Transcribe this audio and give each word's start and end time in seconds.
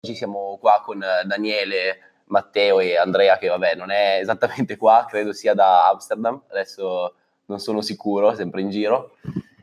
Oggi 0.00 0.14
siamo 0.14 0.58
qua 0.60 0.80
con 0.80 1.04
Daniele, 1.24 2.22
Matteo 2.26 2.78
e 2.78 2.96
Andrea, 2.96 3.36
che 3.36 3.48
vabbè 3.48 3.74
non 3.74 3.90
è 3.90 4.18
esattamente 4.20 4.76
qua, 4.76 5.04
credo 5.08 5.32
sia 5.32 5.54
da 5.54 5.88
Amsterdam, 5.88 6.40
adesso 6.50 7.14
non 7.46 7.58
sono 7.58 7.80
sicuro, 7.80 8.32
sempre 8.32 8.60
in 8.60 8.70
giro. 8.70 9.16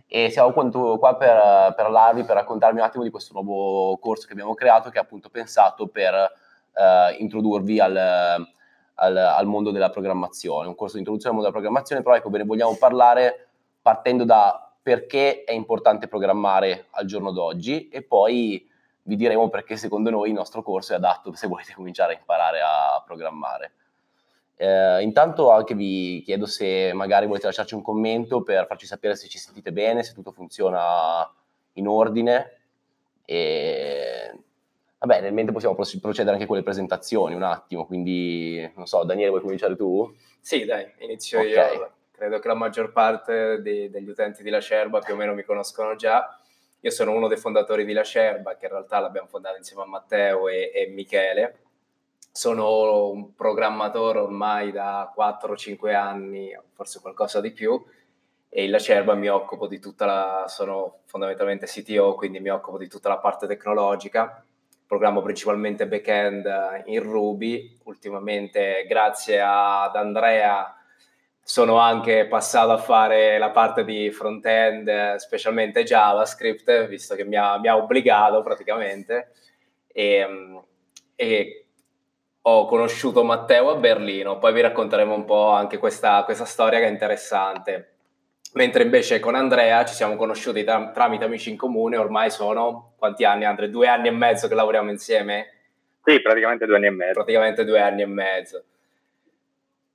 E 0.05 0.29
siamo 0.29 0.51
qua 0.51 1.15
per, 1.15 1.37
per 1.37 1.73
parlarvi, 1.73 2.25
per 2.25 2.35
raccontarvi 2.35 2.79
un 2.79 2.83
attimo 2.83 3.05
di 3.05 3.11
questo 3.11 3.31
nuovo 3.31 3.97
corso 3.97 4.28
che 4.28 4.33
abbiamo 4.33 4.53
creato, 4.56 4.90
che 4.90 4.97
è 4.97 5.01
appunto 5.01 5.29
pensato 5.29 5.87
per 5.87 6.13
eh, 6.13 7.15
introdurvi 7.17 7.79
al, 7.79 7.96
al, 7.96 9.17
al, 9.17 9.46
mondo 9.46 9.72
della 9.72 9.90
programmazione, 9.90 10.67
un 10.67 10.76
corso 10.76 10.96
di 10.96 10.99
introduzione 10.99 11.33
al 11.33 11.42
mondo 11.42 11.49
della 11.49 11.63
programmazione, 11.63 12.04
però 12.04 12.13
ecco, 12.13 12.29
ve 12.29 12.40
ne 12.40 12.44
vogliamo 12.44 12.76
parlare 12.76 13.47
partendo 13.81 14.26
da 14.26 14.70
perché 14.83 15.46
è 15.46 15.54
importante 15.54 16.09
programmare 16.09 16.88
al 16.90 17.05
giorno 17.05 17.31
d'oggi 17.31 17.88
e 17.88 18.02
poi 18.02 18.73
vi 19.08 19.16
diremo 19.16 19.49
perché 19.49 19.77
secondo 19.77 20.09
noi 20.09 20.29
il 20.29 20.35
nostro 20.35 20.61
corso 20.63 20.93
è 20.93 20.95
adatto 20.95 21.34
se 21.34 21.48
volete 21.48 21.73
cominciare 21.73 22.13
a 22.13 22.17
imparare 22.17 22.59
a 22.61 23.03
programmare. 23.05 23.73
Eh, 24.57 25.02
intanto 25.02 25.52
anche 25.52 25.75
vi 25.75 26.21
chiedo 26.23 26.45
se 26.45 26.91
magari 26.93 27.27
volete 27.27 27.45
lasciarci 27.45 27.76
un 27.76 27.81
commento 27.81 28.41
per 28.41 28.65
farci 28.67 28.85
sapere 28.85 29.15
se 29.15 29.27
ci 29.27 29.38
sentite 29.38 29.71
bene, 29.71 30.03
se 30.03 30.13
tutto 30.13 30.31
funziona 30.31 31.29
in 31.73 31.88
ordine 31.88 32.62
e 33.26 34.39
vabbè, 34.98 35.21
nel 35.21 35.34
mentre 35.34 35.53
possiamo 35.53 35.76
procedere 35.76 36.31
anche 36.31 36.48
con 36.48 36.55
le 36.55 36.63
presentazioni 36.63 37.35
un 37.35 37.43
attimo, 37.43 37.85
quindi 37.85 38.71
non 38.76 38.87
so, 38.87 39.03
Daniele 39.03 39.29
vuoi 39.29 39.41
cominciare 39.41 39.76
tu? 39.76 40.15
Sì, 40.40 40.65
dai, 40.65 40.90
inizio 40.99 41.40
okay. 41.40 41.76
io 41.76 41.91
credo 42.12 42.40
che 42.40 42.48
la 42.48 42.53
maggior 42.53 42.91
parte 42.91 43.62
di, 43.62 43.90
degli 43.90 44.07
utenti 44.07 44.41
di 44.41 44.49
La 44.49 44.59
Scerba 44.59 44.99
più 44.99 45.13
o 45.13 45.17
meno 45.17 45.34
mi 45.34 45.43
conoscono 45.43 45.95
già. 45.95 46.40
Io 46.85 46.91
sono 46.91 47.13
uno 47.13 47.27
dei 47.27 47.38
fondatori 47.38 47.84
di 47.84 47.94
La 47.94 48.03
Scerba, 48.03 48.57
che 48.57 48.66
in 48.66 48.71
realtà 48.73 48.99
l'abbiamo 48.99 49.27
fondata 49.27 49.57
insieme 49.57 49.81
a 49.81 49.88
Matteo 49.88 50.48
e, 50.48 50.71
e 50.71 50.85
Michele. 50.85 51.62
Sono 52.32 53.09
un 53.09 53.34
programmatore 53.34 54.20
ormai 54.20 54.71
da 54.71 55.12
4-5 55.18 55.96
anni, 55.96 56.55
forse 56.74 56.99
qualcosa 57.01 57.41
di 57.41 57.49
più, 57.49 57.84
e 58.48 58.65
in 58.65 58.70
La 58.70 58.77
Cerba 58.77 59.15
mi 59.15 59.27
occupo 59.27 59.65
di 59.65 59.79
tutta 59.79 60.05
la, 60.05 60.46
sono 60.48 60.99
fondamentalmente 61.05 61.65
CTO, 61.65 62.13
quindi 62.13 62.40
mi 62.40 62.49
occupo 62.49 62.77
di 62.77 62.87
tutta 62.87 63.09
la 63.09 63.18
parte 63.18 63.48
tecnologica, 63.48 64.46
programmo 64.86 65.24
principalmente 65.24 65.88
back-end 65.88 66.84
in 66.86 67.02
Ruby, 67.02 67.80
ultimamente 67.86 68.86
grazie 68.88 69.42
ad 69.42 69.96
Andrea 69.96 70.72
sono 71.48 71.78
anche 71.78 72.26
passato 72.26 72.72
a 72.72 72.78
fare 72.78 73.38
la 73.38 73.52
parte 73.52 73.86
di 73.86 74.10
front-end, 74.10 75.14
specialmente 75.18 75.84
JavaScript, 75.84 76.88
visto 76.88 77.14
che 77.14 77.24
mi 77.24 77.36
ha, 77.36 77.60
mi 77.60 77.68
ha 77.68 77.78
obbligato 77.78 78.42
praticamente. 78.42 79.32
E, 79.86 80.26
e, 81.16 81.66
ho 82.42 82.66
conosciuto 82.66 83.24
Matteo 83.24 83.70
a 83.70 83.76
Berlino, 83.76 84.40
poi 84.40 84.54
vi 84.54 84.62
racconteremo 84.62 85.14
un 85.14 85.26
po' 85.26 85.50
anche 85.52 85.78
questa, 85.78 86.24
questa 86.24 86.46
storia 86.46 86.80
che 86.80 86.88
è 86.88 86.90
interessante. 86.90 87.94
Mentre 88.54 88.82
invece 88.82 89.20
con 89.20 89.36
Andrea 89.36 89.86
ci 89.86 89.94
siamo 89.94 90.16
conosciuti 90.16 90.64
tra, 90.64 90.90
tramite 90.90 91.26
amici 91.26 91.52
in 91.52 91.58
comune, 91.58 91.98
ormai 91.98 92.32
sono 92.32 92.94
quanti 92.98 93.24
anni 93.24 93.46
Andrea? 93.46 93.70
Due 93.70 93.88
anni 93.88 94.08
e 94.08 94.12
mezzo 94.12 94.48
che 94.48 94.56
lavoriamo 94.56 94.90
insieme? 94.90 95.54
Sì, 96.04 96.20
praticamente 96.22 96.66
due 96.66 96.78
anni 96.78 96.88
e 96.88 96.92
mezzo. 96.92 97.14
Praticamente 97.14 97.66
due 97.66 97.82
anni 97.82 98.02
e 98.02 98.08
mezzo. 98.08 98.64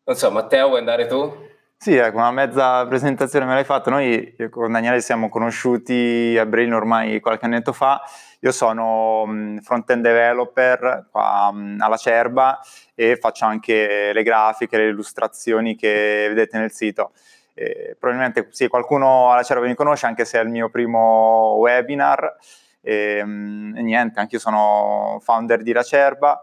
Non 0.05 0.17
so, 0.17 0.31
Matteo, 0.31 0.69
vuoi 0.69 0.81
andare 0.81 1.06
tu? 1.06 1.48
Sì, 1.77 1.97
ecco, 1.97 2.19
una 2.19 2.31
mezza 2.31 2.87
presentazione 2.87 3.47
me 3.47 3.55
l'hai 3.55 3.65
fatta. 3.65 3.91
Noi 3.91 4.34
con 4.51 4.73
Daniele 4.73 5.01
siamo 5.01 5.29
conosciuti 5.29 6.37
a 6.39 6.45
Berlino 6.45 6.77
ormai 6.77 7.20
qualche 7.20 7.47
annetto 7.47 7.73
fa. 7.73 8.03
Io 8.41 8.53
sono 8.53 9.25
front-end 9.62 10.03
developer 10.03 11.09
qua 11.11 11.53
alla 11.79 11.97
Cerba 11.97 12.59
e 12.95 13.17
faccio 13.17 13.45
anche 13.45 14.12
le 14.12 14.23
grafiche, 14.23 14.77
le 14.77 14.89
illustrazioni 14.89 15.77
che 15.77 16.27
vedete 16.29 16.58
nel 16.58 16.70
sito. 16.70 17.13
E 17.55 17.97
probabilmente 17.98 18.48
sì, 18.51 18.69
qualcuno 18.69 19.33
alla 19.33 19.42
Cerba 19.42 19.64
mi 19.67 19.74
conosce 19.74 20.07
anche 20.07 20.24
se 20.24 20.39
è 20.39 20.42
il 20.42 20.48
mio 20.51 20.69
primo 20.70 21.55
webinar. 21.58 22.36
E, 22.83 23.19
e 23.19 23.24
niente, 23.24 24.20
anche 24.20 24.35
io 24.35 24.41
sono 24.41 25.19
founder 25.23 25.63
di 25.63 25.73
La 25.73 25.83
Cerba. 25.83 26.42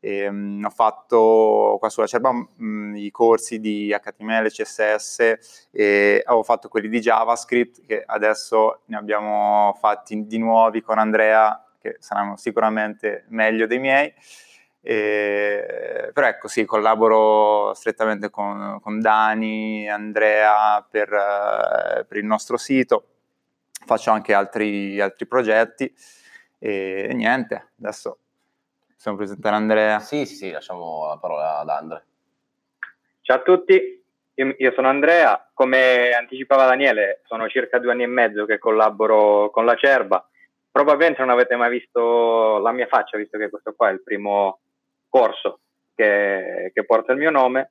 E, 0.00 0.28
um, 0.28 0.62
ho 0.64 0.70
fatto 0.70 1.76
qua 1.78 1.88
sulla 1.88 2.06
Cerba 2.06 2.30
um, 2.30 2.94
i 2.94 3.10
corsi 3.10 3.58
di 3.58 3.92
HTML, 3.92 4.48
CSS 4.48 5.68
e 5.72 6.22
avevo 6.24 6.44
fatto 6.44 6.68
quelli 6.68 6.88
di 6.88 7.00
JavaScript 7.00 7.84
che 7.84 8.04
adesso 8.06 8.82
ne 8.86 8.96
abbiamo 8.96 9.76
fatti 9.80 10.26
di 10.26 10.38
nuovi 10.38 10.82
con 10.82 10.98
Andrea 10.98 11.64
che 11.80 11.96
saranno 11.98 12.36
sicuramente 12.36 13.24
meglio 13.28 13.66
dei 13.66 13.78
miei. 13.78 14.12
E, 14.80 16.10
però 16.12 16.28
ecco 16.28 16.48
sì, 16.48 16.64
collaboro 16.64 17.74
strettamente 17.74 18.30
con, 18.30 18.78
con 18.80 19.00
Dani, 19.00 19.88
Andrea 19.88 20.86
per, 20.88 21.08
per, 22.08 22.16
il 22.16 22.24
nostro 22.24 22.56
sito, 22.56 23.06
faccio 23.84 24.10
anche 24.12 24.32
altri, 24.34 25.00
altri 25.00 25.26
progetti 25.26 25.92
e, 26.58 27.08
e 27.10 27.14
niente, 27.14 27.72
adesso 27.80 28.18
Possiamo 28.98 29.16
presentare 29.16 29.54
Andrea? 29.54 30.00
Sì, 30.00 30.26
sì, 30.26 30.34
sì, 30.34 30.50
lasciamo 30.50 31.06
la 31.06 31.18
parola 31.18 31.58
ad 31.58 31.68
Andrea. 31.68 32.02
Ciao 33.20 33.36
a 33.36 33.42
tutti, 33.42 34.04
io, 34.34 34.54
io, 34.58 34.72
sono 34.72 34.88
Andrea, 34.88 35.50
come 35.54 36.10
anticipava 36.10 36.66
Daniele, 36.66 37.20
sono 37.26 37.48
circa 37.48 37.78
due 37.78 37.92
anni 37.92 38.02
e 38.02 38.08
mezzo 38.08 38.44
che 38.44 38.58
collaboro 38.58 39.50
con 39.50 39.64
la 39.64 39.76
Cerba. 39.76 40.28
Probabilmente 40.68 41.20
non 41.20 41.30
avete 41.30 41.54
mai 41.54 41.70
visto 41.70 42.58
la 42.58 42.72
mia 42.72 42.88
faccia, 42.88 43.16
visto 43.16 43.38
che 43.38 43.48
questo 43.48 43.72
qua 43.72 43.88
è 43.88 43.92
il 43.92 44.02
primo 44.02 44.58
corso 45.08 45.60
che, 45.94 46.72
che 46.74 46.84
porta 46.84 47.12
il 47.12 47.18
mio 47.18 47.30
nome. 47.30 47.70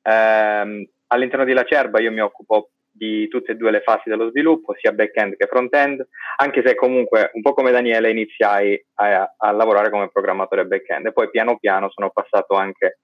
Eh, 0.00 0.90
all'interno 1.08 1.44
di 1.44 1.54
La 1.54 1.64
Cerba 1.64 1.98
io 1.98 2.12
mi 2.12 2.20
occupo 2.20 2.70
di 2.98 3.28
tutte 3.28 3.52
e 3.52 3.54
due 3.54 3.70
le 3.70 3.80
fasi 3.80 4.10
dello 4.10 4.28
sviluppo, 4.28 4.74
sia 4.76 4.92
back-end 4.92 5.36
che 5.36 5.46
front-end, 5.46 6.06
anche 6.36 6.62
se 6.64 6.74
comunque 6.74 7.30
un 7.32 7.40
po' 7.40 7.54
come 7.54 7.70
Daniele 7.70 8.10
iniziai 8.10 8.84
a, 8.94 9.34
a 9.36 9.50
lavorare 9.52 9.88
come 9.88 10.10
programmatore 10.10 10.66
back-end 10.66 11.06
e 11.06 11.12
poi 11.12 11.30
piano 11.30 11.56
piano 11.58 11.88
sono 11.90 12.10
passato 12.10 12.54
anche 12.54 12.98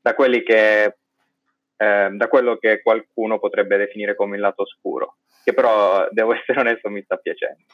da 0.00 0.14
quelli 0.14 0.42
che 0.42 0.96
eh, 1.82 2.10
da 2.12 2.28
quello 2.28 2.56
che 2.56 2.80
qualcuno 2.80 3.40
potrebbe 3.40 3.76
definire 3.76 4.14
come 4.14 4.36
il 4.36 4.42
lato 4.42 4.62
oscuro, 4.62 5.16
che 5.42 5.52
però 5.52 6.06
devo 6.10 6.32
essere 6.32 6.60
onesto 6.60 6.88
mi 6.88 7.02
sta 7.02 7.16
piacendo. 7.16 7.64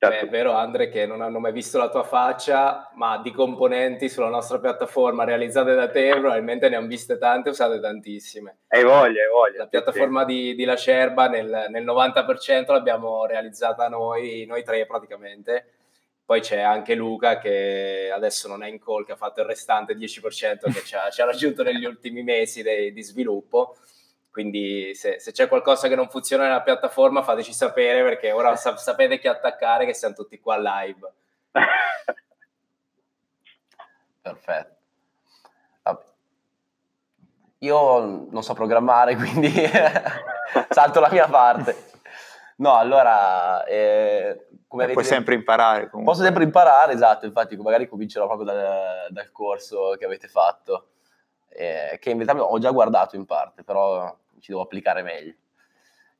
Certo. 0.00 0.14
Beh, 0.14 0.28
è 0.28 0.30
vero 0.30 0.52
Andre 0.52 0.88
che 0.90 1.06
non 1.06 1.22
hanno 1.22 1.40
mai 1.40 1.50
visto 1.50 1.76
la 1.76 1.88
tua 1.88 2.04
faccia, 2.04 2.88
ma 2.94 3.20
di 3.20 3.32
componenti 3.32 4.08
sulla 4.08 4.28
nostra 4.28 4.60
piattaforma 4.60 5.24
realizzate 5.24 5.74
da 5.74 5.90
te 5.90 6.10
probabilmente 6.10 6.68
ne 6.68 6.76
hanno 6.76 6.86
viste 6.86 7.18
tante, 7.18 7.48
usate 7.48 7.80
tantissime. 7.80 8.58
Hai 8.68 8.84
voglia, 8.84 9.22
hai 9.22 9.28
voglia. 9.28 9.58
La 9.58 9.66
piattaforma 9.66 10.20
sì. 10.20 10.26
di, 10.26 10.54
di 10.54 10.64
La 10.64 10.76
Scerba 10.76 11.26
nel, 11.26 11.66
nel 11.70 11.84
90% 11.84 12.70
l'abbiamo 12.70 13.26
realizzata 13.26 13.88
noi, 13.88 14.44
noi 14.46 14.62
tre 14.62 14.86
praticamente. 14.86 15.72
Poi 16.24 16.42
c'è 16.42 16.60
anche 16.60 16.94
Luca 16.94 17.38
che 17.38 18.12
adesso 18.14 18.46
non 18.46 18.62
è 18.62 18.68
in 18.68 18.78
call, 18.78 19.04
che 19.04 19.12
ha 19.12 19.16
fatto 19.16 19.40
il 19.40 19.46
restante 19.46 19.96
10% 19.96 20.72
che 20.72 20.84
ci 20.84 20.94
ha, 20.94 21.10
ci 21.10 21.22
ha 21.22 21.24
raggiunto 21.24 21.64
negli 21.64 21.84
ultimi 21.84 22.22
mesi 22.22 22.62
de, 22.62 22.92
di 22.92 23.02
sviluppo 23.02 23.74
quindi 24.38 24.94
se, 24.94 25.18
se, 25.18 25.32
c'è 25.32 25.48
qualcosa 25.48 25.88
che 25.88 25.96
non 25.96 26.08
funziona 26.08 26.44
nella 26.44 26.62
piattaforma 26.62 27.24
fateci 27.24 27.52
sapere 27.52 28.04
perché 28.04 28.30
ora 28.30 28.54
sa- 28.54 28.76
sapete 28.76 29.18
chi 29.18 29.26
attaccare 29.26 29.84
che 29.84 29.94
siamo 29.94 30.14
tutti 30.14 30.38
qua 30.38 30.56
live. 30.56 31.12
Perfetto. 34.22 34.76
Io 37.62 38.28
non 38.30 38.44
so 38.44 38.54
programmare, 38.54 39.16
quindi 39.18 39.50
salto 40.70 41.00
la 41.00 41.10
mia 41.10 41.26
parte. 41.26 41.74
No, 42.58 42.76
allora, 42.76 43.64
eh, 43.64 44.46
come 44.68 44.86
eh, 44.86 44.92
puoi 44.92 45.04
sempre 45.04 45.34
imparare. 45.34 45.90
Comunque. 45.90 46.12
Posso 46.12 46.24
sempre 46.24 46.44
imparare, 46.44 46.92
esatto, 46.92 47.26
infatti 47.26 47.56
magari 47.56 47.88
comincerò 47.88 48.26
proprio 48.26 48.46
dal, 48.46 49.06
dal 49.08 49.32
corso 49.32 49.96
che 49.98 50.04
avete 50.04 50.28
fatto, 50.28 50.90
eh, 51.48 51.98
che 52.00 52.10
in 52.10 52.18
verità 52.18 52.40
ho 52.40 52.58
già 52.60 52.70
guardato 52.70 53.16
in 53.16 53.26
parte, 53.26 53.64
però 53.64 54.16
ci 54.40 54.50
devo 54.50 54.62
applicare 54.62 55.02
meglio. 55.02 55.34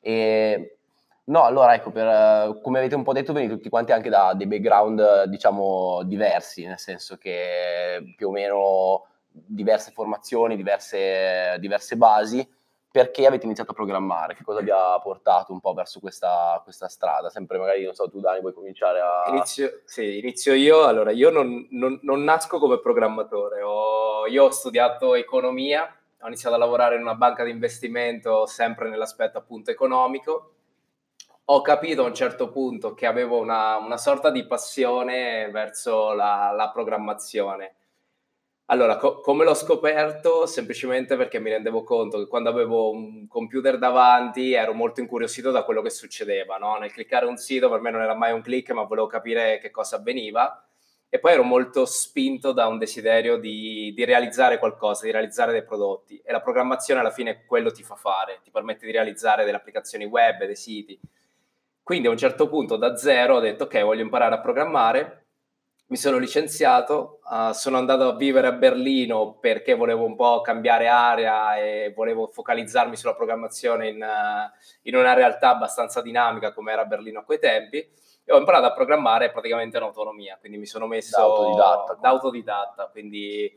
E, 0.01 0.79
no, 1.25 1.45
allora 1.45 1.75
ecco, 1.75 1.91
per, 1.91 2.61
come 2.63 2.79
avete 2.79 2.95
un 2.95 3.03
po' 3.03 3.13
detto, 3.13 3.33
venite 3.33 3.55
tutti 3.55 3.69
quanti 3.69 3.93
anche 3.93 4.09
da 4.09 4.33
dei 4.35 4.47
background, 4.47 5.25
diciamo, 5.25 6.03
diversi, 6.05 6.65
nel 6.67 6.79
senso 6.79 7.17
che 7.17 8.15
più 8.17 8.29
o 8.29 8.31
meno 8.31 9.07
diverse 9.31 9.93
formazioni, 9.93 10.57
diverse, 10.57 11.57
diverse 11.61 11.97
basi, 11.97 12.57
perché 12.91 13.27
avete 13.27 13.45
iniziato 13.45 13.73
a 13.73 13.75
programmare? 13.75 14.35
Che 14.35 14.43
cosa 14.43 14.61
vi 14.61 14.71
ha 14.71 14.99
portato 15.01 15.53
un 15.53 15.61
po' 15.61 15.75
verso 15.75 16.01
questa, 16.01 16.61
questa 16.65 16.89
strada? 16.89 17.29
Sempre 17.29 17.59
magari, 17.59 17.85
non 17.85 17.95
so, 17.95 18.09
tu 18.09 18.19
Dani 18.19 18.41
vuoi 18.41 18.55
cominciare 18.55 18.99
a... 19.01 19.25
Inizio, 19.29 19.83
sì, 19.85 20.19
inizio 20.19 20.55
io. 20.55 20.85
Allora, 20.85 21.11
io 21.11 21.31
non, 21.31 21.67
non, 21.71 21.99
non 22.03 22.25
nasco 22.25 22.59
come 22.59 22.81
programmatore, 22.81 23.61
ho, 23.63 24.27
io 24.27 24.45
ho 24.45 24.51
studiato 24.51 25.15
economia 25.15 25.93
ho 26.21 26.27
iniziato 26.27 26.57
a 26.57 26.59
lavorare 26.59 26.97
in 26.97 27.03
una 27.03 27.15
banca 27.15 27.45
di 27.45 27.51
investimento 27.51 28.47
sempre 28.47 28.89
nell'aspetto 28.89 29.39
appunto 29.39 29.71
economico. 29.71 30.53
ho 31.51 31.63
capito 31.63 32.03
a 32.05 32.07
un 32.07 32.15
certo 32.15 32.51
punto 32.51 32.93
che 32.95 33.07
avevo 33.07 33.39
una, 33.41 33.77
una 33.79 33.97
sorta 33.97 34.31
di 34.31 34.47
passione 34.47 35.49
verso 35.51 36.13
la, 36.13 36.53
la 36.55 36.71
programmazione. 36.71 37.75
Allora, 38.67 38.97
co- 38.97 39.21
come 39.21 39.45
l'ho 39.45 39.55
scoperto? 39.55 40.45
Semplicemente 40.47 41.17
perché 41.17 41.39
mi 41.39 41.49
rendevo 41.51 41.85
conto 41.85 42.19
che 42.19 42.27
quando 42.27 42.51
avevo 42.51 42.91
un 42.91 43.27
computer 43.27 43.79
davanti 43.79 44.53
ero 44.53 44.75
molto 44.75 45.01
incuriosito 45.01 45.51
da 45.51 45.63
quello 45.63 45.81
che 45.81 45.89
succedeva, 45.89 46.59
no? 46.59 46.77
Nel 46.77 46.93
cliccare 46.93 47.25
un 47.25 47.39
sito 47.39 47.71
per 47.71 47.81
me 47.81 47.91
non 47.91 48.03
era 48.03 48.15
mai 48.15 48.33
un 48.33 48.43
click, 48.43 48.71
ma 48.73 48.83
volevo 48.83 49.07
capire 49.07 49.59
che 49.59 49.71
cosa 49.71 49.97
avveniva 49.97 50.68
e 51.11 51.19
poi 51.19 51.33
ero 51.33 51.43
molto 51.43 51.87
spinto 51.87 52.53
da 52.53 52.67
un 52.67 52.77
desiderio 52.77 53.39
di, 53.39 53.93
di, 53.95 54.05
realizzare 54.05 54.59
qualcosa, 54.59 55.05
di 55.05 55.11
realizzare 55.11 55.53
dei 55.53 55.65
prodotti. 55.65 56.21
E 56.23 56.33
la 56.33 56.43
programmazione 56.43 57.01
alla 57.01 57.11
fine 57.11 57.45
quello 57.47 57.71
ti 57.71 57.83
fa 57.83 57.95
fare, 57.95 58.41
ti 58.43 58.51
permette 58.51 58.85
di 58.85 58.93
realizzare 58.93 59.45
delle 59.45 59.57
applicazioni 59.57 60.05
web, 60.05 60.45
dei 60.45 60.57
siti. 60.57 60.99
Quindi 61.83 62.09
a 62.09 62.11
un 62.11 62.19
certo 62.19 62.49
punto 62.49 62.77
da 62.77 62.97
zero 62.97 63.37
ho 63.37 63.41
detto 63.41 63.65
ok, 63.65 63.83
voglio 63.83 64.03
imparare 64.03 64.35
a 64.35 64.41
programmare, 64.41 65.25
mi 65.87 65.97
sono 65.97 66.19
licenziato, 66.19 67.21
uh, 67.25 67.53
sono 67.53 67.79
andato 67.79 68.07
a 68.07 68.15
vivere 68.17 68.47
a 68.47 68.53
Berlino 68.53 69.39
perché 69.41 69.73
volevo 69.73 70.05
un 70.05 70.15
po' 70.15 70.43
cambiare 70.43 70.89
area 70.89 71.57
e 71.57 71.95
volevo 71.97 72.29
focalizzarmi 72.31 72.95
sulla 72.95 73.15
programmazione 73.15 73.89
in, 73.89 74.03
uh, 74.03 74.55
in 74.83 74.97
una 74.97 75.15
realtà 75.15 75.49
abbastanza 75.49 76.03
dinamica 76.03 76.53
come 76.53 76.73
era 76.73 76.85
Berlino 76.85 77.21
a 77.21 77.25
quei 77.25 77.39
tempi 77.39 77.89
e 78.29 78.33
ho 78.35 78.37
imparato 78.37 78.67
a 78.67 78.75
programmare 78.75 79.31
praticamente 79.31 79.79
in 79.79 79.83
autonomia, 79.85 80.37
quindi 80.39 80.59
mi 80.59 80.67
sono 80.67 80.87
messo 80.87 81.17
da 81.17 81.23
autodidatta, 81.23 81.95
da 81.95 82.09
autodidatta 82.11 82.89
quindi 82.93 83.51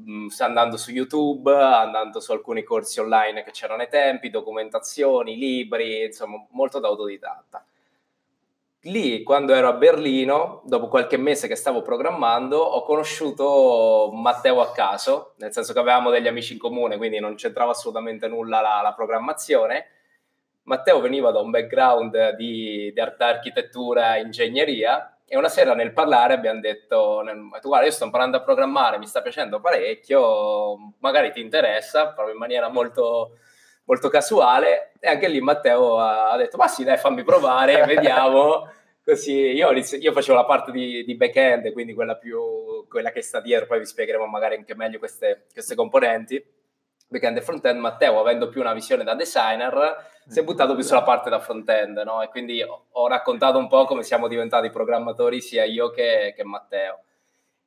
mm, 0.00 0.28
andando 0.38 0.76
su 0.76 0.92
YouTube, 0.92 1.52
andando 1.52 2.20
su 2.20 2.30
alcuni 2.30 2.62
corsi 2.62 3.00
online 3.00 3.42
che 3.42 3.50
c'erano 3.50 3.82
ai 3.82 3.88
tempi, 3.88 4.30
documentazioni, 4.30 5.36
libri, 5.36 6.04
insomma, 6.04 6.36
molto 6.50 6.78
da 6.78 6.86
autodidatta. 6.86 7.66
Lì, 8.82 9.24
quando 9.24 9.52
ero 9.52 9.66
a 9.66 9.72
Berlino, 9.72 10.62
dopo 10.66 10.86
qualche 10.86 11.16
mese 11.16 11.48
che 11.48 11.56
stavo 11.56 11.82
programmando, 11.82 12.58
ho 12.58 12.84
conosciuto 12.84 14.12
Matteo 14.14 14.60
a 14.60 14.70
caso, 14.70 15.32
nel 15.38 15.52
senso 15.52 15.72
che 15.72 15.80
avevamo 15.80 16.10
degli 16.10 16.28
amici 16.28 16.52
in 16.52 16.60
comune, 16.60 16.96
quindi 16.96 17.18
non 17.18 17.34
c'entrava 17.34 17.72
assolutamente 17.72 18.28
nulla 18.28 18.60
la, 18.60 18.80
la 18.84 18.94
programmazione 18.94 19.86
Matteo 20.66 21.00
veniva 21.00 21.30
da 21.30 21.40
un 21.40 21.50
background 21.50 22.34
di, 22.34 22.92
di 22.92 23.00
architettura 23.00 24.16
e 24.16 24.22
ingegneria 24.22 25.18
e 25.24 25.36
una 25.36 25.48
sera 25.48 25.74
nel 25.74 25.92
parlare 25.92 26.34
abbiamo 26.34 26.60
detto, 26.60 27.22
tu 27.60 27.68
guarda 27.68 27.86
io 27.86 27.92
sto 27.92 28.04
imparando 28.04 28.36
a 28.36 28.42
programmare, 28.42 28.98
mi 28.98 29.06
sta 29.06 29.22
piacendo 29.22 29.60
parecchio, 29.60 30.94
magari 30.98 31.32
ti 31.32 31.40
interessa, 31.40 32.12
proprio 32.12 32.34
in 32.34 32.40
maniera 32.40 32.68
molto, 32.68 33.38
molto 33.84 34.08
casuale 34.08 34.92
e 34.98 35.08
anche 35.08 35.28
lì 35.28 35.40
Matteo 35.40 35.98
ha 35.98 36.36
detto 36.36 36.56
ma 36.56 36.66
sì 36.68 36.84
dai 36.84 36.96
fammi 36.96 37.24
provare, 37.24 37.82
vediamo. 37.86 38.70
Così 39.04 39.52
io, 39.52 39.70
io, 39.70 40.12
facevo 40.12 40.36
la 40.36 40.44
parte 40.44 40.72
di, 40.72 41.04
di 41.04 41.14
back-end, 41.14 41.72
quindi 41.72 41.94
quella, 41.94 42.16
più, 42.16 42.86
quella 42.88 43.12
che 43.12 43.22
sta 43.22 43.40
dietro, 43.40 43.66
poi 43.66 43.78
vi 43.78 43.86
spiegheremo 43.86 44.26
magari 44.26 44.56
anche 44.56 44.74
meglio 44.74 44.98
queste, 44.98 45.46
queste 45.52 45.76
componenti 45.76 46.44
back-end 47.08 47.36
e 47.36 47.40
front-end, 47.40 47.78
Matteo, 47.78 48.18
avendo 48.18 48.48
più 48.48 48.60
una 48.60 48.72
visione 48.72 49.04
da 49.04 49.14
designer, 49.14 50.14
si 50.28 50.40
è 50.40 50.44
buttato 50.44 50.74
più 50.74 50.82
sulla 50.82 51.02
parte 51.02 51.30
da 51.30 51.38
front-end, 51.38 51.98
no? 52.04 52.20
E 52.22 52.28
quindi 52.28 52.62
ho 52.62 53.06
raccontato 53.08 53.58
un 53.58 53.68
po' 53.68 53.84
come 53.84 54.02
siamo 54.02 54.26
diventati 54.26 54.70
programmatori 54.70 55.40
sia 55.40 55.64
io 55.64 55.90
che, 55.90 56.32
che 56.36 56.44
Matteo. 56.44 57.00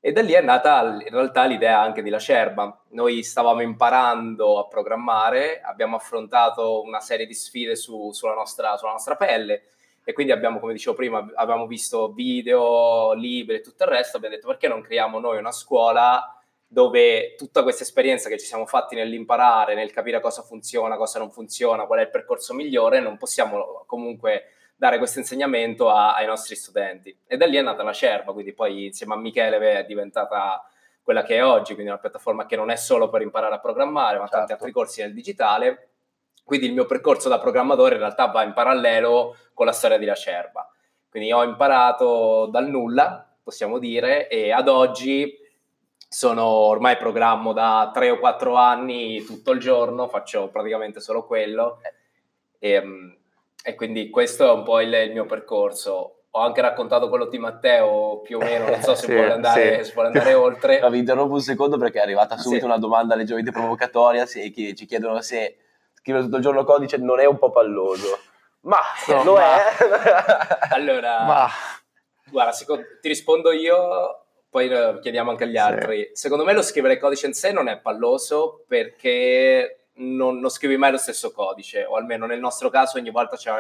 E 0.01 0.11
da 0.11 0.21
lì 0.21 0.31
è 0.31 0.41
nata 0.41 0.81
in 0.81 1.09
realtà 1.09 1.45
l'idea 1.45 1.79
anche 1.81 2.01
di 2.01 2.09
Lacerba. 2.09 2.83
Noi 2.89 3.23
stavamo 3.23 3.61
imparando 3.61 4.59
a 4.59 4.67
programmare, 4.67 5.61
abbiamo 5.61 5.95
affrontato 5.95 6.81
una 6.81 6.99
serie 7.01 7.25
di 7.25 7.33
sfide 7.33 7.75
su, 7.75 8.11
sulla, 8.11 8.33
nostra, 8.33 8.77
sulla 8.77 8.91
nostra 8.91 9.15
pelle 9.15 9.63
e 10.03 10.13
quindi 10.13 10.31
abbiamo, 10.31 10.59
come 10.59 10.73
dicevo 10.73 10.95
prima, 10.95 11.25
abbiamo 11.35 11.67
visto 11.67 12.11
video, 12.11 13.13
libri 13.13 13.57
e 13.57 13.61
tutto 13.61 13.83
il 13.83 13.89
resto, 13.89 14.17
abbiamo 14.17 14.35
detto 14.35 14.47
perché 14.47 14.67
non 14.67 14.81
creiamo 14.81 15.19
noi 15.19 15.37
una 15.37 15.51
scuola 15.51 16.38
dove 16.71 17.33
tutta 17.33 17.63
questa 17.63 17.81
esperienza 17.81 18.29
che 18.29 18.37
ci 18.37 18.45
siamo 18.45 18.67
fatti 18.67 18.93
nell'imparare, 18.93 19.73
nel 19.73 19.91
capire 19.91 20.21
cosa 20.21 20.43
funziona, 20.43 20.97
cosa 20.97 21.17
non 21.17 21.31
funziona, 21.31 21.87
qual 21.87 21.97
è 21.97 22.03
il 22.03 22.11
percorso 22.11 22.53
migliore, 22.53 22.99
non 22.99 23.17
possiamo 23.17 23.83
comunque 23.87 24.51
dare 24.75 24.99
questo 24.99 25.17
insegnamento 25.17 25.89
a, 25.89 26.13
ai 26.13 26.27
nostri 26.27 26.55
studenti. 26.55 27.17
E 27.25 27.37
da 27.37 27.47
lì 27.47 27.57
è 27.57 27.61
nata 27.63 27.81
la 27.81 27.91
Cerva, 27.91 28.33
quindi 28.33 28.53
poi 28.53 28.85
insieme 28.85 29.15
a 29.15 29.17
Michele 29.17 29.79
è 29.79 29.85
diventata 29.85 30.63
quella 31.01 31.23
che 31.23 31.37
è 31.37 31.43
oggi, 31.43 31.73
quindi 31.73 31.91
una 31.91 31.99
piattaforma 31.99 32.45
che 32.45 32.55
non 32.55 32.69
è 32.69 32.75
solo 32.75 33.09
per 33.09 33.23
imparare 33.23 33.55
a 33.55 33.59
programmare, 33.59 34.19
ma 34.19 34.25
certo. 34.25 34.37
tanti 34.37 34.51
altri 34.51 34.71
corsi 34.71 35.01
nel 35.01 35.15
digitale. 35.15 35.89
Quindi 36.43 36.67
il 36.67 36.73
mio 36.73 36.85
percorso 36.85 37.29
da 37.29 37.39
programmatore 37.39 37.95
in 37.95 38.01
realtà 38.01 38.27
va 38.27 38.43
in 38.43 38.53
parallelo 38.53 39.35
con 39.55 39.65
la 39.65 39.71
storia 39.71 39.97
di 39.97 40.05
La 40.05 40.13
Cerva. 40.13 40.71
Quindi 41.09 41.31
ho 41.31 41.41
imparato 41.43 42.45
dal 42.45 42.69
nulla, 42.69 43.27
possiamo 43.41 43.79
dire, 43.79 44.27
e 44.27 44.51
ad 44.51 44.67
oggi 44.67 45.35
sono 46.11 46.43
ormai 46.43 46.97
programmo 46.97 47.53
da 47.53 47.91
tre 47.93 48.09
o 48.09 48.17
quattro 48.17 48.55
anni 48.55 49.23
tutto 49.23 49.51
il 49.51 49.59
giorno, 49.59 50.07
faccio 50.07 50.49
praticamente 50.49 50.99
solo 50.99 51.23
quello 51.23 51.81
e, 52.57 52.71
ehm, 52.71 53.17
e 53.63 53.75
quindi 53.75 54.09
questo 54.09 54.47
è 54.47 54.51
un 54.51 54.63
po' 54.63 54.81
il, 54.81 54.91
il, 54.91 55.11
mio 55.11 55.25
percorso. 55.25 56.15
Ho 56.31 56.41
anche 56.41 56.61
raccontato 56.61 57.09
quello 57.09 57.25
di 57.25 57.37
Matteo 57.37 58.21
più 58.21 58.37
o 58.37 58.39
meno, 58.39 58.69
non 58.69 58.81
so 58.81 58.95
se 58.95 59.05
sì, 59.07 59.13
vuole 59.13 59.33
andare, 59.33 59.83
sì. 59.83 59.93
vuole 59.93 60.07
andare 60.07 60.33
oltre. 60.33 60.79
No, 60.81 60.89
vi 60.89 60.97
interrompo 60.97 61.35
un 61.35 61.41
secondo 61.41 61.77
perché 61.77 61.99
è 61.99 62.01
arrivata 62.01 62.37
subito 62.37 62.61
sì. 62.61 62.65
una 62.65 62.79
domanda 62.79 63.13
leggermente 63.15 63.51
provocatoria, 63.51 64.25
se, 64.25 64.49
che 64.51 64.73
ci 64.73 64.87
chiedono 64.87 65.21
se 65.21 65.57
scrivere 65.93 66.25
tutto 66.25 66.37
il 66.37 66.43
giorno 66.43 66.63
codice 66.63 66.97
non 66.97 67.19
è 67.19 67.25
un 67.25 67.37
po' 67.37 67.51
palloso. 67.51 68.19
Ma 68.61 68.79
no, 69.07 69.23
lo 69.23 69.33
ma... 69.33 69.55
è. 69.57 70.73
allora, 70.73 71.23
ma... 71.23 71.47
guarda, 72.29 72.51
secondo, 72.51 72.83
ti 72.99 73.07
rispondo 73.07 73.51
io 73.51 74.18
poi 74.49 74.67
lo 74.67 74.99
chiediamo 74.99 75.29
anche 75.29 75.43
agli 75.43 75.57
altri. 75.57 76.05
Sì. 76.07 76.09
Secondo 76.13 76.43
me 76.43 76.53
lo 76.53 76.61
scrivere 76.61 76.97
codice 76.97 77.27
in 77.27 77.33
sé 77.33 77.51
non 77.51 77.67
è 77.67 77.77
palloso 77.77 78.63
perché 78.67 79.89
non, 79.99 80.39
non, 80.39 80.49
scrivi 80.49 80.77
mai 80.77 80.91
lo 80.91 80.97
stesso 80.97 81.31
codice, 81.31 81.85
o 81.85 81.95
almeno 81.95 82.25
nel 82.25 82.39
nostro 82.39 82.69
caso 82.69 82.97
ogni 82.97 83.11
volta 83.11 83.35
c'è 83.35 83.51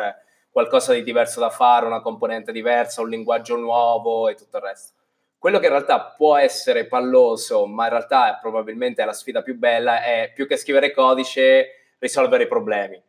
qualcosa 0.49 0.93
di 0.93 1.03
diverso 1.03 1.39
da 1.39 1.49
fare, 1.49 1.85
una 1.85 2.01
componente 2.01 2.51
diversa, 2.51 3.01
un 3.01 3.09
linguaggio 3.09 3.55
nuovo 3.55 4.27
e 4.29 4.35
tutto 4.35 4.57
il 4.57 4.63
resto. 4.63 4.93
Quello 5.37 5.59
che 5.59 5.65
in 5.65 5.71
realtà 5.71 6.01
può 6.17 6.35
essere 6.35 6.85
palloso, 6.85 7.65
ma 7.65 7.83
in 7.83 7.91
realtà 7.91 8.35
è 8.35 8.39
probabilmente 8.41 9.05
la 9.05 9.13
sfida 9.13 9.41
più 9.41 9.57
bella, 9.57 10.03
è 10.03 10.31
più 10.33 10.47
che 10.47 10.57
scrivere 10.57 10.91
codice, 10.91 11.93
risolvere 11.99 12.43
i 12.43 12.47
problemi. 12.47 13.01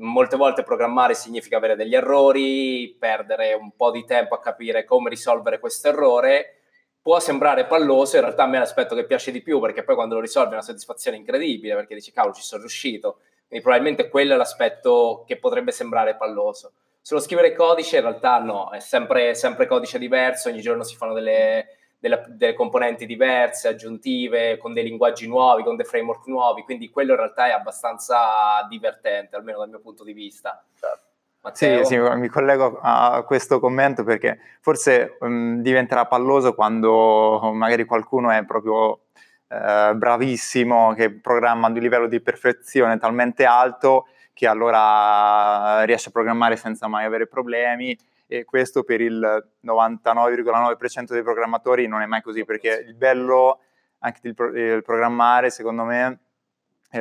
Molte 0.00 0.36
volte 0.36 0.62
programmare 0.62 1.14
significa 1.14 1.56
avere 1.56 1.76
degli 1.76 1.94
errori, 1.94 2.94
perdere 2.98 3.54
un 3.54 3.74
po' 3.74 3.90
di 3.90 4.04
tempo 4.04 4.34
a 4.34 4.40
capire 4.40 4.84
come 4.84 5.08
risolvere 5.08 5.58
questo 5.58 5.88
errore 5.88 6.57
può 7.00 7.18
sembrare 7.20 7.66
palloso, 7.66 8.16
in 8.16 8.22
realtà 8.22 8.44
a 8.44 8.46
me 8.46 8.58
l'aspetto 8.58 8.94
che 8.94 9.06
piace 9.06 9.30
di 9.30 9.42
più 9.42 9.60
perché 9.60 9.82
poi 9.82 9.94
quando 9.94 10.14
lo 10.14 10.20
risolvi 10.20 10.50
è 10.50 10.54
una 10.54 10.62
soddisfazione 10.62 11.16
incredibile 11.16 11.74
perché 11.74 11.94
dici 11.94 12.12
cavolo 12.12 12.34
ci 12.34 12.42
sono 12.42 12.60
riuscito, 12.60 13.20
quindi 13.46 13.64
probabilmente 13.64 14.08
quello 14.08 14.34
è 14.34 14.36
l'aspetto 14.36 15.24
che 15.26 15.38
potrebbe 15.38 15.72
sembrare 15.72 16.16
palloso. 16.16 16.72
Sullo 17.00 17.20
scrivere 17.20 17.54
codice 17.54 17.96
in 17.96 18.02
realtà 18.02 18.38
no, 18.38 18.70
è 18.70 18.80
sempre, 18.80 19.34
sempre 19.34 19.66
codice 19.66 19.98
diverso, 19.98 20.50
ogni 20.50 20.60
giorno 20.60 20.82
si 20.82 20.96
fanno 20.96 21.14
delle, 21.14 21.76
delle, 21.98 22.24
delle, 22.28 22.52
componenti 22.52 23.06
diverse, 23.06 23.68
aggiuntive, 23.68 24.58
con 24.58 24.74
dei 24.74 24.84
linguaggi 24.84 25.26
nuovi, 25.26 25.62
con 25.62 25.76
dei 25.76 25.86
framework 25.86 26.26
nuovi, 26.26 26.62
quindi 26.62 26.90
quello 26.90 27.12
in 27.12 27.18
realtà 27.18 27.46
è 27.46 27.52
abbastanza 27.52 28.66
divertente, 28.68 29.36
almeno 29.36 29.58
dal 29.58 29.70
mio 29.70 29.80
punto 29.80 30.04
di 30.04 30.12
vista. 30.12 30.62
Certo. 30.78 31.07
Sì, 31.52 31.80
sì, 31.84 31.98
mi 31.98 32.28
collego 32.28 32.78
a 32.82 33.22
questo 33.26 33.60
commento 33.60 34.04
perché 34.04 34.38
forse 34.60 35.16
um, 35.20 35.60
diventerà 35.60 36.06
palloso 36.06 36.54
quando 36.54 37.50
magari 37.54 37.84
qualcuno 37.84 38.30
è 38.30 38.44
proprio 38.44 39.00
eh, 39.48 39.92
bravissimo, 39.94 40.92
che 40.94 41.10
programma 41.10 41.68
ad 41.68 41.76
un 41.76 41.80
livello 41.80 42.06
di 42.06 42.20
perfezione 42.20 42.98
talmente 42.98 43.44
alto 43.44 44.06
che 44.34 44.46
allora 44.46 45.82
riesce 45.84 46.10
a 46.10 46.12
programmare 46.12 46.56
senza 46.56 46.86
mai 46.86 47.04
avere 47.04 47.26
problemi. 47.26 47.98
E 48.26 48.44
questo 48.44 48.84
per 48.84 49.00
il 49.00 49.48
99,9% 49.64 51.12
dei 51.12 51.22
programmatori 51.22 51.86
non 51.86 52.02
è 52.02 52.06
mai 52.06 52.20
così 52.20 52.44
perché 52.44 52.84
il 52.86 52.94
bello 52.94 53.60
anche 54.00 54.20
del, 54.22 54.34
del 54.52 54.82
programmare 54.82 55.48
secondo 55.48 55.84
me 55.84 56.18
è 56.90 57.00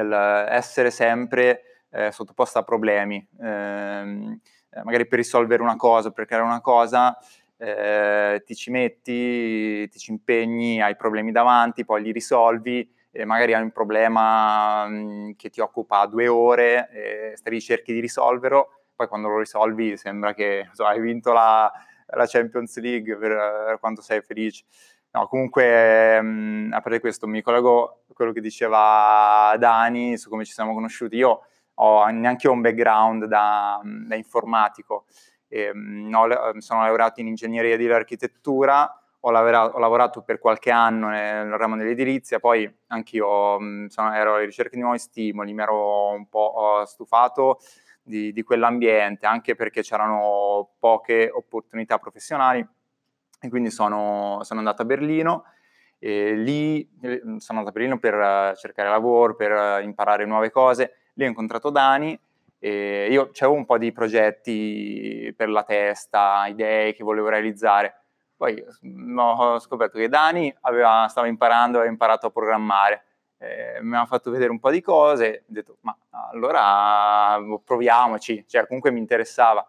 essere 0.50 0.90
sempre 0.90 1.77
eh, 1.90 2.12
sottoposta 2.12 2.60
a 2.60 2.64
problemi, 2.64 3.26
ehm, 3.40 4.40
eh, 4.70 4.84
magari 4.84 5.08
per 5.08 5.20
risolvere 5.20 5.62
una 5.62 5.76
cosa, 5.76 6.12
per 6.12 6.26
creare 6.26 6.46
una 6.46 6.62
cosa, 6.62 7.18
eh, 7.58 8.44
ti 8.46 8.56
ci 8.56 8.70
metti, 8.70 9.88
ti 9.90 9.98
ci 9.98 10.12
impegni, 10.12 10.82
hai 10.82 10.96
problemi 10.96 11.32
davanti, 11.32 11.86
poi 11.86 12.02
li 12.02 12.12
risolvi, 12.12 12.90
e 13.12 13.26
magari 13.26 13.54
hai 13.54 13.64
un 13.64 13.72
problema 13.72 14.86
mh, 14.88 14.96
mm, 14.96 15.32
che 15.38 15.50
ti 15.50 15.60
occupa 15.60 16.06
due 16.06 16.28
ore, 16.28 16.90
e 16.92 17.34
stai 17.36 17.54
lì, 17.54 17.62
cerchi 17.62 17.94
di 17.94 18.00
risolverlo, 18.00 18.82
poi 18.96 19.08
quando 19.08 19.28
lo 19.28 19.40
risolvi 19.40 19.98
sembra 19.98 20.34
che 20.34 20.70
so, 20.74 20.86
hai 20.86 21.00
vinto 21.00 21.32
la, 21.32 21.72
la, 22.08 22.26
Champions 22.26 22.78
League 22.80 23.16
per, 23.18 23.30
per 23.66 23.78
quanto 23.80 24.02
sei 24.02 24.22
felice. 24.22 24.66
No, 25.12 25.28
comunque, 25.28 26.22
mh, 26.22 26.28
mm, 26.28 26.74
a 26.74 26.82
parte 26.82 27.00
questo, 27.00 27.28
mi 27.28 27.42
collego 27.42 28.04
a 28.10 28.14
quello 28.14 28.32
che 28.32 28.42
diceva 28.42 29.56
Dani 29.58 30.18
su 30.18 30.30
come 30.30 30.46
ci 30.46 30.54
siamo 30.54 30.74
conosciuti. 30.74 31.16
Io 31.16 31.42
ho 31.80 32.08
neanche 32.08 32.48
un 32.48 32.62
background 32.62 33.26
da, 33.26 33.82
da 33.84 34.16
informatico. 34.16 35.06
E, 35.48 35.74
mh, 35.74 36.14
ho, 36.14 36.60
sono 36.60 36.82
laureato 36.82 37.20
in 37.22 37.28
ingegneria 37.28 37.78
dell'architettura, 37.78 39.02
ho 39.20 39.32
lavorato, 39.32 39.76
ho 39.76 39.80
lavorato, 39.80 40.22
per 40.22 40.40
qualche 40.40 40.72
anno 40.72 41.10
nel 41.10 41.52
ramo 41.58 41.76
dell'edilizia, 41.76 42.40
poi 42.40 42.72
anch'io 42.88 43.60
mh, 43.60 43.88
sono, 43.88 44.14
ero 44.14 44.36
alla 44.36 44.46
ricerca 44.46 44.76
di 44.76 44.82
nuovi 44.82 45.00
stimoli, 45.00 45.54
mi 45.54 45.62
ero 45.62 46.10
un 46.12 46.28
po' 46.28 46.84
stufato 46.86 47.60
di, 48.04 48.32
di 48.32 48.44
quell'ambiente, 48.44 49.26
anche 49.26 49.56
perché 49.56 49.82
c'erano 49.82 50.70
poche 50.80 51.30
opportunità 51.32 51.98
professionali 51.98 52.66
e 53.40 53.50
quindi 53.50 53.70
sono, 53.70 54.40
sono 54.44 54.60
andato 54.60 54.82
a 54.82 54.86
Berlino 54.86 55.44
e 56.00 56.34
lì 56.34 56.90
eh, 57.02 57.20
sono 57.20 57.60
andato 57.60 57.70
a 57.70 57.72
Berlino 57.72 58.00
per 58.00 58.56
cercare 58.56 58.90
lavoro, 58.90 59.36
per 59.36 59.84
imparare 59.84 60.26
nuove 60.26 60.52
cose, 60.52 60.94
lì 61.18 61.26
ho 61.26 61.28
incontrato 61.28 61.70
Dani 61.70 62.18
e 62.60 63.08
io 63.12 63.32
avevo 63.40 63.54
un 63.54 63.66
po' 63.66 63.78
di 63.78 63.92
progetti 63.92 65.34
per 65.36 65.50
la 65.50 65.64
testa, 65.64 66.46
idee 66.48 66.94
che 66.94 67.04
volevo 67.04 67.30
realizzare. 67.30 68.02
Poi 68.36 68.64
mm, 68.86 69.18
ho 69.18 69.60
scoperto 69.60 69.98
che 69.98 70.10
Dani 70.10 70.54
aveva, 70.62 71.08
stava 71.10 71.28
imparando, 71.28 71.78
aveva 71.78 71.92
imparato 71.92 72.28
a 72.28 72.32
programmare. 72.32 73.04
Eh, 73.40 73.80
mi 73.82 73.96
ha 73.96 74.06
fatto 74.06 74.32
vedere 74.32 74.50
un 74.50 74.60
po' 74.60 74.72
di 74.72 74.82
cose, 74.82 75.44
ho 75.48 75.52
detto 75.54 75.78
ma 75.82 75.96
allora 76.32 77.38
proviamoci, 77.64 78.46
cioè 78.48 78.66
comunque 78.66 78.92
mi 78.92 79.00
interessava. 79.00 79.68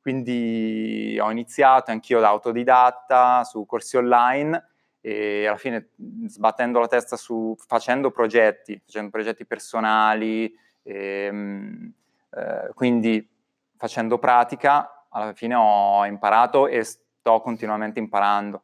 Quindi 0.00 1.18
ho 1.20 1.30
iniziato 1.30 1.90
anch'io 1.90 2.20
da 2.20 2.28
autodidatta 2.28 3.44
su 3.44 3.66
corsi 3.66 3.98
online 3.98 4.68
e 5.02 5.46
alla 5.46 5.58
fine 5.58 5.90
sbattendo 6.26 6.78
la 6.78 6.88
testa 6.88 7.16
su 7.16 7.54
facendo 7.66 8.10
progetti, 8.10 8.80
facendo 8.82 9.10
progetti 9.10 9.46
personali, 9.46 10.54
e, 10.82 11.24
ehm, 11.24 11.92
eh, 12.30 12.70
quindi 12.74 13.28
facendo 13.76 14.18
pratica, 14.18 15.06
alla 15.10 15.32
fine 15.32 15.54
ho 15.54 16.04
imparato 16.04 16.66
e 16.66 16.84
sto 16.84 17.40
continuamente 17.40 17.98
imparando. 17.98 18.62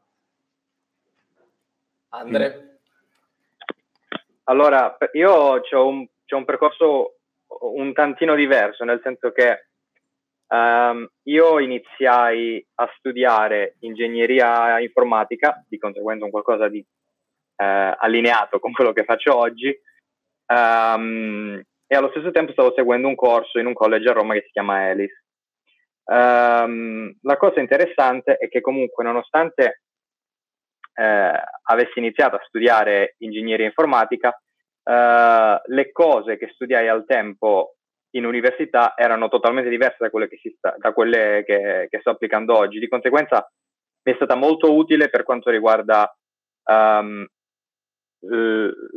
Andre? 2.11 2.81
Allora, 4.45 4.97
io 5.13 5.33
ho 5.33 5.87
un, 5.89 6.07
un, 6.29 6.45
percorso 6.45 7.17
un 7.47 7.93
tantino 7.93 8.35
diverso, 8.35 8.85
nel 8.85 9.01
senso 9.03 9.33
che 9.33 9.67
um, 10.49 11.09
io 11.25 11.59
iniziai 11.59 12.65
a 12.75 12.89
studiare 12.97 13.77
ingegneria 13.81 14.79
informatica, 14.81 15.65
di 15.69 15.79
conseguenza 15.79 16.25
un 16.25 16.31
qualcosa 16.31 16.69
di 16.69 16.79
uh, 16.79 17.95
allineato 17.99 18.61
con 18.61 18.73
quello 18.73 18.93
che 18.93 19.05
faccio 19.05 19.37
oggi, 19.37 19.77
um, 20.47 21.61
e 21.87 21.97
allo 21.97 22.11
stesso 22.11 22.31
tempo 22.31 22.53
stavo 22.53 22.73
seguendo 22.75 23.09
un 23.09 23.15
corso 23.15 23.59
in 23.59 23.67
un 23.67 23.75
college 23.75 24.09
a 24.09 24.13
Roma 24.13 24.35
che 24.35 24.43
si 24.43 24.51
chiama 24.51 24.91
ELIS. 24.91 25.25
Um, 26.05 27.17
la 27.23 27.37
cosa 27.37 27.61
interessante 27.61 28.37
è 28.37 28.49
che 28.49 28.61
comunque 28.61 29.03
nonostante 29.03 29.83
eh, 30.95 31.33
avessi 31.63 31.99
iniziato 31.99 32.37
a 32.37 32.45
studiare 32.47 33.15
ingegneria 33.19 33.67
informatica, 33.67 34.41
eh, 34.83 35.61
le 35.65 35.93
cose 35.93 36.39
che 36.39 36.51
studiai 36.55 36.89
al 36.89 37.05
tempo 37.07 37.77
in 38.11 38.25
università 38.25 38.95
erano 38.97 39.29
totalmente 39.29 39.69
diverse 39.69 39.97
da 39.99 40.11
quelle 40.11 40.29
che, 40.29 40.39
sta, 40.57 40.75
da 40.79 40.93
quelle 40.93 41.45
che, 41.45 41.89
che 41.91 41.99
sto 42.01 42.11
applicando 42.11 42.57
oggi. 42.57 42.79
Di 42.79 42.89
conseguenza 42.89 43.47
mi 44.03 44.13
è 44.13 44.15
stata 44.15 44.37
molto 44.37 44.75
utile 44.75 45.11
per 45.11 45.23
quanto 45.25 45.51
riguarda 45.51 46.17
um, 46.71 47.27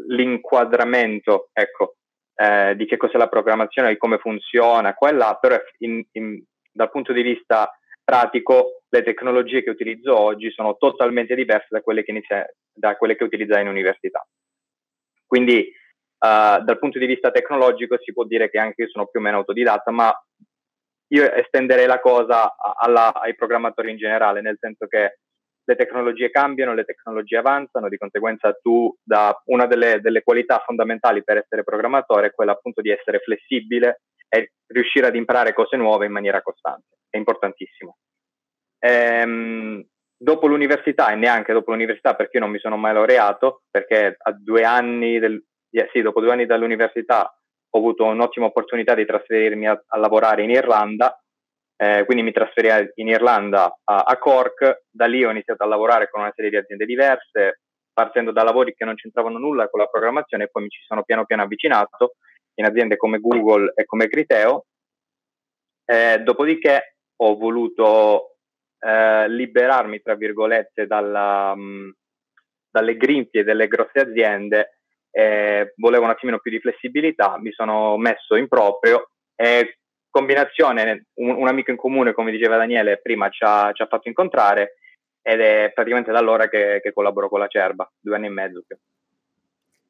l'inquadramento 0.08 1.50
ecco, 1.52 1.98
eh, 2.40 2.74
di 2.78 2.86
che 2.86 2.96
cos'è 2.96 3.18
la 3.18 3.28
programmazione, 3.28 3.90
di 3.90 3.98
come 3.98 4.18
funziona, 4.18 4.94
quella 4.94 5.38
però 5.40 5.58
in, 5.80 6.02
in, 6.14 6.42
dal 6.72 6.90
punto 6.90 7.12
di 7.12 7.22
vista 7.22 7.70
pratico 8.02 8.84
le 8.88 9.04
tecnologie 9.04 9.62
che 9.62 9.70
utilizzo 9.70 10.18
oggi 10.18 10.50
sono 10.52 10.78
totalmente 10.78 11.36
diverse 11.36 11.68
da 11.70 11.82
quelle 11.82 12.04
che, 12.04 12.12
inizia, 12.12 12.46
da 12.72 12.96
quelle 12.96 13.18
che 13.18 13.26
utilizzai 13.26 13.62
in 13.62 13.68
università. 13.68 14.26
Quindi 15.26 15.68
uh, 15.68 16.64
dal 16.64 16.80
punto 16.80 16.98
di 16.98 17.08
vista 17.08 17.30
tecnologico 17.30 17.98
si 18.02 18.14
può 18.14 18.24
dire 18.24 18.50
che 18.50 18.58
anche 18.58 18.84
io 18.84 18.90
sono 18.90 19.08
più 19.08 19.20
o 19.20 19.24
meno 19.24 19.38
autodidatta, 19.38 19.92
ma 19.92 20.12
io 21.12 21.32
estenderei 21.34 21.88
la 21.88 22.00
cosa 22.00 22.56
alla, 22.56 23.14
ai 23.14 23.36
programmatori 23.36 23.92
in 23.92 23.98
generale, 23.98 24.40
nel 24.40 24.58
senso 24.60 24.88
che 24.88 25.20
le 25.70 25.76
tecnologie 25.76 26.32
cambiano, 26.32 26.74
le 26.74 26.84
tecnologie 26.84 27.38
avanzano, 27.38 27.90
di 27.90 27.98
conseguenza 27.98 28.52
tu, 28.54 28.92
da 29.04 29.40
una 29.46 29.68
delle, 29.68 30.02
delle 30.02 30.24
qualità 30.24 30.64
fondamentali 30.66 31.24
per 31.24 31.38
essere 31.38 31.64
programmatore 31.64 32.28
è 32.28 32.32
quella 32.32 32.54
appunto 32.54 32.82
di 32.82 32.90
essere 32.90 33.20
flessibile 33.20 34.02
e 34.28 34.54
riuscire 34.66 35.06
ad 35.06 35.16
imparare 35.16 35.54
cose 35.54 35.78
nuove 35.78 36.08
in 36.08 36.12
maniera 36.12 36.42
costante, 36.42 36.98
è 37.08 37.18
importantissimo. 37.18 37.98
Ehm, 38.80 39.86
dopo 40.18 40.48
l'università 40.48 41.12
e 41.12 41.16
neanche 41.16 41.54
dopo 41.54 41.70
l'università 41.70 42.16
perché 42.16 42.38
io 42.38 42.44
non 42.44 42.52
mi 42.52 42.60
sono 42.60 42.76
mai 42.76 42.94
laureato, 42.94 43.62
perché 43.70 44.16
a 44.18 44.32
due 44.32 44.64
anni, 44.64 45.20
del, 45.20 45.40
sì, 45.92 46.02
dopo 46.02 46.20
due 46.20 46.32
anni 46.32 46.48
dall'università 46.48 47.32
ho 47.72 47.78
avuto 47.78 48.06
un'ottima 48.06 48.48
opportunità 48.48 48.96
di 48.96 49.06
trasferirmi 49.06 49.68
a, 49.68 49.80
a 49.86 49.98
lavorare 50.00 50.42
in 50.42 50.50
Irlanda 50.50 51.16
eh, 51.82 52.04
quindi 52.04 52.24
mi 52.24 52.34
trasferì 52.34 52.92
in 52.96 53.08
Irlanda 53.08 53.74
a, 53.86 54.02
a, 54.02 54.18
Cork, 54.18 54.84
da 54.90 55.06
lì 55.06 55.24
ho 55.24 55.32
iniziato 55.32 55.64
a 55.64 55.68
lavorare 55.68 56.10
con 56.10 56.20
una 56.20 56.34
serie 56.36 56.50
di 56.50 56.58
aziende 56.58 56.86
diverse, 56.86 57.62
partendo 57.94 58.34
da 58.34 58.44
lavori 58.44 58.74
che 58.74 58.84
non 58.84 58.96
c'entravano 58.96 59.38
nulla 59.38 59.70
con 59.70 59.80
la 59.80 59.86
programmazione 59.86 60.50
poi 60.50 60.64
mi 60.64 60.70
ci 60.70 60.82
sono 60.86 61.04
piano 61.04 61.26
piano 61.26 61.44
avvicinato 61.44 62.16
in 62.56 62.66
aziende 62.66 62.98
come 62.98 63.20
Google 63.20 63.72
e 63.76 63.86
come 63.86 64.10
Criteo. 64.10 64.66
Eh, 65.86 66.20
dopodiché 66.20 66.98
ho 67.16 67.38
voluto 67.38 68.36
eh, 68.80 69.30
liberarmi, 69.30 70.02
tra 70.02 70.16
virgolette, 70.16 70.86
dalla, 70.86 71.56
mh, 71.56 71.62
mm, 71.62 71.90
dalle 72.70 72.98
grinfie 72.98 73.46
delle 73.46 73.70
grosse 73.70 74.02
aziende, 74.02 74.80
volevo 75.78 76.04
un 76.04 76.10
attimino 76.12 76.40
più 76.40 76.52
di 76.52 76.60
flessibilità, 76.60 77.38
mi 77.40 77.52
sono 77.52 77.98
messo 77.98 78.36
in 78.36 78.48
proprio 78.48 79.10
e 79.36 79.79
combinazione, 80.10 81.06
un, 81.16 81.30
un, 81.32 81.48
amico 81.48 81.72
in 81.72 81.78
comune, 81.78 82.14
come 82.14 82.32
diceva 82.32 82.58
Daniele, 82.58 83.00
prima 83.02 83.30
ci 83.30 83.44
ha, 83.44 83.72
ci 83.74 83.82
ha 83.82 83.88
fatto 83.88 84.08
incontrare 84.08 84.76
ed 85.22 85.42
è 85.42 85.72
praticamente 85.74 86.12
da 86.12 86.20
allora 86.20 86.48
che, 86.48 86.80
che 86.82 86.94
collaboro 86.94 87.30
con 87.30 87.40
la 87.40 87.48
Cerba, 87.48 87.90
due 88.00 88.16
anni 88.16 88.28
e 88.28 88.30
mezzo 88.30 88.64
più. 88.66 88.78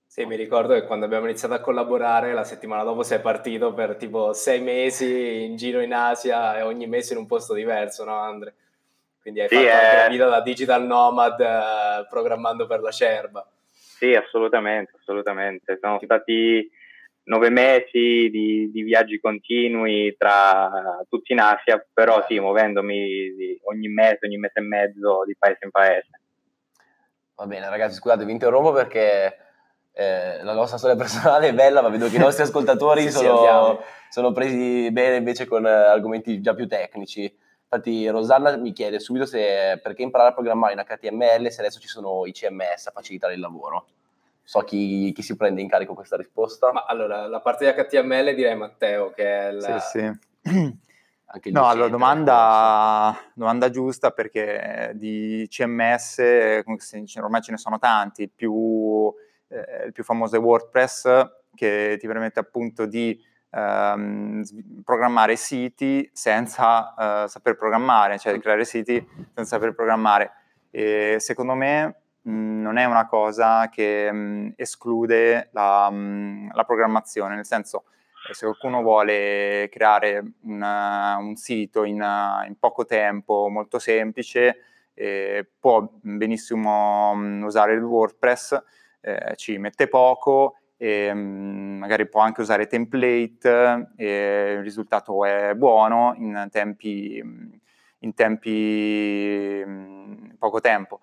Sì, 0.05 0.25
mi 0.25 0.35
ricordo 0.35 0.73
che 0.73 0.85
quando 0.85 1.05
abbiamo 1.05 1.25
iniziato 1.25 1.53
a 1.53 1.59
collaborare, 1.59 2.33
la 2.33 2.43
settimana 2.43 2.83
dopo 2.83 3.03
sei 3.03 3.19
partito 3.19 3.73
per 3.73 3.95
tipo 3.95 4.33
sei 4.33 4.59
mesi 4.59 5.43
in 5.43 5.55
giro 5.55 5.81
in 5.81 5.93
Asia 5.93 6.57
e 6.57 6.63
ogni 6.63 6.87
mese 6.87 7.13
in 7.13 7.19
un 7.19 7.27
posto 7.27 7.53
diverso, 7.53 8.03
no 8.05 8.17
Andre? 8.17 8.55
Quindi 9.21 9.41
hai 9.41 9.47
sì, 9.47 9.55
fatto 9.55 9.67
è... 9.67 10.01
la 10.03 10.09
vita 10.09 10.27
da 10.27 10.41
digital 10.41 10.83
nomad 10.85 11.39
eh, 11.39 12.07
programmando 12.09 12.65
per 12.65 12.81
la 12.81 12.91
Cerba. 12.91 13.47
Sì, 13.71 14.15
assolutamente, 14.15 14.93
assolutamente. 14.99 15.77
Sono 15.79 15.99
stati 16.03 16.67
nove 17.29 17.49
mesi 17.49 18.29
di, 18.29 18.69
di, 18.71 18.81
viaggi 18.81 19.19
continui 19.19 20.15
tra 20.17 20.99
tutti 21.07 21.31
in 21.31 21.39
Asia, 21.39 21.83
però 21.93 22.25
sì, 22.27 22.39
muovendomi 22.39 23.57
ogni 23.65 23.87
mese, 23.87 24.25
ogni 24.25 24.37
mese 24.37 24.59
e 24.59 24.61
mezzo 24.61 25.23
di 25.25 25.35
paese 25.37 25.59
in 25.61 25.69
paese. 25.71 26.09
Va 27.35 27.45
bene 27.45 27.69
ragazzi, 27.69 27.95
scusate, 27.95 28.25
vi 28.25 28.31
interrompo 28.31 28.71
perché 28.71 29.37
eh, 29.93 30.43
la 30.43 30.53
nostra 30.53 30.77
storia 30.77 30.97
personale 30.97 31.49
è 31.49 31.53
bella, 31.53 31.81
ma 31.81 31.89
vedo 31.89 32.09
che 32.09 32.15
i 32.15 32.19
nostri 32.19 32.43
ascoltatori 32.49 33.03
sì, 33.03 33.11
sono, 33.11 33.77
sì, 33.79 33.85
sono, 34.09 34.31
presi 34.31 34.91
bene 34.91 35.17
invece 35.17 35.45
con 35.45 35.65
eh, 35.65 35.69
argomenti 35.69 36.41
già 36.41 36.55
più 36.55 36.67
tecnici. 36.67 37.31
Infatti 37.71 38.07
Rosanna 38.07 38.57
mi 38.57 38.71
chiede 38.71 38.99
subito 38.99 39.27
se 39.27 39.79
perché 39.83 40.01
imparare 40.01 40.31
a 40.31 40.33
programmare 40.33 40.73
in 40.73 40.83
HTML 40.83 41.51
se 41.51 41.61
adesso 41.61 41.79
ci 41.79 41.87
sono 41.87 42.25
i 42.25 42.31
CMS 42.31 42.87
a 42.87 42.91
facilitare 42.91 43.35
il 43.35 43.39
lavoro 43.39 43.85
so 44.49 44.61
chi, 44.61 45.11
chi, 45.13 45.21
si 45.21 45.35
prende 45.35 45.61
in 45.61 45.67
carico 45.67 45.93
questa 45.93 46.17
risposta. 46.17 46.71
Ma 46.71 46.85
allora, 46.85 47.27
la 47.27 47.39
parte 47.39 47.71
di 47.71 47.83
HTML 47.83 48.33
direi 48.33 48.55
Matteo, 48.55 49.11
che 49.11 49.23
è 49.23 49.51
la... 49.51 49.79
Sì, 49.79 49.99
sì. 50.41 50.79
no, 51.51 51.67
allora, 51.67 51.87
domanda, 51.87 53.15
domanda, 53.35 53.69
giusta 53.69 54.09
perché 54.09 54.93
di 54.95 55.45
CMS, 55.47 56.63
ormai 57.21 57.43
ce 57.43 57.51
ne 57.51 57.57
sono 57.57 57.77
tanti, 57.77 58.23
il 58.23 58.31
più, 58.31 59.13
eh, 59.49 59.85
il 59.85 59.91
più 59.91 60.03
famoso 60.03 60.37
è 60.37 60.39
WordPress, 60.39 61.29
che 61.53 61.97
ti 61.99 62.07
permette 62.07 62.39
appunto 62.39 62.87
di 62.87 63.23
ehm, 63.51 64.41
programmare 64.83 65.35
siti 65.35 66.09
senza 66.11 66.95
eh, 67.25 67.27
saper 67.27 67.55
programmare, 67.55 68.17
cioè 68.17 68.33
di 68.33 68.39
creare 68.39 68.65
siti 68.65 68.95
senza 69.35 69.57
saper 69.57 69.75
programmare. 69.75 70.31
E 70.71 71.17
secondo 71.19 71.53
me 71.53 71.99
non 72.23 72.77
è 72.77 72.85
una 72.85 73.07
cosa 73.07 73.69
che 73.69 74.11
mh, 74.11 74.53
esclude 74.55 75.49
la, 75.53 75.89
mh, 75.89 76.51
la, 76.53 76.63
programmazione, 76.63 77.35
nel 77.35 77.45
senso 77.45 77.85
eh, 78.29 78.33
se 78.33 78.45
qualcuno 78.45 78.81
vuole 78.81 79.69
creare 79.71 80.33
una, 80.41 81.17
un 81.17 81.35
sito 81.35 81.83
in, 81.83 82.03
in, 82.47 82.55
poco 82.59 82.85
tempo, 82.85 83.47
molto 83.49 83.79
semplice, 83.79 84.57
eh, 84.93 85.47
può 85.59 85.89
benissimo 86.01 87.13
mh, 87.15 87.43
usare 87.43 87.73
il 87.73 87.83
WordPress, 87.83 88.61
eh, 89.01 89.33
ci 89.35 89.57
mette 89.57 89.87
poco 89.87 90.55
e 90.77 91.13
magari 91.13 92.07
può 92.07 92.21
anche 92.21 92.41
usare 92.41 92.67
template 92.67 93.91
e 93.97 94.53
il 94.57 94.63
risultato 94.63 95.25
è 95.25 95.53
buono 95.55 96.13
in 96.17 96.47
tempi 96.51 97.21
in 97.99 98.13
tempi 98.13 99.63
poco 100.37 100.59
tempo. 100.59 101.01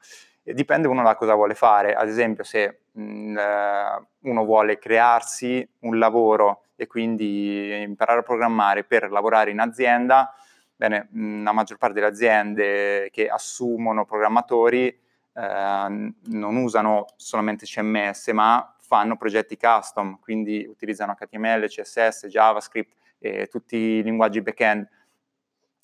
Dipende 0.53 0.87
uno 0.87 1.03
da 1.03 1.17
cosa 1.17 1.35
vuole 1.35 1.55
fare, 1.55 1.95
ad 1.95 2.07
esempio 2.07 2.45
se 2.45 2.83
mh, 2.93 3.37
eh, 3.37 4.07
uno 4.21 4.45
vuole 4.45 4.79
crearsi 4.79 5.69
un 5.81 5.99
lavoro 5.99 6.67
e 6.76 6.87
quindi 6.87 7.83
imparare 7.83 8.21
a 8.21 8.23
programmare 8.23 8.85
per 8.85 9.11
lavorare 9.11 9.50
in 9.50 9.59
azienda, 9.59 10.33
bene, 10.76 11.09
la 11.43 11.50
maggior 11.50 11.79
parte 11.79 11.95
delle 11.95 12.07
aziende 12.07 13.09
che 13.11 13.26
assumono 13.29 14.05
programmatori 14.05 14.87
eh, 14.87 16.12
non 16.26 16.57
usano 16.57 17.07
solamente 17.17 17.67
CMS, 17.67 18.29
ma 18.29 18.73
fanno 18.79 19.17
progetti 19.17 19.57
custom, 19.57 20.21
quindi 20.21 20.65
utilizzano 20.65 21.17
HTML, 21.19 21.67
CSS, 21.67 22.26
JavaScript 22.26 22.93
e 23.19 23.49
tutti 23.49 23.76
i 23.76 24.03
linguaggi 24.05 24.41
back-end. 24.43 24.88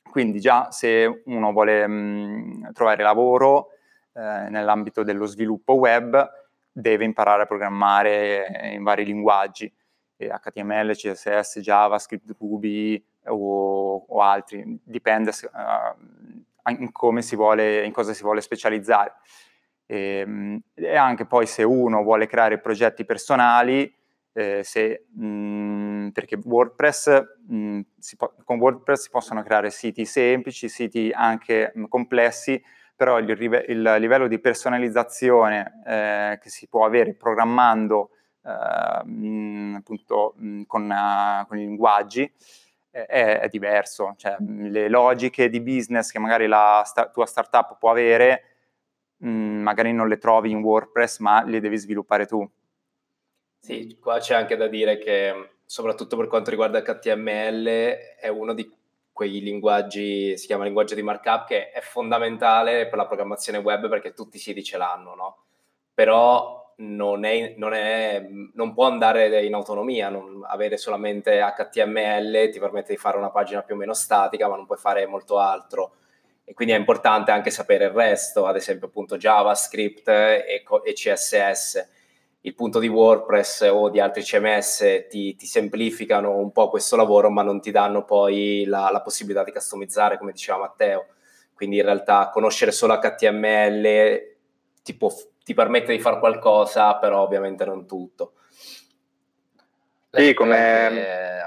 Quindi 0.09 0.38
già 0.38 0.71
se 0.71 1.23
uno 1.25 1.50
vuole 1.50 1.85
mh, 1.85 2.73
trovare 2.75 3.02
lavoro 3.02 3.71
eh, 4.12 4.49
nell'ambito 4.49 5.02
dello 5.02 5.26
sviluppo 5.26 5.75
web 5.75 6.31
deve 6.73 7.04
imparare 7.04 7.42
a 7.42 7.47
programmare 7.47 8.73
in 8.73 8.83
vari 8.83 9.04
linguaggi, 9.04 9.73
HTML, 10.16 10.92
CSS, 10.95 11.59
JavaScript, 11.59 12.35
Ruby 12.38 13.02
o, 13.26 14.04
o 14.09 14.21
altri, 14.21 14.78
dipende 14.83 15.31
uh, 15.31 16.71
in, 16.71 16.90
vuole, 17.35 17.85
in, 17.85 17.92
cosa 17.92 18.12
si 18.12 18.23
vuole 18.23 18.40
specializzare. 18.40 19.14
E, 19.87 19.97
ehm, 19.97 20.61
e, 20.75 20.97
anche 20.97 21.26
poi 21.26 21.47
se 21.47 21.62
uno 21.62 22.02
vuole 22.02 22.26
creare 22.26 22.59
progetti 22.59 23.04
personali, 23.04 23.92
eh, 24.33 24.62
se, 24.62 25.07
mh, 25.14 25.26
mm, 25.26 26.09
perché 26.11 26.38
WordPress, 26.42 27.23
mh, 27.49 27.57
mm, 27.57 27.81
po- 28.16 28.35
con 28.45 28.59
WordPress 28.59 29.02
si 29.02 29.11
possono 29.11 29.42
creare 29.42 29.71
siti 29.71 30.04
semplici, 30.04 30.69
siti 30.69 31.11
anche 31.12 31.73
mh, 31.75 31.85
complessi, 31.85 32.62
però 33.02 33.18
il, 33.18 33.28
il, 33.66 33.97
livello 33.99 34.28
di 34.28 34.38
personalizzazione 34.38 35.82
eh, 35.85 36.38
che 36.40 36.49
si 36.49 36.68
può 36.68 36.85
avere 36.85 37.14
programmando 37.14 38.11
eh, 38.44 39.04
mh, 39.04 39.75
appunto 39.78 40.35
mh, 40.37 40.62
con, 40.68 40.88
uh, 40.88 41.44
con, 41.49 41.59
i 41.59 41.66
linguaggi 41.66 42.32
è, 42.92 43.40
è, 43.40 43.49
diverso, 43.49 44.14
cioè 44.16 44.37
le 44.38 44.88
logiche 44.88 45.49
di 45.49 45.61
business 45.61 46.12
che 46.12 46.21
magari 46.21 46.47
la 46.47 46.85
sta- 46.87 47.09
tua 47.09 47.26
startup 47.26 47.76
può 47.76 47.90
avere 47.90 48.44
mh, 49.16 49.28
magari 49.28 49.92
non 49.92 50.06
le 50.06 50.18
trovi 50.18 50.52
in 50.52 50.62
WordPress 50.62 51.18
ma 51.18 51.42
le 51.42 51.59
devi 51.59 51.78
sviluppare 51.78 52.25
tu. 52.26 52.49
Sì, 53.59 53.99
qua 54.00 54.21
c'è 54.21 54.37
anche 54.37 54.54
da 54.54 54.68
dire 54.68 54.99
che 54.99 55.54
soprattutto 55.64 56.16
per 56.16 56.28
quanto 56.28 56.50
riguarda 56.50 56.82
HTML 56.82 57.66
è 58.21 58.28
uno 58.28 58.54
di 58.54 58.71
quei 59.12 59.40
linguaggi, 59.40 60.37
si 60.37 60.47
chiama 60.47 60.64
linguaggio 60.64 60.95
di 60.95 61.02
markup, 61.02 61.47
che 61.47 61.71
è 61.71 61.81
fondamentale 61.81 62.88
per 62.88 62.99
la 62.99 63.07
programmazione 63.07 63.59
web 63.59 63.88
perché 63.88 64.14
tutti 64.14 64.37
i 64.37 64.40
siti 64.40 64.64
ce 64.64 64.78
l'hanno, 64.78 65.14
no? 65.14 65.37
Però 65.95 66.75
non, 66.76 67.25
è, 67.25 67.54
non, 67.57 67.75
è, 67.75 68.26
non 68.54 68.73
può 68.73 68.87
andare 68.87 69.45
in 69.45 69.54
autonomia, 69.54 70.09
non 70.09 70.45
avere 70.47 70.76
solamente 70.76 71.40
HTML 71.40 72.50
ti 72.50 72.59
permette 72.59 72.92
di 72.92 72.99
fare 72.99 73.19
una 73.19 73.31
pagina 73.31 73.62
più 73.62 73.75
o 73.75 73.78
meno 73.78 73.95
statica, 73.95 74.49
ma 74.49 74.57
non 74.57 74.66
puoi 74.66 74.78
fare 74.78 75.07
molto 75.07 75.38
altro. 75.38 75.97
E 76.45 76.54
quindi 76.54 76.75
è 76.75 76.78
importante 76.78 77.31
anche 77.31 77.50
sapere 77.50 77.85
il 77.85 77.90
resto, 77.90 78.47
ad 78.47 78.57
esempio 78.57 78.88
appunto 78.88 79.16
JavaScript 79.16 80.09
e, 80.09 80.64
e 80.85 80.92
CSS 80.92 82.00
il 82.44 82.54
punto 82.54 82.80
di 82.80 82.88
WordPress 82.88 83.68
o 83.70 83.88
di 83.88 84.00
altri 84.00 84.22
CMS 84.22 85.06
ti, 85.08 85.37
ti, 85.37 85.46
semplificano 85.46 86.37
un 86.37 86.50
po' 86.50 86.68
questo 86.68 86.96
lavoro, 86.96 87.30
ma 87.30 87.42
non 87.42 87.61
ti 87.61 87.70
danno 87.70 88.04
poi 88.04 88.64
la, 88.66 88.90
la, 88.90 89.00
possibilità 89.00 89.44
di 89.44 89.52
customizzare, 89.52 90.18
come 90.18 90.32
diceva 90.32 90.58
Matteo. 90.58 91.06
Quindi 91.54 91.76
in 91.76 91.84
realtà 91.84 92.30
conoscere 92.32 92.72
solo 92.72 92.99
HTML 92.99 94.20
ti, 94.82 94.96
può, 94.96 95.11
ti 95.44 95.54
permette 95.54 95.92
di 95.92 96.00
fare 96.00 96.18
qualcosa, 96.18 96.96
però 96.96 97.22
ovviamente 97.22 97.64
non 97.64 97.87
tutto. 97.87 98.32
Sì, 100.11 100.35
come 100.35 101.40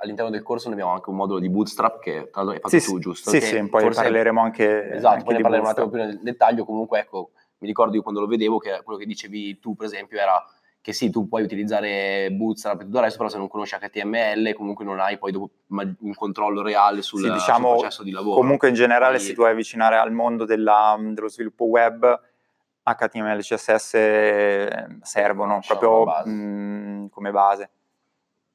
all'interno 0.00 0.30
del 0.30 0.42
corso 0.42 0.68
noi 0.68 0.74
abbiamo 0.74 0.94
anche 0.94 1.08
un 1.08 1.16
modulo 1.16 1.38
di 1.38 1.48
Bootstrap 1.48 1.98
che 1.98 2.28
tra 2.30 2.42
l'altro 2.42 2.50
hai 2.50 2.60
fatto 2.60 2.78
sì, 2.78 2.84
tu, 2.84 2.98
giusto? 2.98 3.30
Sì, 3.30 3.40
sì, 3.40 3.68
poi 3.68 3.88
parleremo 3.90 4.40
anche 4.40 4.90
Esatto, 4.92 5.14
anche 5.14 5.24
poi 5.24 5.34
ne 5.36 5.40
parleremo 5.40 5.66
un 5.66 5.72
attimo 5.72 5.88
più 5.88 5.98
nel 5.98 6.20
dettaglio, 6.20 6.64
comunque 6.64 6.98
ecco, 6.98 7.30
mi 7.62 7.68
ricordo 7.68 7.94
io 7.94 8.02
quando 8.02 8.20
lo 8.20 8.26
vedevo 8.26 8.58
che 8.58 8.80
quello 8.82 8.98
che 8.98 9.06
dicevi 9.06 9.60
tu 9.60 9.76
per 9.76 9.86
esempio 9.86 10.18
era 10.18 10.44
che 10.82 10.92
sì, 10.92 11.10
tu 11.10 11.28
puoi 11.28 11.44
utilizzare 11.44 12.28
Bootstrap 12.32 12.80
e 12.80 12.84
tutto 12.84 12.96
il 12.96 13.04
resto, 13.04 13.18
però 13.18 13.30
se 13.30 13.38
non 13.38 13.46
conosci 13.46 13.76
HTML 13.78 14.52
comunque 14.52 14.84
non 14.84 14.98
hai 14.98 15.16
poi 15.16 15.30
dopo 15.30 15.50
un 15.68 16.14
controllo 16.16 16.60
reale 16.60 17.02
sul, 17.02 17.20
sì, 17.20 17.30
diciamo, 17.30 17.68
sul 17.68 17.76
processo 17.78 18.02
di 18.02 18.10
lavoro. 18.10 18.40
Comunque 18.40 18.68
in 18.68 18.74
generale 18.74 19.14
Quindi, 19.14 19.26
se 19.26 19.34
tu 19.34 19.40
vuoi 19.42 19.52
avvicinare 19.52 19.96
al 19.96 20.10
mondo 20.10 20.44
della, 20.44 20.96
dello 20.98 21.28
sviluppo 21.28 21.66
web, 21.66 22.20
HTML 22.82 23.38
e 23.38 23.42
CSS 23.42 23.90
servono 25.02 25.58
diciamo 25.60 25.78
proprio 25.78 26.04
base. 26.04 26.28
Mh, 26.28 27.10
come 27.10 27.30
base. 27.30 27.70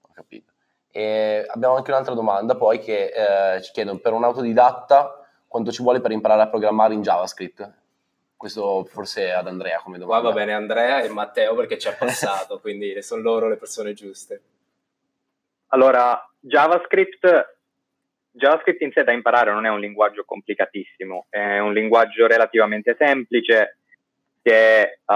Ho 0.02 0.10
capito. 0.12 0.52
E 0.92 1.46
abbiamo 1.48 1.76
anche 1.76 1.92
un'altra 1.92 2.14
domanda 2.14 2.58
poi 2.58 2.80
che 2.80 3.56
eh, 3.56 3.62
ci 3.62 3.72
chiedono 3.72 4.00
per 4.00 4.12
un 4.12 4.26
autodidatta 4.26 5.26
quanto 5.48 5.72
ci 5.72 5.82
vuole 5.82 6.02
per 6.02 6.12
imparare 6.12 6.42
a 6.42 6.48
programmare 6.50 6.94
in 6.94 7.02
JavaScript? 7.02 7.74
Questo 8.38 8.86
forse 8.86 9.32
ad 9.32 9.48
Andrea 9.48 9.80
come 9.80 9.98
domanda. 9.98 10.22
Qua 10.22 10.30
va 10.30 10.36
bene 10.36 10.54
Andrea 10.54 11.02
e 11.02 11.10
Matteo 11.10 11.56
perché 11.56 11.80
ci 11.80 11.88
ha 11.88 11.94
passato, 11.94 12.60
quindi 12.62 13.02
sono 13.02 13.24
loro 13.24 13.50
le 13.50 13.58
persone 13.58 13.94
giuste. 13.94 14.42
Allora, 15.70 16.24
JavaScript, 16.40 17.58
JavaScript 18.30 18.82
in 18.82 18.92
sé 18.92 19.04
da 19.04 19.12
imparare 19.12 19.52
non 19.52 19.66
è 19.66 19.70
un 19.70 19.80
linguaggio 19.80 20.24
complicatissimo, 20.24 21.26
è 21.30 21.58
un 21.58 21.74
linguaggio 21.74 22.28
relativamente 22.28 22.96
semplice 22.98 23.80
che 24.44 25.00
uh, 25.04 25.14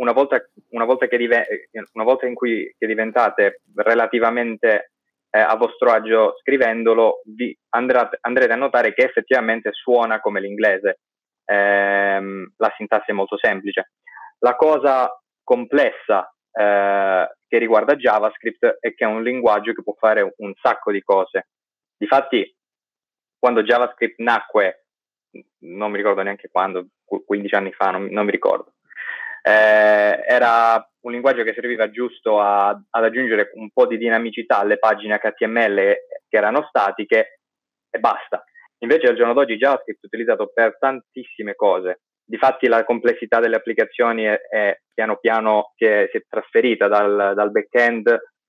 una, 0.00 0.12
volta, 0.12 0.44
una, 0.70 0.84
volta 0.84 1.06
diven- 1.06 1.46
una, 1.92 2.04
volta, 2.04 2.26
in 2.26 2.34
cui 2.34 2.74
diventate 2.76 3.62
relativamente 3.76 4.90
eh, 5.30 5.38
a 5.38 5.54
vostro 5.54 5.92
agio 5.92 6.36
scrivendolo, 6.40 7.22
vi 7.26 7.56
andrete, 7.70 8.18
andrete 8.22 8.52
a 8.52 8.56
notare 8.56 8.92
che 8.92 9.04
effettivamente 9.04 9.70
suona 9.72 10.20
come 10.20 10.40
l'inglese 10.40 10.98
ehm, 11.46 12.52
la 12.56 12.74
sintassi 12.76 13.10
è 13.10 13.14
molto 13.14 13.38
semplice. 13.38 13.92
La 14.40 14.54
cosa 14.56 15.10
complessa 15.42 16.30
eh, 16.52 17.36
che 17.46 17.58
riguarda 17.58 17.96
JavaScript 17.96 18.78
è 18.80 18.94
che 18.94 19.04
è 19.04 19.08
un 19.08 19.22
linguaggio 19.22 19.72
che 19.72 19.82
può 19.82 19.94
fare 19.98 20.34
un 20.38 20.52
sacco 20.60 20.92
di 20.92 21.02
cose. 21.02 21.48
Difatti, 21.96 22.54
quando 23.38 23.62
JavaScript 23.62 24.18
nacque, 24.18 24.86
non 25.60 25.90
mi 25.90 25.96
ricordo 25.96 26.22
neanche 26.22 26.48
quando, 26.50 26.88
15 27.04 27.54
anni 27.54 27.72
fa, 27.72 27.90
non, 27.90 28.06
non 28.06 28.24
mi 28.24 28.32
ricordo, 28.32 28.74
eh, 29.42 30.24
era 30.26 30.84
un 31.02 31.12
linguaggio 31.12 31.44
che 31.44 31.52
serviva 31.54 31.88
giusto 31.88 32.40
a, 32.40 32.68
ad 32.68 33.04
aggiungere 33.04 33.52
un 33.54 33.70
po' 33.70 33.86
di 33.86 33.96
dinamicità 33.96 34.58
alle 34.58 34.78
pagine 34.78 35.20
HTML 35.20 35.76
che 36.28 36.36
erano 36.36 36.66
statiche 36.68 37.40
e 37.88 37.98
basta. 38.00 38.44
Invece 38.78 39.08
al 39.08 39.16
giorno 39.16 39.32
d'oggi 39.32 39.56
JavaScript 39.56 40.02
è 40.02 40.06
utilizzato 40.06 40.50
per 40.52 40.76
tantissime 40.78 41.54
cose. 41.54 42.00
Difatti 42.24 42.66
la 42.66 42.84
complessità 42.84 43.38
delle 43.38 43.56
applicazioni 43.56 44.24
è, 44.24 44.34
è 44.34 44.80
piano 44.92 45.16
piano 45.16 45.72
si 45.76 45.84
è, 45.84 46.08
si 46.10 46.18
è 46.18 46.24
trasferita 46.28 46.88
dal, 46.88 47.32
dal 47.34 47.50
back-end, 47.50 48.06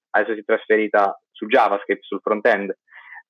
adesso 0.09 0.33
si 0.33 0.39
è 0.39 0.43
trasferita 0.43 1.17
su 1.31 1.45
JavaScript, 1.45 2.03
sul 2.03 2.19
front-end. 2.21 2.75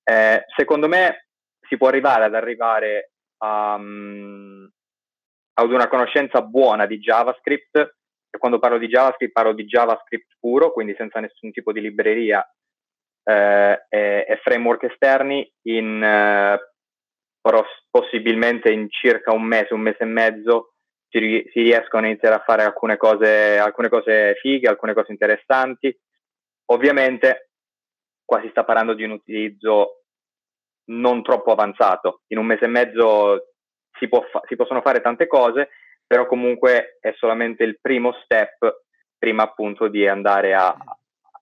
Eh, 0.03 0.45
secondo 0.55 0.87
me 0.87 1.27
si 1.67 1.77
può 1.77 1.89
arrivare 1.89 2.23
ad 2.23 2.33
arrivare 2.33 3.11
a, 3.39 3.75
um, 3.75 4.69
ad 5.53 5.71
una 5.71 5.87
conoscenza 5.87 6.41
buona 6.41 6.85
di 6.85 6.99
JavaScript, 6.99 7.95
quando 8.37 8.59
parlo 8.59 8.77
di 8.77 8.87
JavaScript 8.87 9.33
parlo 9.33 9.53
di 9.53 9.65
JavaScript 9.65 10.37
puro, 10.39 10.71
quindi 10.71 10.95
senza 10.97 11.19
nessun 11.19 11.51
tipo 11.51 11.71
di 11.71 11.81
libreria 11.81 12.45
eh, 13.23 13.85
e, 13.89 14.25
e, 14.27 14.39
framework 14.43 14.83
esterni 14.83 15.51
in 15.63 16.01
eh, 16.01 16.59
possibilmente 17.89 18.71
in 18.71 18.89
circa 18.89 19.31
un 19.31 19.43
mese, 19.43 19.73
un 19.73 19.81
mese 19.81 20.03
e 20.03 20.05
mezzo 20.05 20.73
si, 21.09 21.19
si 21.51 21.61
riescono 21.61 22.05
a 22.05 22.09
iniziare 22.09 22.35
a 22.35 22.43
fare 22.45 22.63
alcune 22.63 22.97
cose, 22.97 23.57
alcune 23.57 23.89
cose 23.89 24.35
fighe, 24.41 24.67
alcune 24.67 24.93
cose 24.93 25.11
interessanti. 25.11 25.95
Ovviamente 26.69 27.51
qua 28.25 28.41
si 28.41 28.49
sta 28.49 28.63
parlando 28.63 28.93
di 28.93 29.03
un 29.03 29.11
utilizzo 29.11 30.03
non 30.89 31.23
troppo 31.23 31.51
avanzato. 31.51 32.21
In 32.27 32.37
un 32.37 32.45
mese 32.45 32.65
e 32.65 32.69
mezzo 32.69 33.53
si, 33.97 34.07
fa- 34.07 34.41
si 34.47 34.55
possono 34.55 34.81
fare 34.81 35.01
tante 35.01 35.27
cose, 35.27 35.69
però 36.05 36.27
comunque 36.27 36.97
è 36.99 37.13
solamente 37.17 37.63
il 37.63 37.79
primo 37.79 38.13
step 38.23 38.83
prima 39.17 39.43
appunto 39.43 39.87
di 39.87 40.07
andare 40.07 40.53
a, 40.53 40.75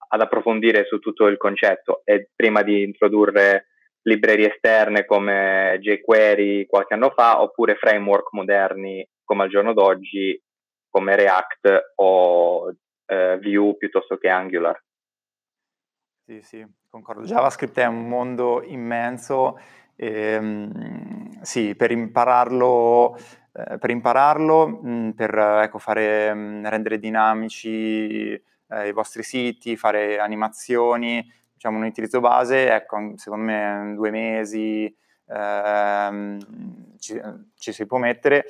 ad 0.08 0.22
approfondire 0.22 0.86
su 0.86 1.00
tutto 1.00 1.28
il 1.28 1.38
concetto 1.38 2.02
e 2.06 2.30
prima 2.36 2.62
di 2.62 2.84
introdurre 2.84 3.68
librerie 4.06 4.54
esterne 4.54 5.06
come 5.06 5.78
jQuery 5.80 6.66
qualche 6.66 6.94
anno 6.94 7.12
fa, 7.12 7.42
oppure 7.42 7.76
framework 7.76 8.32
moderni 8.32 9.08
come 9.24 9.44
al 9.44 9.50
giorno 9.50 9.74
d'oggi, 9.74 10.40
come 10.90 11.16
React 11.16 11.94
o 11.96 12.74
eh, 13.06 13.40
Vue 13.42 13.76
piuttosto 13.78 14.18
che 14.18 14.30
Angular. 14.30 14.82
Sì, 16.26 16.42
sì, 16.42 16.66
concordo. 16.90 17.24
JavaScript 17.24 17.78
è 17.80 17.86
un 17.86 18.08
mondo 18.08 18.64
immenso 18.64 19.60
E, 19.98 20.38
um, 20.38 21.42
sì, 21.42 21.74
per 21.76 21.92
impararlo, 21.92 23.16
eh, 23.54 23.78
per, 23.78 23.90
impararlo, 23.90 24.82
mm, 24.86 25.10
per 25.12 25.38
ecco, 25.64 25.78
fare, 25.78 26.34
mm, 26.36 26.66
rendere 26.66 27.00
dinamici 27.00 28.32
eh, 28.34 28.88
i 28.88 28.92
vostri 28.92 29.24
siti, 29.24 29.78
fare 29.78 30.20
animazioni, 30.20 31.26
diciamo 31.66 31.78
un 31.78 31.86
utilizzo 31.86 32.20
base, 32.20 32.72
ecco, 32.72 33.14
secondo 33.16 33.46
me 33.46 33.94
due 33.96 34.12
mesi 34.12 34.96
ehm, 35.28 36.38
ci, 37.00 37.20
ci 37.58 37.72
si 37.72 37.86
può 37.88 37.98
mettere. 37.98 38.46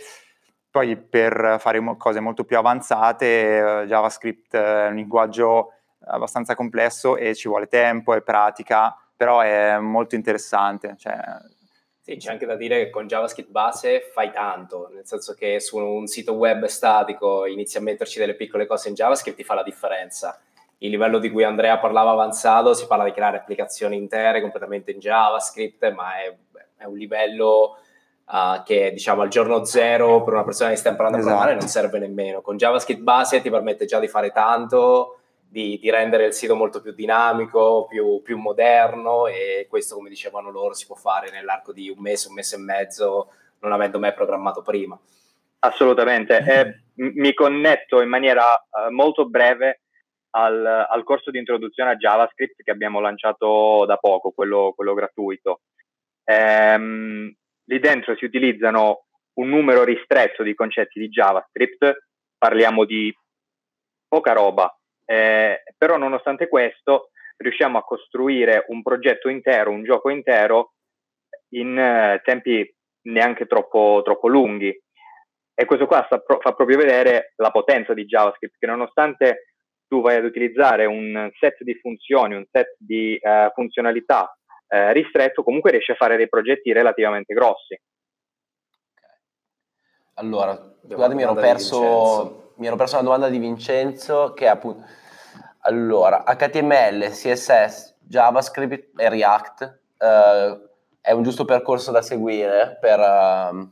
Poi 0.69 0.97
per 0.97 1.56
fare 1.60 1.82
cose 1.97 2.19
molto 2.19 2.43
più 2.43 2.58
avanzate, 2.58 3.82
eh, 3.84 3.86
JavaScript 3.86 4.56
è 4.56 4.88
un 4.88 4.95
linguaggio 4.95 5.71
abbastanza 6.08 6.54
complesso 6.56 7.15
e 7.15 7.34
ci 7.34 7.47
vuole 7.47 7.67
tempo 7.67 8.13
e 8.13 8.21
pratica, 8.21 8.93
però 9.15 9.39
è 9.39 9.78
molto 9.80 10.15
interessante. 10.15 10.95
Cioè, 10.97 11.17
sì, 12.01 12.17
c'è 12.17 12.32
anche 12.32 12.45
da 12.45 12.58
dire 12.58 12.84
che 12.84 12.89
con 12.89 13.08
JavaScript 13.08 13.49
base 13.49 14.12
fai 14.13 14.32
tanto, 14.32 14.89
nel 14.93 15.06
senso 15.08 15.34
che 15.34 15.62
su 15.62 15.78
un 15.78 16.08
sito 16.08 16.34
web 16.34 16.65
statico 16.65 17.45
inizi 17.45 17.78
a 17.78 17.82
metterci 17.82 18.19
delle 18.19 18.36
piccole 18.36 18.67
cose 18.67 18.89
in 18.89 18.95
JavaScript 18.95 19.38
ti 19.38 19.43
fa 19.45 19.54
la 19.54 19.63
differenza. 19.63 20.38
Il 20.79 20.89
livello 20.89 21.19
di 21.19 21.29
cui 21.31 21.43
Andrea 21.43 21.77
parlava 21.79 22.11
avanzato, 22.11 22.73
si 22.73 22.85
parla 22.88 23.05
di 23.05 23.11
creare 23.13 23.38
applicazioni 23.38 23.95
intere 23.95 24.41
completamente 24.41 24.91
in 24.91 24.99
JavaScript, 24.99 25.91
ma 25.93 26.19
è, 26.21 26.35
è 26.77 26.85
un 26.85 26.97
livello 26.97 27.77
uh, 28.25 28.63
che 28.63 28.91
diciamo 28.91 29.21
al 29.21 29.29
giorno 29.29 29.63
zero 29.63 30.23
per 30.23 30.33
una 30.33 30.43
persona 30.43 30.69
che 30.71 30.75
sta 30.75 30.89
imparando 30.89 31.17
esatto. 31.17 31.33
a 31.33 31.38
programmare 31.38 31.65
non 31.65 31.71
serve 31.71 31.99
nemmeno. 31.99 32.41
Con 32.41 32.57
JavaScript 32.57 33.01
base 33.01 33.41
ti 33.41 33.49
permette 33.49 33.85
già 33.85 33.99
di 33.99 34.07
fare 34.07 34.31
tanto, 34.31 35.19
di, 35.47 35.79
di 35.79 35.89
rendere 35.89 36.25
il 36.25 36.33
sito 36.33 36.55
molto 36.55 36.81
più 36.81 36.93
dinamico, 36.93 37.85
più, 37.88 38.21
più, 38.21 38.38
moderno 38.38 39.27
e 39.27 39.67
questo 39.69 39.95
come 39.95 40.09
dicevano 40.09 40.49
loro 40.49 40.73
si 40.73 40.85
può 40.85 40.95
fare 40.95 41.31
nell'arco 41.31 41.71
di 41.71 41.89
un 41.89 41.99
mese, 41.99 42.27
un 42.27 42.33
mese 42.33 42.55
e 42.55 42.59
mezzo 42.59 43.29
non 43.59 43.71
avendo 43.71 43.99
mai 43.99 44.13
programmato 44.13 44.61
prima. 44.61 44.99
Assolutamente, 45.59 46.38
eh, 46.38 46.81
mi 46.95 47.33
connetto 47.33 48.01
in 48.01 48.09
maniera 48.09 48.53
uh, 48.53 48.91
molto 48.91 49.27
breve 49.27 49.85
al, 50.36 50.65
al, 50.65 51.04
corso 51.04 51.32
di 51.32 51.39
introduzione 51.39 51.91
a 51.91 51.95
JavaScript 51.95 52.62
che 52.62 52.71
abbiamo 52.71 53.00
lanciato 53.00 53.86
da 53.86 53.95
poco, 53.98 54.32
quello, 54.32 54.74
quello 54.76 54.93
gratuito. 54.93 55.62
Ehm, 56.26 57.34
lì 57.65 57.80
dentro 57.80 58.15
si 58.15 58.26
utilizzano 58.26 59.06
un 59.36 59.50
numero 59.50 59.84
ristretto 59.84 60.43
di 60.43 60.54
concetti 60.54 61.00
di 61.00 61.10
JavaScript, 61.10 62.08
parliamo 62.38 62.84
di 62.84 63.13
poca 64.08 64.34
roba, 64.34 64.78
eh, 65.06 65.63
però 65.78 65.98
nonostante 65.98 66.48
questo 66.48 67.12
riusciamo 67.38 67.78
a 67.78 67.84
costruire 67.84 68.65
un 68.67 68.82
progetto 68.82 69.30
intero, 69.30 69.71
un 69.71 69.84
gioco 69.84 70.10
intero 70.10 70.74
in 71.54 71.78
eh, 71.78 72.21
tempi 72.24 72.74
neanche 73.08 73.45
troppo, 73.45 74.02
troppo 74.04 74.28
lunghi. 74.28 74.84
E 75.58 75.65
questo 75.65 75.86
qua 75.86 76.06
pro- 76.06 76.39
fa 76.41 76.54
proprio 76.54 76.78
vedere 76.78 77.32
la 77.38 77.52
potenza 77.52 77.93
di 77.93 78.06
JavaScript, 78.06 78.58
che 78.60 78.67
nonostante 78.67 79.54
tu 79.88 80.02
vai 80.02 80.17
ad 80.17 80.26
utilizzare 80.26 80.86
un 80.86 81.30
set 81.39 81.63
di 81.63 81.76
funzioni, 81.76 82.36
un 82.36 82.45
set 82.52 82.76
di 82.78 83.19
uh, 83.21 83.52
funzionalità 83.54 84.36
eh, 84.67 84.93
ristretto, 84.93 85.43
comunque 85.43 85.71
riesce 85.71 85.91
a 85.93 85.95
fare 85.95 86.17
dei 86.17 86.28
progetti 86.28 86.71
relativamente 86.74 87.34
grossi. 87.34 87.80
Allora, 90.15 90.56
scusate, 90.88 91.13
mi 91.13 91.24
ero, 91.24 91.34
perso, 91.34 92.54
mi 92.56 92.67
ero 92.67 92.76
perso 92.76 92.95
una 92.95 93.04
domanda 93.04 93.30
di 93.30 93.38
Vincenzo 93.38 94.34
che 94.34 94.45
è 94.45 94.50
appunto... 94.50 94.84
Allora, 95.67 96.24
HTML, 96.24 97.10
CSS, 97.10 97.95
JavaScript 98.00 99.00
e 99.00 99.10
React 99.10 99.80
eh, 99.98 100.69
è 101.02 101.12
un 101.12 101.24
giusto 101.24 101.43
percorso 101.43 101.91
da 101.91 102.02
seguire 102.02 102.78
per, 102.80 103.00
uh, 103.00 103.71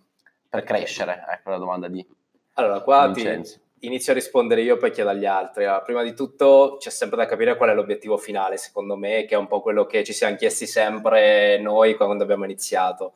per 0.49 0.63
crescere? 0.63 1.23
Ecco 1.29 1.51
la 1.51 1.57
domanda 1.57 1.87
di 1.87 2.05
Allora, 2.53 2.81
qua 2.81 3.07
Vincenzo. 3.07 3.57
ti 3.57 3.62
inizio 3.85 4.11
a 4.11 4.15
rispondere 4.15 4.61
io 4.61 4.77
poi 4.77 4.91
chiedo 4.91 5.09
agli 5.09 5.25
altri. 5.25 5.65
Allora, 5.65 5.81
prima 5.81 6.03
di 6.03 6.13
tutto 6.13 6.77
c'è 6.79 6.89
sempre 6.89 7.17
da 7.17 7.25
capire 7.25 7.55
qual 7.57 7.69
è 7.69 7.73
l'obiettivo 7.73 8.17
finale, 8.17 8.57
secondo 8.57 8.95
me, 8.95 9.25
che 9.25 9.35
è 9.35 9.37
un 9.37 9.47
po' 9.47 9.61
quello 9.61 9.85
che 9.85 10.03
ci 10.03 10.13
siamo 10.13 10.35
chiesti 10.35 10.65
sempre 10.65 11.57
noi 11.59 11.95
quando 11.95 12.23
abbiamo 12.23 12.45
iniziato. 12.45 13.13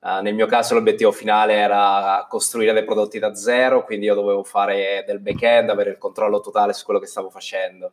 Uh, 0.00 0.22
nel 0.22 0.34
mio 0.34 0.46
caso 0.46 0.74
l'obiettivo 0.74 1.10
finale 1.10 1.54
era 1.54 2.24
costruire 2.28 2.72
dei 2.72 2.84
prodotti 2.84 3.18
da 3.18 3.34
zero, 3.34 3.84
quindi 3.84 4.06
io 4.06 4.14
dovevo 4.14 4.44
fare 4.44 5.02
del 5.06 5.18
back-end, 5.18 5.70
avere 5.70 5.90
il 5.90 5.98
controllo 5.98 6.40
totale 6.40 6.72
su 6.72 6.84
quello 6.84 7.00
che 7.00 7.06
stavo 7.06 7.30
facendo. 7.30 7.92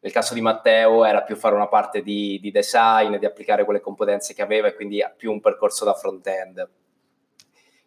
Nel 0.00 0.12
caso 0.12 0.34
di 0.34 0.42
Matteo 0.42 1.04
era 1.04 1.22
più 1.22 1.34
fare 1.36 1.54
una 1.54 1.68
parte 1.68 2.02
di, 2.02 2.38
di 2.40 2.50
design, 2.50 3.16
di 3.16 3.26
applicare 3.26 3.64
quelle 3.64 3.80
competenze 3.80 4.34
che 4.34 4.42
aveva 4.42 4.68
e 4.68 4.74
quindi 4.74 5.02
più 5.16 5.32
un 5.32 5.40
percorso 5.40 5.84
da 5.84 5.94
front-end. 5.94 6.68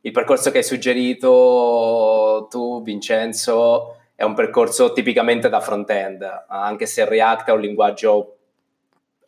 Il 0.02 0.12
percorso 0.12 0.50
che 0.52 0.60
hai 0.60 0.64
suggerito 0.64 2.48
tu, 2.50 2.82
Vincenzo, 2.82 3.98
è 4.16 4.24
un 4.24 4.34
percorso 4.34 4.94
tipicamente 4.94 5.50
da 5.50 5.60
front-end, 5.60 6.46
anche 6.48 6.86
se 6.86 7.06
React 7.06 7.50
è 7.50 7.52
un 7.52 7.62
linguaggio 7.62 8.38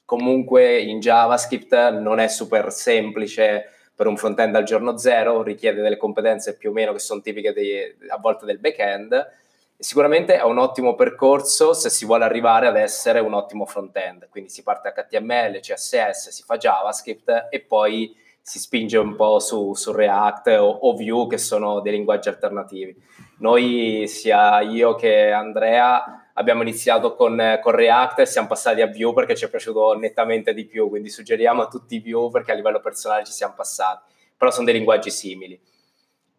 comunque 0.05 0.79
in 0.79 0.99
JavaScript 0.99 1.91
non 1.91 2.19
è 2.19 2.27
super 2.27 2.69
semplice 2.73 3.69
per 3.95 4.07
un 4.07 4.17
front-end 4.17 4.55
al 4.55 4.63
giorno 4.63 4.97
zero, 4.97 5.43
richiede 5.43 5.81
delle 5.81 5.95
competenze 5.95 6.57
più 6.57 6.71
o 6.71 6.73
meno 6.73 6.91
che 6.91 6.99
sono 6.99 7.21
tipiche 7.21 7.53
di, 7.53 7.79
a 8.09 8.17
volte 8.17 8.45
del 8.45 8.59
back-end. 8.59 9.29
Sicuramente 9.77 10.37
è 10.37 10.43
un 10.43 10.57
ottimo 10.57 10.95
percorso 10.95 11.73
se 11.73 11.89
si 11.89 12.05
vuole 12.05 12.25
arrivare 12.25 12.67
ad 12.67 12.75
essere 12.75 13.19
un 13.19 13.33
ottimo 13.33 13.65
front-end. 13.65 14.27
Quindi 14.29 14.49
si 14.49 14.63
parte 14.63 14.91
HTML, 14.91 15.59
CSS, 15.59 16.29
si 16.29 16.43
fa 16.43 16.57
JavaScript 16.57 17.47
e 17.49 17.61
poi 17.61 18.13
si 18.41 18.59
spinge 18.59 18.97
un 18.97 19.15
po' 19.15 19.39
su, 19.39 19.73
su 19.75 19.91
React 19.91 20.47
o, 20.59 20.67
o, 20.67 20.93
Vue, 20.93 21.27
che 21.27 21.37
sono 21.37 21.79
dei 21.79 21.93
linguaggi 21.93 22.29
alternativi. 22.29 22.95
Noi, 23.39 24.05
sia 24.07 24.61
io 24.61 24.95
che 24.95 25.31
Andrea, 25.31 26.29
abbiamo 26.33 26.63
iniziato 26.63 27.15
con, 27.15 27.59
con, 27.61 27.73
React 27.73 28.19
e 28.19 28.25
siamo 28.25 28.47
passati 28.47 28.81
a 28.81 28.87
Vue 28.87 29.13
perché 29.13 29.35
ci 29.35 29.45
è 29.45 29.49
piaciuto 29.49 29.93
nettamente 29.93 30.53
di 30.53 30.65
più, 30.65 30.89
quindi 30.89 31.09
suggeriamo 31.09 31.61
a 31.61 31.67
tutti 31.67 31.99
Vue 31.99 32.29
perché 32.31 32.51
a 32.51 32.55
livello 32.55 32.79
personale 32.79 33.23
ci 33.23 33.31
siamo 33.31 33.53
passati, 33.55 34.11
però 34.35 34.51
sono 34.51 34.65
dei 34.65 34.75
linguaggi 34.75 35.11
simili. 35.11 35.59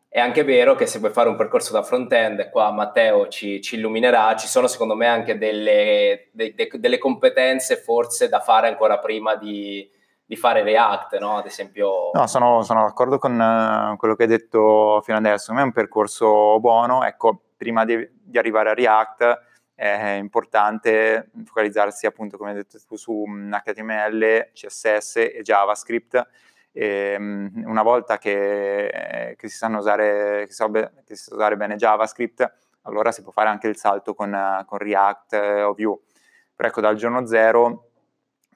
È 0.09 0.21
anche 0.21 0.45
vero 0.45 0.75
che 0.75 0.85
se 0.85 0.99
vuoi 0.99 1.11
fare 1.11 1.31
un 1.31 1.37
percorso 1.37 1.73
da 1.73 1.83
front-end, 1.83 2.51
qua 2.51 2.71
Matteo 2.71 3.29
ci, 3.29 3.63
ci, 3.63 3.77
illuminerà, 3.77 4.37
ci 4.37 4.47
sono 4.47 4.67
secondo 4.67 4.95
me 4.95 5.07
anche 5.07 5.39
delle, 5.39 6.29
de, 6.33 6.53
de, 6.55 6.69
delle 6.75 6.99
competenze 6.99 7.77
forse 7.79 8.29
da 8.29 8.41
fare 8.41 8.69
ancora 8.69 8.99
prima 8.99 9.37
di, 9.37 9.89
di 10.33 10.39
fare 10.39 10.63
React, 10.63 11.19
no? 11.19 11.37
Ad 11.37 11.45
esempio... 11.45 12.11
No, 12.15 12.27
sono, 12.27 12.63
sono 12.63 12.85
d'accordo 12.85 13.19
con 13.19 13.39
uh, 13.39 13.99
quello 13.99 14.15
che 14.15 14.23
hai 14.23 14.29
detto 14.31 15.03
fino 15.05 15.19
adesso. 15.19 15.53
Secondo 15.53 15.61
me 15.61 15.67
è 15.67 15.69
un 15.69 15.75
percorso 15.75 16.59
buono. 16.59 17.05
Ecco, 17.05 17.49
prima 17.55 17.85
di, 17.85 18.09
di 18.11 18.39
arrivare 18.39 18.71
a 18.71 18.73
React 18.73 19.41
è 19.75 20.13
importante 20.13 21.33
focalizzarsi 21.45 22.07
appunto, 22.07 22.39
come 22.39 22.51
hai 22.51 22.57
detto 22.57 22.79
tu, 22.87 22.97
su 22.97 23.27
HTML, 23.27 24.47
mm, 24.49 24.53
CSS 24.55 25.17
e 25.17 25.41
JavaScript. 25.43 26.27
E, 26.73 27.15
um, 27.19 27.65
una 27.67 27.83
volta 27.83 28.17
che, 28.17 29.35
che, 29.37 29.49
si 29.51 29.57
sanno 29.59 29.81
usare, 29.81 30.47
che 30.47 30.53
si, 30.55 30.65
che 31.05 31.15
si 31.15 31.25
sa 31.25 31.35
usare 31.35 31.59
bene 31.59 31.77
JavaScript, 31.77 32.53
allora 32.85 33.13
si 33.13 33.21
può 33.21 33.33
fare 33.33 33.51
anche 33.51 33.69
il 33.69 33.77
salto 33.77 34.15
con, 34.15 34.33
uh, 34.33 34.65
con 34.65 34.79
React 34.79 35.33
uh, 35.35 35.69
o 35.69 35.75
Vue. 35.75 35.99
Però 36.57 36.69
ecco, 36.71 36.81
dal 36.81 36.97
giorno 36.97 37.27
zero 37.27 37.89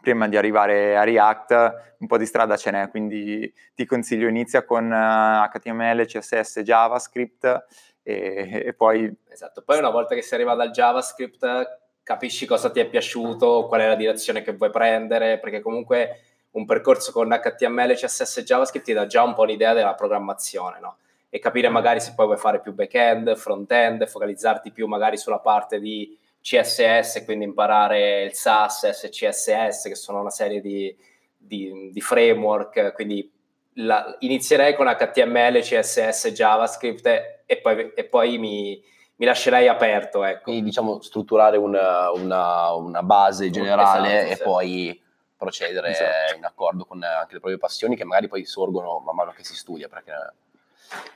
prima 0.06 0.28
di 0.28 0.36
arrivare 0.36 0.96
a 0.96 1.02
React 1.02 1.96
un 1.98 2.06
po' 2.06 2.16
di 2.16 2.26
strada 2.26 2.56
ce 2.56 2.70
n'è, 2.70 2.88
quindi 2.90 3.52
ti 3.74 3.84
consiglio 3.84 4.28
inizia 4.28 4.64
con 4.64 4.88
HTML, 4.88 5.98
eh, 5.98 6.06
CSS, 6.06 6.60
JavaScript 6.60 7.66
e, 8.04 8.62
e, 8.66 8.72
poi... 8.74 9.12
Esatto, 9.28 9.62
poi 9.62 9.78
una 9.78 9.90
volta 9.90 10.14
che 10.14 10.22
sei 10.22 10.38
arrivato 10.38 10.60
al 10.60 10.70
JavaScript 10.70 11.80
capisci 12.04 12.46
cosa 12.46 12.70
ti 12.70 12.78
è 12.78 12.86
piaciuto, 12.86 13.66
qual 13.66 13.80
è 13.80 13.88
la 13.88 13.96
direzione 13.96 14.42
che 14.42 14.52
vuoi 14.52 14.70
prendere, 14.70 15.40
perché 15.40 15.60
comunque 15.60 16.20
un 16.52 16.64
percorso 16.66 17.10
con 17.10 17.28
HTML, 17.28 17.94
CSS 17.94 18.36
e 18.36 18.44
JavaScript 18.44 18.86
ti 18.86 18.92
dà 18.92 19.06
già 19.06 19.24
un 19.24 19.34
po' 19.34 19.42
l'idea 19.42 19.72
della 19.72 19.94
programmazione, 19.94 20.78
no? 20.78 20.98
E 21.28 21.40
capire 21.40 21.68
magari 21.68 21.98
se 21.98 22.12
poi 22.14 22.26
vuoi 22.26 22.38
fare 22.38 22.60
più 22.60 22.72
back-end, 22.72 23.34
front-end, 23.34 24.06
focalizzarti 24.06 24.70
più 24.70 24.86
magari 24.86 25.16
sulla 25.16 25.40
parte 25.40 25.80
di 25.80 26.16
CSS, 26.46 27.24
quindi 27.24 27.44
imparare 27.44 28.22
il 28.22 28.32
SAS, 28.32 28.88
SCSS, 28.90 29.88
che 29.88 29.96
sono 29.96 30.20
una 30.20 30.30
serie 30.30 30.60
di, 30.60 30.96
di, 31.36 31.90
di 31.92 32.00
framework, 32.00 32.92
quindi 32.92 33.28
la, 33.74 34.14
inizierei 34.20 34.76
con 34.76 34.86
HTML, 34.86 35.60
CSS, 35.60 36.28
JavaScript 36.28 37.42
e 37.44 37.56
poi, 37.60 37.90
e 37.92 38.04
poi 38.04 38.38
mi, 38.38 38.80
mi, 39.16 39.26
lascerei 39.26 39.66
aperto. 39.66 40.22
Ecco. 40.22 40.42
Quindi 40.44 40.62
diciamo 40.62 41.00
strutturare 41.00 41.56
una, 41.56 42.12
una, 42.12 42.72
una 42.74 43.02
base 43.02 43.50
generale 43.50 44.18
esatto, 44.18 44.32
e 44.32 44.36
sì. 44.36 44.42
poi 44.44 45.02
procedere 45.36 45.90
esatto. 45.90 46.36
in 46.36 46.44
accordo 46.44 46.84
con 46.84 47.02
anche 47.02 47.34
le 47.34 47.40
proprie 47.40 47.58
passioni 47.58 47.96
che 47.96 48.04
magari 48.04 48.28
poi 48.28 48.44
sorgono 48.46 49.00
man 49.00 49.16
mano 49.16 49.32
che 49.32 49.44
si 49.44 49.54
studia 49.54 49.88
perché 49.88 50.12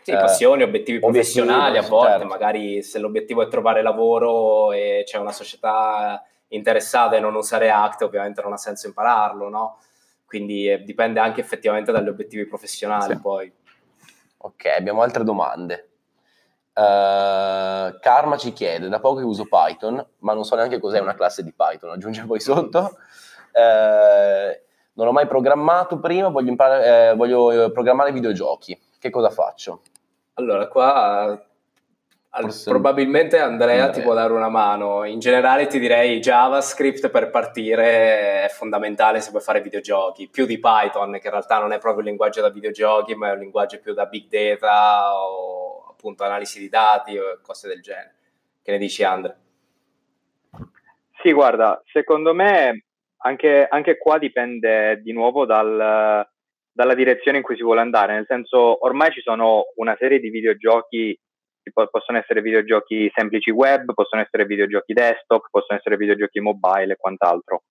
sì, 0.03 0.13
passioni, 0.13 0.63
obiettivi 0.63 0.99
professionali 0.99 1.79
a 1.79 1.83
volte, 1.83 2.13
certo. 2.13 2.27
magari 2.27 2.83
se 2.83 2.99
l'obiettivo 2.99 3.43
è 3.43 3.49
trovare 3.49 3.83
lavoro 3.83 4.73
e 4.73 5.03
c'è 5.07 5.19
una 5.19 5.33
società 5.33 6.23
interessata 6.49 7.17
e 7.17 7.21
non 7.21 7.35
usare 7.35 7.67
React, 7.67 8.03
ovviamente 8.03 8.43
non 8.43 8.53
ha 8.53 8.57
senso 8.57 8.87
impararlo, 8.87 9.49
no? 9.49 9.79
quindi 10.31 10.71
eh, 10.71 10.85
dipende 10.85 11.19
anche 11.19 11.41
effettivamente 11.41 11.91
dagli 11.91 12.07
obiettivi 12.07 12.47
professionali 12.47 13.15
sì. 13.15 13.21
poi. 13.21 13.53
Ok, 14.39 14.67
abbiamo 14.67 15.03
altre 15.03 15.25
domande. 15.25 15.89
Uh, 16.73 17.99
Karma 17.99 18.37
ci 18.39 18.53
chiede, 18.53 18.89
da 18.89 19.01
poco 19.01 19.27
uso 19.27 19.47
Python, 19.47 20.07
ma 20.19 20.33
non 20.33 20.45
so 20.45 20.55
neanche 20.55 20.79
cos'è 20.79 21.01
una 21.01 21.17
classe 21.17 21.43
di 21.43 21.53
Python, 21.53 21.91
aggiunge 21.91 22.25
poi 22.27 22.39
sotto. 22.39 22.97
Uh, 23.53 24.57
non 24.93 25.09
ho 25.09 25.13
mai 25.13 25.27
programmato 25.27 25.99
prima, 25.99 26.29
voglio, 26.29 26.51
imparare, 26.51 27.11
eh, 27.11 27.15
voglio 27.17 27.73
programmare 27.73 28.13
videogiochi. 28.13 28.81
Che 29.01 29.11
cosa 29.11 29.31
faccio? 29.31 29.81
Allora, 30.35 30.69
qua 30.69 31.43
Forse 32.33 32.71
probabilmente 32.71 33.39
Andrea, 33.39 33.73
Andrea, 33.73 33.91
ti 33.91 34.03
può 34.03 34.15
dare 34.15 34.33
una 34.33 34.49
mano. 34.49 35.05
In 35.05 35.19
generale 35.19 35.67
ti 35.67 35.81
direi 35.81 36.21
JavaScript 36.21 37.11
per 37.11 37.29
partire 37.29 38.45
è 38.45 38.49
fondamentale 38.51 39.21
se 39.21 39.31
vuoi 39.31 39.43
fare 39.43 39.61
videogiochi, 39.61 40.29
più 40.29 40.47
di 40.47 40.61
Python, 40.61 41.19
che 41.19 41.27
in 41.27 41.33
realtà 41.33 41.59
non 41.59 41.73
è 41.73 41.79
proprio 41.79 42.03
un 42.03 42.09
linguaggio 42.09 42.41
da 42.41 42.51
videogiochi, 42.51 43.17
ma 43.17 43.31
è 43.31 43.33
un 43.33 43.41
linguaggio 43.41 43.81
più 43.81 43.95
da 43.95 44.07
big 44.07 44.29
data 44.29 45.13
o 45.19 45.87
appunto 45.91 46.23
analisi 46.23 46.61
di 46.61 46.69
dati 46.69 47.19
o 47.19 47.41
cose 47.43 47.67
del 47.67 47.83
genere. 47.83 48.15
Che 48.63 48.71
ne 48.71 48.79
dici 48.79 49.03
Andrea? 49.03 49.37
Sì, 51.23 51.33
guarda, 51.33 51.83
secondo 51.93 52.33
me 52.33 52.85
anche, 53.23 53.67
anche 53.69 53.99
qua 53.99 54.19
dipende 54.19 55.01
di 55.03 55.13
nuovo 55.13 55.45
dal, 55.47 56.30
dalla 56.81 56.95
direzione 56.95 57.37
in 57.37 57.43
cui 57.43 57.57
si 57.57 57.63
vuole 57.63 57.83
andare, 57.83 58.15
nel 58.15 58.25
senso 58.27 58.87
ormai 58.87 59.13
ci 59.13 59.21
sono 59.21 59.67
una 59.77 59.95
serie 59.99 60.19
di 60.19 60.31
videogiochi 60.31 61.19
possono 61.91 62.19
essere 62.19 62.41
videogiochi 62.41 63.13
semplici 63.15 63.51
web, 63.51 63.93
possono 63.93 64.23
essere 64.23 64.47
videogiochi 64.47 64.95
desktop, 64.95 65.49
possono 65.51 65.79
essere 65.79 65.99
videogiochi 65.99 66.41
mobile 66.41 66.95
e 66.95 66.97
quant'altro. 66.97 67.63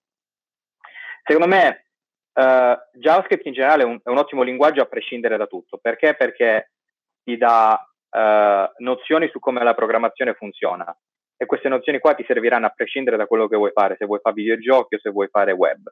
Secondo 1.23 1.47
me 1.47 1.85
uh, 2.33 2.77
JavaScript 2.93 3.47
in 3.47 3.53
generale 3.53 3.81
è 3.81 3.85
un, 3.85 3.99
è 4.01 4.09
un, 4.09 4.17
ottimo 4.19 4.43
linguaggio 4.43 4.83
a 4.83 4.85
prescindere 4.85 5.37
da 5.37 5.47
tutto. 5.47 5.79
Perché? 5.81 6.13
Perché 6.13 6.71
ti 7.23 7.35
dà 7.35 7.77
uh, 7.77 8.83
nozioni 8.83 9.27
su 9.29 9.39
come 9.39 9.63
la 9.63 9.73
programmazione 9.73 10.35
funziona 10.35 10.95
e 11.35 11.45
queste 11.45 11.67
nozioni 11.67 11.99
qua 11.99 12.13
ti 12.13 12.23
serviranno 12.27 12.67
a 12.67 12.73
prescindere 12.73 13.17
da 13.17 13.25
quello 13.25 13.47
che 13.47 13.57
vuoi 13.57 13.71
fare, 13.71 13.95
se 13.97 14.05
vuoi 14.05 14.19
fare 14.21 14.35
videogiochi 14.35 14.95
o 14.95 14.99
se 14.99 15.09
vuoi 15.09 15.27
fare 15.29 15.51
web. 15.51 15.89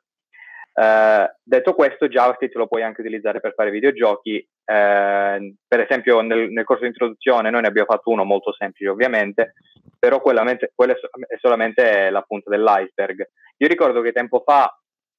Uh, 0.77 1.25
detto 1.41 1.73
questo, 1.73 2.07
JavaScript 2.07 2.55
lo 2.55 2.67
puoi 2.67 2.83
anche 2.83 3.01
utilizzare 3.01 3.39
per 3.39 3.55
fare 3.55 3.71
videogiochi. 3.71 4.47
Uh, 4.63 5.55
per 5.67 5.79
esempio, 5.79 6.21
nel, 6.21 6.51
nel, 6.51 6.65
corso 6.65 6.83
di 6.83 6.89
introduzione 6.89 7.49
noi 7.49 7.61
ne 7.61 7.67
abbiamo 7.67 7.87
fatto 7.87 8.11
uno 8.11 8.23
molto 8.23 8.53
semplice, 8.53 8.91
ovviamente, 8.91 9.53
però 9.97 10.21
quello 10.21 10.43
è 10.43 11.37
solamente 11.39 12.11
la 12.11 12.21
punta 12.21 12.51
dell'iceberg. 12.51 13.27
Io 13.57 13.67
ricordo 13.67 14.01
che 14.01 14.11
tempo 14.11 14.43
fa, 14.45 14.71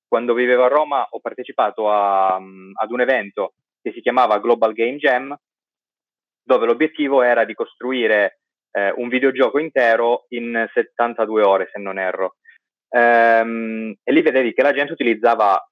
quando 0.06 0.32
vivevo 0.32 0.62
a 0.62 0.68
Roma, 0.68 1.04
ho 1.10 1.18
partecipato 1.18 1.90
a, 1.90 2.36
um, 2.36 2.70
ad 2.76 2.92
un 2.92 3.00
evento 3.00 3.54
che 3.82 3.90
si 3.90 4.00
chiamava 4.00 4.38
Global 4.38 4.72
Game 4.72 4.98
Jam, 4.98 5.36
dove 6.40 6.66
l'obiettivo 6.66 7.22
era 7.22 7.44
di 7.44 7.54
costruire 7.54 8.42
uh, 8.70 9.00
un 9.00 9.08
videogioco 9.08 9.58
intero 9.58 10.26
in 10.28 10.68
72 10.72 11.42
ore, 11.42 11.68
se 11.72 11.80
non 11.80 11.98
erro. 11.98 12.36
Ehm, 12.90 13.94
e 14.02 14.12
lì 14.12 14.22
vedevi 14.22 14.52
che 14.52 14.62
la 14.62 14.72
gente 14.72 14.92
utilizzava 14.92 15.62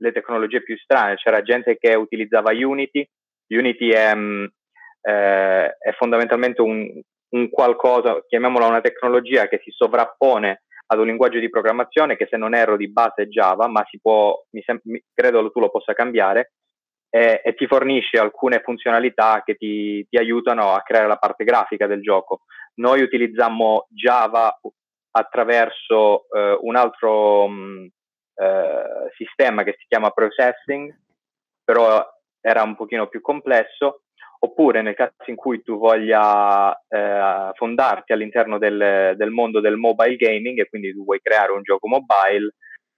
le 0.00 0.12
tecnologie 0.12 0.62
più 0.62 0.76
strane, 0.76 1.16
c'era 1.16 1.42
gente 1.42 1.76
che 1.78 1.94
utilizzava 1.94 2.52
Unity, 2.52 3.08
Unity 3.48 3.88
è, 3.90 4.14
mm, 4.14 4.44
eh, 5.02 5.76
è 5.78 5.92
fondamentalmente 5.96 6.62
un, 6.62 7.00
un, 7.30 7.50
qualcosa, 7.50 8.22
chiamiamola 8.26 8.66
una 8.66 8.80
tecnologia 8.80 9.48
che 9.48 9.60
si 9.62 9.70
sovrappone 9.70 10.62
ad 10.90 10.98
un 10.98 11.06
linguaggio 11.06 11.38
di 11.38 11.50
programmazione 11.50 12.16
che 12.16 12.26
se 12.30 12.36
non 12.36 12.54
erro 12.54 12.76
di 12.76 12.90
base 12.90 13.22
è 13.22 13.26
Java, 13.26 13.66
ma 13.68 13.84
si 13.88 13.98
può, 14.00 14.34
mi 14.50 14.62
sem- 14.62 14.80
credo 15.12 15.50
tu 15.50 15.60
lo 15.60 15.70
possa 15.70 15.92
cambiare, 15.92 16.52
e, 17.10 17.40
e, 17.42 17.54
ti 17.54 17.66
fornisce 17.66 18.18
alcune 18.18 18.60
funzionalità 18.62 19.42
che 19.44 19.54
ti, 19.54 20.06
ti, 20.08 20.18
aiutano 20.18 20.72
a 20.72 20.82
creare 20.82 21.08
la 21.08 21.16
parte 21.16 21.44
grafica 21.44 21.86
del 21.86 22.02
gioco. 22.02 22.42
Noi 22.74 23.00
utilizzammo 23.02 23.86
Java 23.90 24.58
attraverso 25.10 26.26
eh, 26.30 26.58
un 26.60 26.76
altro 26.76 27.48
mh, 27.48 27.54
mm, 27.54 27.84
eh, 28.36 29.10
sistema 29.16 29.62
che 29.62 29.74
si 29.78 29.86
chiama 29.88 30.10
processing, 30.10 30.94
però 31.64 32.04
era 32.40 32.62
un 32.62 32.76
pochino 32.76 33.08
più 33.08 33.20
complesso, 33.20 34.02
oppure 34.40 34.82
nel 34.82 34.94
caso 34.94 35.12
in 35.26 35.36
cui 35.36 35.62
tu 35.62 35.78
voglia 35.78 36.72
eh, 36.88 37.50
fondarti 37.54 38.12
all'interno 38.12 38.58
del, 38.58 39.14
del, 39.16 39.30
mondo 39.30 39.60
del 39.60 39.76
mobile 39.76 40.16
gaming 40.16 40.60
e 40.60 40.68
quindi 40.68 40.92
tu 40.92 41.04
vuoi 41.04 41.20
creare 41.20 41.52
un 41.52 41.62
gioco 41.62 41.88
mobile, 41.88 42.54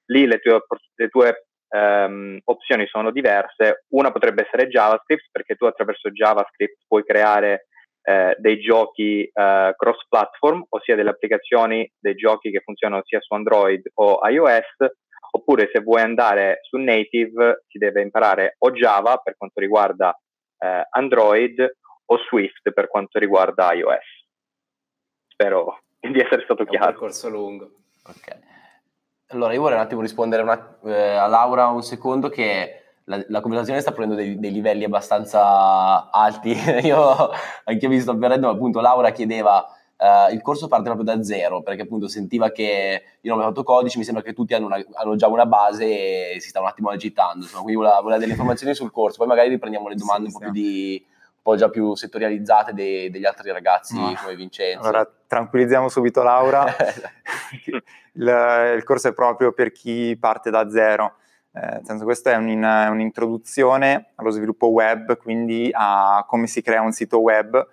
lì 0.06 0.26
le 0.26 0.38
tue, 0.38 0.62
le 0.96 1.08
tue 1.08 1.46
um, 1.70 2.38
opzioni 2.44 2.86
sono 2.86 3.10
diverse. 3.10 3.84
Una 3.90 4.10
potrebbe 4.10 4.42
essere 4.46 4.68
JavaScript, 4.68 5.28
perché 5.30 5.54
tu 5.54 5.64
attraverso 5.64 6.10
JavaScript 6.10 6.84
puoi 6.86 7.04
creare 7.04 7.66
eh, 8.02 8.36
dei 8.38 8.58
giochi 8.60 9.22
eh, 9.22 9.74
cross-platform, 9.76 10.66
ossia 10.70 10.96
delle 10.96 11.10
applicazioni, 11.10 11.90
dei 11.98 12.14
giochi 12.14 12.50
che 12.50 12.62
funzionano 12.64 13.02
sia 13.04 13.20
su 13.20 13.34
Android 13.34 13.82
o 13.94 14.20
iOS, 14.28 14.92
oppure 15.32 15.68
se 15.72 15.80
vuoi 15.80 16.02
andare 16.02 16.60
su 16.62 16.76
native 16.76 17.64
si 17.68 17.78
deve 17.78 18.02
imparare 18.02 18.56
o 18.58 18.70
Java 18.72 19.18
per 19.18 19.36
quanto 19.36 19.60
riguarda 19.60 20.18
eh, 20.58 20.86
Android 20.90 21.76
o 22.06 22.18
Swift 22.28 22.72
per 22.72 22.88
quanto 22.88 23.18
riguarda 23.18 23.72
iOS. 23.72 24.26
Spero 25.28 25.82
di 26.00 26.18
essere 26.20 26.42
stato 26.42 26.64
chiaro. 26.64 26.84
È 26.84 26.88
un 26.88 26.92
percorso 26.92 27.28
lungo. 27.28 27.70
Ok. 28.06 28.38
Allora 29.28 29.52
io 29.52 29.60
vorrei 29.60 29.76
un 29.76 29.84
attimo 29.84 30.00
rispondere 30.00 30.42
una, 30.42 30.78
eh, 30.84 31.14
a 31.14 31.26
Laura 31.26 31.68
un 31.68 31.82
secondo 31.82 32.28
che 32.28 32.89
la, 33.10 33.24
la, 33.26 33.40
conversazione 33.40 33.80
sta 33.80 33.90
prendendo 33.90 34.22
dei, 34.22 34.38
dei, 34.38 34.52
livelli 34.52 34.84
abbastanza 34.84 36.10
alti. 36.10 36.54
Io 36.82 37.30
anche 37.64 37.84
io 37.84 37.88
mi 37.88 38.00
sto 38.00 38.16
perdendo, 38.16 38.46
ma 38.46 38.52
appunto 38.52 38.80
Laura 38.80 39.10
chiedeva 39.10 39.74
Uh, 40.00 40.32
il 40.32 40.40
corso 40.40 40.66
parte 40.66 40.90
proprio 40.90 41.04
da 41.14 41.22
zero 41.22 41.60
perché 41.60 41.82
appunto 41.82 42.08
sentiva 42.08 42.50
che 42.50 43.02
io 43.20 43.30
non 43.34 43.40
avevo 43.40 43.54
fatto 43.54 43.64
codici, 43.64 43.98
mi 43.98 44.04
sembra 44.04 44.22
che 44.22 44.32
tutti 44.32 44.54
hanno, 44.54 44.64
una, 44.64 44.82
hanno, 44.94 45.14
già 45.14 45.28
una 45.28 45.44
base 45.44 46.30
e 46.32 46.40
si 46.40 46.48
stanno 46.48 46.64
un 46.64 46.70
attimo 46.70 46.88
agitando, 46.88 47.42
insomma, 47.44 47.64
quindi 47.64 47.82
voleva, 47.82 48.00
voleva, 48.00 48.18
delle 48.18 48.30
informazioni 48.30 48.74
sul 48.74 48.90
corso, 48.90 49.18
poi 49.18 49.26
magari 49.26 49.50
riprendiamo 49.50 49.88
le 49.88 49.96
domande 49.96 50.30
sì, 50.30 50.36
un, 50.36 50.42
po 50.42 50.50
di, 50.52 51.04
un, 51.04 51.42
po' 51.42 51.54
già 51.54 51.68
più 51.68 51.94
settorializzate 51.94 52.72
dei, 52.72 53.10
degli 53.10 53.26
altri 53.26 53.52
ragazzi 53.52 54.00
no. 54.00 54.14
come 54.22 54.36
Vincenzo. 54.36 54.80
Allora 54.80 55.06
tranquillizziamo 55.26 55.90
subito 55.90 56.22
Laura, 56.22 56.64
il, 57.66 58.74
il 58.76 58.84
corso 58.84 59.08
è 59.08 59.12
proprio 59.12 59.52
per 59.52 59.70
chi 59.70 60.16
parte 60.18 60.48
da 60.48 60.70
zero 60.70 61.16
eh, 61.52 61.80
senso, 61.82 62.04
questa 62.04 62.30
è 62.30 62.36
un, 62.36 62.46
un'introduzione 62.46 64.12
allo 64.14 64.30
sviluppo 64.30 64.68
web, 64.68 65.16
quindi 65.16 65.68
a 65.72 66.24
come 66.26 66.46
si 66.46 66.62
crea 66.62 66.80
un 66.80 66.92
sito 66.92 67.20
web. 67.20 67.66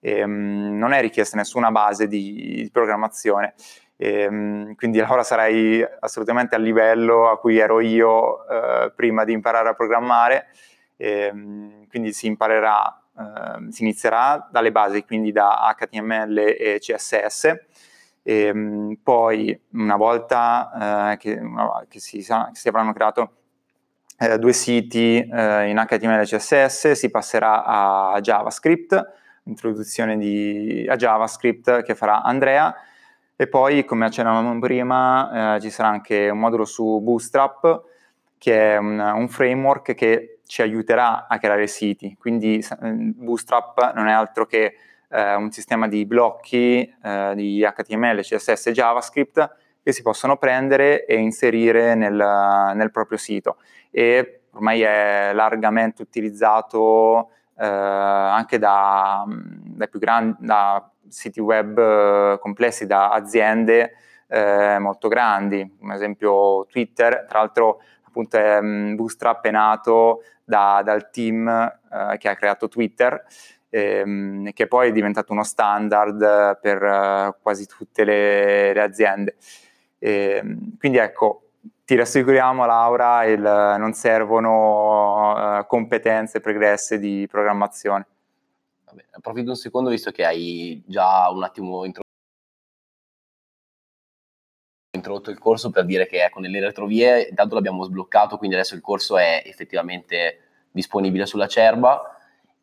E, 0.00 0.22
um, 0.22 0.76
non 0.78 0.92
è 0.92 1.00
richiesta 1.00 1.36
nessuna 1.36 1.70
base 1.70 2.06
di, 2.06 2.62
di 2.62 2.70
programmazione. 2.70 3.54
E, 3.96 4.26
um, 4.26 4.74
quindi 4.76 5.00
ora 5.00 5.22
sarai 5.22 5.84
assolutamente 6.00 6.54
al 6.54 6.62
livello 6.62 7.28
a 7.28 7.38
cui 7.38 7.58
ero 7.58 7.80
io 7.80 8.44
uh, 8.44 8.92
prima 8.94 9.24
di 9.24 9.32
imparare 9.32 9.68
a 9.68 9.74
programmare. 9.74 10.46
E, 10.96 11.28
um, 11.30 11.86
quindi 11.88 12.12
si 12.12 12.26
imparerà, 12.26 13.02
uh, 13.12 13.70
si 13.70 13.82
inizierà 13.82 14.48
dalle 14.50 14.72
basi, 14.72 15.04
quindi 15.04 15.32
da 15.32 15.74
HTML 15.76 16.38
e 16.38 16.78
CSS 16.80 17.56
e, 18.28 18.42
ehm, 18.42 18.98
poi, 19.02 19.58
una 19.72 19.96
volta 19.96 21.12
eh, 21.12 21.16
che, 21.16 21.40
che, 21.88 21.98
si, 21.98 22.18
che, 22.18 22.24
si, 22.52 22.68
avranno 22.68 22.92
creato 22.92 23.32
eh, 24.18 24.36
due 24.36 24.52
siti 24.52 25.16
eh, 25.16 25.68
in 25.70 25.82
HTML 25.82 26.20
e 26.20 26.24
CSS, 26.24 26.90
si 26.90 27.10
passerà 27.10 27.64
a 27.64 28.20
JavaScript, 28.20 29.12
introduzione 29.44 30.18
di, 30.18 30.86
a 30.86 30.96
JavaScript 30.96 31.82
che 31.82 31.94
farà 31.94 32.22
Andrea, 32.22 32.74
e 33.34 33.46
poi, 33.46 33.86
come 33.86 34.04
accennavamo 34.04 34.58
prima, 34.58 35.54
eh, 35.56 35.60
ci 35.60 35.70
sarà 35.70 35.88
anche 35.88 36.28
un 36.28 36.38
modulo 36.38 36.66
su 36.66 37.00
Bootstrap, 37.00 37.82
che 38.36 38.74
è 38.74 38.76
un, 38.76 38.98
un 38.98 39.28
framework 39.28 39.94
che 39.94 40.40
ci 40.44 40.60
aiuterà 40.60 41.28
a 41.28 41.38
creare 41.38 41.66
siti. 41.66 42.14
Quindi 42.18 42.62
Bootstrap 42.80 43.94
non 43.94 44.06
è 44.06 44.12
altro 44.12 44.44
che 44.44 44.74
eh, 45.10 45.34
un 45.34 45.50
sistema 45.50 45.88
di 45.88 46.06
blocchi 46.06 46.94
eh, 47.02 47.32
di 47.34 47.66
HTML, 47.66 48.20
CSS 48.20 48.66
e 48.66 48.72
JavaScript 48.72 49.56
che 49.82 49.92
si 49.92 50.02
possono 50.02 50.36
prendere 50.36 51.06
e 51.06 51.16
inserire 51.16 51.94
nel, 51.94 52.72
nel 52.74 52.90
proprio 52.90 53.16
sito. 53.16 53.56
E 53.90 54.42
ormai 54.52 54.82
è 54.82 55.30
largamente 55.32 56.02
utilizzato 56.02 57.30
eh, 57.56 57.64
anche 57.66 58.58
da, 58.58 59.24
da, 59.26 59.86
più 59.86 59.98
grandi, 59.98 60.36
da 60.40 60.90
siti 61.08 61.40
web 61.40 61.78
eh, 61.78 62.38
complessi, 62.38 62.86
da 62.86 63.10
aziende 63.10 63.94
eh, 64.28 64.78
molto 64.78 65.08
grandi, 65.08 65.76
come 65.78 65.94
esempio 65.94 66.66
Twitter, 66.66 67.24
tra 67.26 67.38
l'altro 67.38 67.80
appunto 68.02 68.36
è, 68.36 68.60
mm, 68.60 68.94
Bootstrap 68.94 69.44
è 69.44 69.50
nato 69.50 70.22
da, 70.44 70.82
dal 70.84 71.10
team 71.10 71.48
eh, 71.48 72.16
che 72.18 72.28
ha 72.28 72.36
creato 72.36 72.68
Twitter 72.68 73.24
ehm, 73.70 74.52
che 74.52 74.66
poi 74.66 74.88
è 74.88 74.92
diventato 74.92 75.32
uno 75.32 75.44
standard 75.44 76.58
per 76.60 76.82
uh, 76.82 77.34
quasi 77.40 77.66
tutte 77.66 78.04
le, 78.04 78.72
le 78.72 78.80
aziende. 78.80 79.36
E, 79.98 80.40
ehm, 80.42 80.76
quindi 80.78 80.98
ecco, 80.98 81.50
ti 81.84 81.94
rassicuriamo 81.94 82.66
Laura, 82.66 83.24
il, 83.24 83.40
non 83.40 83.92
servono 83.92 85.58
uh, 85.58 85.66
competenze 85.66 86.40
pregresse 86.40 86.98
di 86.98 87.26
programmazione. 87.30 88.06
Vabbè, 88.84 89.04
approfitto 89.12 89.50
un 89.50 89.56
secondo 89.56 89.90
visto 89.90 90.10
che 90.10 90.24
hai 90.24 90.82
già 90.86 91.28
un 91.30 91.42
attimo 91.42 91.84
introdotto 91.84 92.06
introdotto 94.90 95.30
il 95.30 95.38
corso 95.38 95.70
per 95.70 95.84
dire 95.84 96.06
che 96.06 96.24
ecco, 96.24 96.40
nelle 96.40 96.60
retrovie 96.60 97.28
intanto 97.28 97.54
l'abbiamo 97.54 97.84
sbloccato, 97.84 98.36
quindi 98.36 98.56
adesso 98.56 98.74
il 98.74 98.80
corso 98.80 99.16
è 99.16 99.42
effettivamente 99.44 100.40
disponibile 100.70 101.24
sulla 101.24 101.46
Cerba 101.46 102.17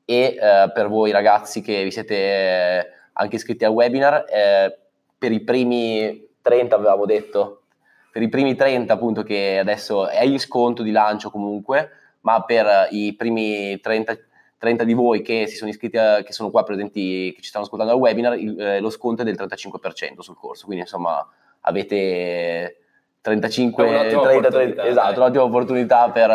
e 0.05 0.37
eh, 0.39 0.71
per 0.73 0.87
voi 0.87 1.11
ragazzi 1.11 1.61
che 1.61 1.83
vi 1.83 1.91
siete 1.91 2.91
anche 3.13 3.35
iscritti 3.35 3.65
al 3.65 3.71
webinar, 3.71 4.25
eh, 4.29 4.77
per 5.17 5.31
i 5.31 5.41
primi 5.41 6.27
30 6.41 6.75
avevamo 6.75 7.05
detto, 7.05 7.63
per 8.11 8.21
i 8.21 8.29
primi 8.29 8.55
30 8.55 8.93
appunto 8.93 9.23
che 9.23 9.57
adesso 9.57 10.07
è 10.07 10.23
in 10.23 10.39
sconto 10.39 10.83
di 10.83 10.91
lancio 10.91 11.31
comunque, 11.31 11.89
ma 12.21 12.43
per 12.43 12.87
i 12.91 13.15
primi 13.15 13.79
30, 13.79 14.17
30 14.57 14.83
di 14.83 14.93
voi 14.93 15.21
che 15.21 15.47
si 15.47 15.55
sono 15.55 15.69
iscritti, 15.69 15.97
a, 15.97 16.21
che 16.23 16.33
sono 16.33 16.51
qua 16.51 16.63
presenti, 16.63 17.33
che 17.35 17.41
ci 17.41 17.49
stanno 17.49 17.65
ascoltando 17.65 17.93
al 17.93 17.99
webinar, 17.99 18.37
il, 18.37 18.59
eh, 18.59 18.79
lo 18.79 18.89
sconto 18.89 19.23
è 19.23 19.25
del 19.25 19.35
35% 19.35 20.19
sul 20.19 20.37
corso, 20.37 20.65
quindi 20.65 20.83
insomma 20.83 21.27
avete 21.61 22.77
35, 23.21 23.85
30, 23.85 24.49
30, 24.49 24.85
esatto, 24.85 25.19
un'ottima 25.19 25.43
opportunità 25.43 26.11
per, 26.11 26.29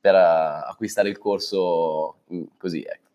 per 0.00 0.14
acquistare 0.14 1.08
il 1.08 1.18
corso 1.18 2.16
così, 2.56 2.82
ecco. 2.82 3.08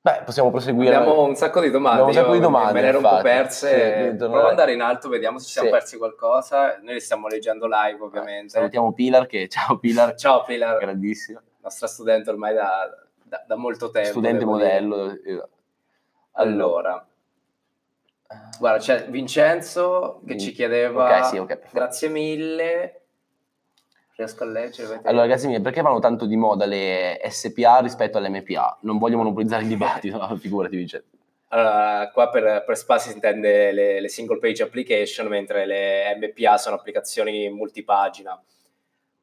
Beh, 0.00 0.22
possiamo 0.24 0.50
proseguire. 0.50 0.94
Abbiamo 0.94 1.24
un 1.24 1.34
sacco 1.34 1.60
di 1.60 1.70
domande. 1.70 2.02
Abbiamo 2.02 2.18
un 2.18 2.24
sacco 2.24 2.32
di 2.34 2.40
domande. 2.40 2.72
Me, 2.72 2.78
me 2.78 2.80
le 2.82 2.88
ero 2.88 2.98
un 2.98 3.16
po' 3.16 3.20
perse. 3.20 4.10
Sì, 4.10 4.16
Provo 4.16 4.38
ad 4.38 4.50
andare 4.50 4.72
in 4.72 4.80
alto, 4.80 5.08
vediamo 5.08 5.38
se 5.38 5.46
ci 5.46 5.52
siamo 5.52 5.68
sì. 5.68 5.74
persi 5.74 5.96
qualcosa. 5.98 6.78
Noi 6.80 6.94
li 6.94 7.00
stiamo 7.00 7.26
leggendo 7.26 7.66
live, 7.66 8.00
ovviamente. 8.00 8.50
Salutiamo 8.50 8.92
Pilar, 8.92 9.26
che 9.26 9.48
ciao 9.48 9.78
Pilar. 9.78 10.14
Ciao 10.14 10.44
Pilar. 10.44 10.78
Grandissima. 10.78 11.42
Nostra 11.60 11.88
studente 11.88 12.30
ormai 12.30 12.54
da, 12.54 12.88
da, 13.22 13.44
da 13.46 13.56
molto 13.56 13.90
tempo. 13.90 14.10
Studente 14.10 14.44
modello. 14.44 15.18
Dire. 15.22 15.48
Allora, 16.32 17.04
Guarda, 18.58 18.78
c'è 18.78 19.08
Vincenzo 19.08 20.20
che 20.26 20.36
ci 20.38 20.52
chiedeva 20.52 21.04
okay, 21.04 21.24
sì, 21.24 21.38
okay, 21.38 21.60
grazie 21.70 22.08
mille. 22.08 23.07
Riesco 24.18 24.42
a 24.42 24.46
leggere. 24.46 25.00
Allora, 25.04 25.26
grazie 25.26 25.46
mille, 25.46 25.60
perché 25.60 25.80
vanno 25.80 26.00
tanto 26.00 26.26
di 26.26 26.34
moda 26.34 26.66
le 26.66 27.20
SPA 27.28 27.78
rispetto 27.78 28.18
alle 28.18 28.28
MPA? 28.28 28.78
Non 28.80 28.98
voglio 28.98 29.16
monopolizzare 29.16 29.62
il 29.62 29.68
dibattito, 29.68 30.18
figurati 30.38 30.74
Vincenzo. 30.74 31.06
Allora, 31.50 32.10
qua 32.12 32.28
per, 32.28 32.64
per 32.66 32.76
SPA 32.76 32.98
si 32.98 33.12
intende 33.12 33.70
le, 33.70 34.00
le 34.00 34.08
single 34.08 34.40
page 34.40 34.64
application, 34.64 35.28
mentre 35.28 35.66
le 35.66 36.18
MPA 36.20 36.58
sono 36.58 36.74
applicazioni 36.74 37.48
multipagina. 37.48 38.42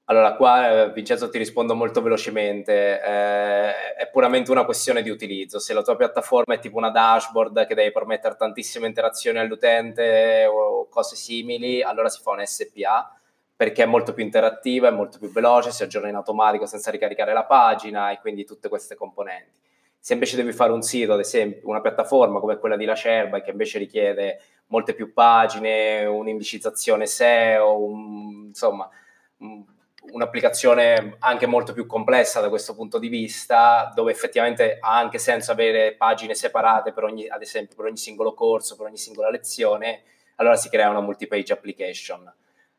Allora, 0.06 0.36
qua 0.36 0.84
eh, 0.84 0.92
Vincenzo 0.94 1.30
ti 1.30 1.40
rispondo 1.40 1.76
molto 1.76 2.02
velocemente, 2.02 3.02
eh, 3.02 3.96
è 3.96 4.10
puramente 4.10 4.50
una 4.50 4.64
questione 4.64 5.02
di 5.02 5.10
utilizzo. 5.10 5.60
Se 5.60 5.74
la 5.74 5.82
tua 5.82 5.98
piattaforma 5.98 6.54
è 6.54 6.60
tipo 6.60 6.78
una 6.78 6.90
dashboard 6.90 7.68
che 7.68 7.76
deve 7.76 7.92
permettere 7.92 8.38
tantissime 8.38 8.88
interazioni 8.88 9.40
all'utente 9.40 10.46
o 10.46 10.88
cose 10.88 11.18
simili, 11.18 11.82
allora 11.84 12.08
si 12.08 12.22
fa 12.22 12.32
un 12.32 12.46
SPA 12.46 13.10
perché 13.56 13.84
è 13.84 13.86
molto 13.86 14.13
più 14.13 14.24
interattiva, 14.24 14.89
è 14.89 14.91
molto 14.91 15.18
più 15.18 15.32
veloce, 15.32 15.72
si 15.72 15.84
aggiorna 15.84 16.10
in 16.10 16.15
automatico 16.15 16.65
senza 16.65 16.91
ricaricare 16.91 17.34
la 17.34 17.46
pagina 17.46 18.12
e 18.12 18.20
quindi 18.20 18.46
tutte 18.46 18.70
queste 18.70 18.96
componenti. 18.96 19.63
Se 20.00 20.13
invece 20.13 20.36
devi 20.36 20.52
fare 20.52 20.72
un 20.72 20.82
sito, 20.82 21.13
ad 21.13 21.20
esempio 21.20 21.68
una 21.70 21.82
piattaforma 21.82 22.39
come 22.39 22.58
quella 22.58 22.76
di 22.76 22.86
Lacerba 22.86 23.41
che 23.41 23.52
invece 23.52 23.80
richiede 23.80 24.39
molte 24.68 24.94
più 24.94 25.13
pagine, 25.13 26.06
un'indicizzazione 26.06 27.06
SEO, 27.06 27.78
un, 27.84 28.46
insomma... 28.48 28.89
Un, 29.38 29.63
un'applicazione 30.12 31.15
anche 31.20 31.48
molto 31.48 31.74
più 31.74 31.86
complessa 31.86 32.39
da 32.39 32.50
questo 32.50 32.76
punto 32.76 33.00
di 33.00 33.08
vista, 33.08 33.91
dove 33.94 34.12
effettivamente 34.12 34.78
ha 34.80 34.98
anche 34.98 35.18
senso 35.18 35.52
avere 35.52 35.96
pagine 35.96 36.36
separate 36.36 36.91
per 36.91 37.04
ogni, 37.04 37.28
ad 37.28 37.41
esempio, 37.41 37.76
per 37.76 37.86
ogni 37.86 37.98
singolo 37.98 38.34
corso, 38.34 38.76
per 38.76 38.88
ogni 38.88 38.98
singola 38.98 39.30
lezione, 39.30 40.04
allora 40.36 40.56
si 40.56 40.70
crea 40.70 40.89
una 40.89 41.02
multi-page 41.02 41.54
application. 41.54 42.32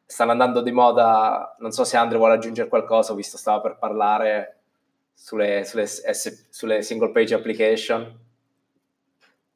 Stanno 0.06 0.30
andando 0.30 0.62
di 0.62 0.70
moda, 0.70 1.56
non 1.58 1.72
so 1.72 1.84
se 1.84 1.96
Andrea 1.96 2.18
vuole 2.18 2.34
aggiungere 2.34 2.68
qualcosa, 2.68 3.14
visto 3.14 3.36
stava 3.36 3.60
per 3.60 3.76
parlare 3.76 4.60
sulle, 5.12 5.64
sulle, 5.64 5.86
sulle 5.86 6.82
single 6.82 7.10
page 7.10 7.34
application. 7.34 8.24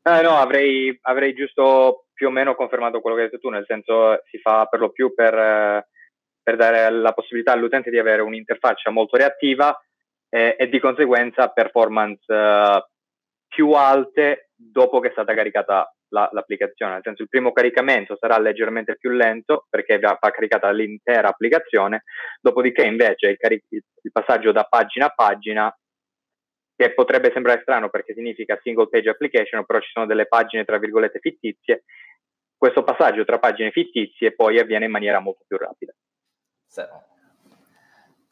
Eh, 0.03 0.23
no, 0.23 0.37
avrei, 0.37 0.99
avrei 1.03 1.35
giusto 1.35 2.07
più 2.13 2.27
o 2.27 2.31
meno 2.31 2.57
confermato 2.57 3.01
quello 3.01 3.17
che 3.17 3.23
hai 3.23 3.29
detto 3.29 3.41
tu, 3.41 3.49
nel 3.49 3.65
senso 3.67 4.21
si 4.29 4.39
fa 4.39 4.67
per 4.67 4.81
lo 4.81 4.91
più 4.91 5.15
per... 5.15 5.35
Eh 5.35 5.89
per 6.43 6.57
dare 6.57 6.91
la 6.91 7.13
possibilità 7.13 7.53
all'utente 7.53 7.91
di 7.91 7.99
avere 7.99 8.23
un'interfaccia 8.23 8.91
molto 8.91 9.17
reattiva 9.17 9.79
eh, 10.29 10.57
e 10.59 10.69
di 10.69 10.81
conseguenza 10.81 11.49
performance 11.49 12.25
eh, 12.27 12.87
più 13.47 13.71
alte 13.73 14.51
dopo 14.55 15.01
che 15.01 15.09
è 15.09 15.13
stata 15.13 15.35
caricata 15.35 15.95
la, 16.11 16.29
l'applicazione. 16.33 16.93
Nel 16.95 17.03
senso 17.03 17.23
il 17.23 17.29
primo 17.29 17.53
caricamento 17.53 18.17
sarà 18.19 18.39
leggermente 18.39 18.97
più 18.97 19.11
lento 19.11 19.67
perché 19.69 19.99
va, 19.99 20.17
va 20.21 20.31
caricata 20.31 20.71
l'intera 20.71 21.29
applicazione, 21.29 22.05
dopodiché 22.41 22.83
invece 22.83 23.29
il, 23.29 23.37
caric- 23.37 23.67
il 23.71 24.13
passaggio 24.13 24.53
da 24.53 24.65
pagina 24.65 25.07
a 25.07 25.13
pagina 25.15 25.75
che 26.77 26.95
potrebbe 26.95 27.31
sembrare 27.33 27.61
strano 27.61 27.91
perché 27.91 28.15
significa 28.15 28.59
single 28.63 28.89
page 28.89 29.11
application, 29.11 29.67
però 29.67 29.81
ci 29.81 29.91
sono 29.93 30.07
delle 30.07 30.27
pagine 30.27 30.65
tra 30.65 30.79
virgolette 30.79 31.19
fittizie, 31.19 31.85
questo 32.57 32.85
passaggio 32.85 33.25
tra 33.25 33.39
pagine 33.39 33.71
fittizie 33.71 34.35
poi 34.35 34.59
avviene 34.59 34.87
in 34.87 34.91
maniera 34.91 35.19
molto 35.19 35.45
più 35.47 35.59
rapida. 35.59 35.93
Sì. 36.67 36.83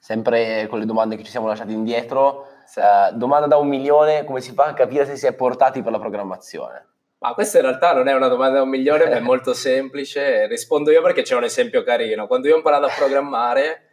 Sempre 0.00 0.66
con 0.68 0.78
le 0.78 0.86
domande 0.86 1.16
che 1.16 1.24
ci 1.24 1.30
siamo 1.30 1.46
lasciati 1.46 1.72
indietro, 1.72 2.46
sì. 2.64 2.80
eh, 2.80 3.10
domanda 3.14 3.46
da 3.46 3.56
un 3.56 3.68
milione, 3.68 4.24
come 4.24 4.40
si 4.40 4.54
fa 4.54 4.66
a 4.66 4.74
capire 4.74 5.04
se 5.04 5.16
si 5.16 5.26
è 5.26 5.34
portati 5.34 5.82
per 5.82 5.92
la 5.92 5.98
programmazione? 5.98 6.97
Ma 7.20 7.34
questa 7.34 7.58
in 7.58 7.64
realtà 7.64 7.92
non 7.94 8.06
è 8.06 8.14
una 8.14 8.28
domanda 8.28 8.58
da 8.58 8.62
un 8.62 8.68
milione, 8.68 9.08
ma 9.08 9.16
è 9.16 9.20
molto 9.20 9.52
semplice. 9.52 10.46
Rispondo 10.46 10.90
io 10.92 11.02
perché 11.02 11.22
c'è 11.22 11.34
un 11.34 11.44
esempio 11.44 11.82
carino. 11.82 12.28
Quando 12.28 12.46
io 12.46 12.54
ho 12.54 12.58
imparato 12.58 12.86
a 12.86 12.94
programmare, 12.96 13.88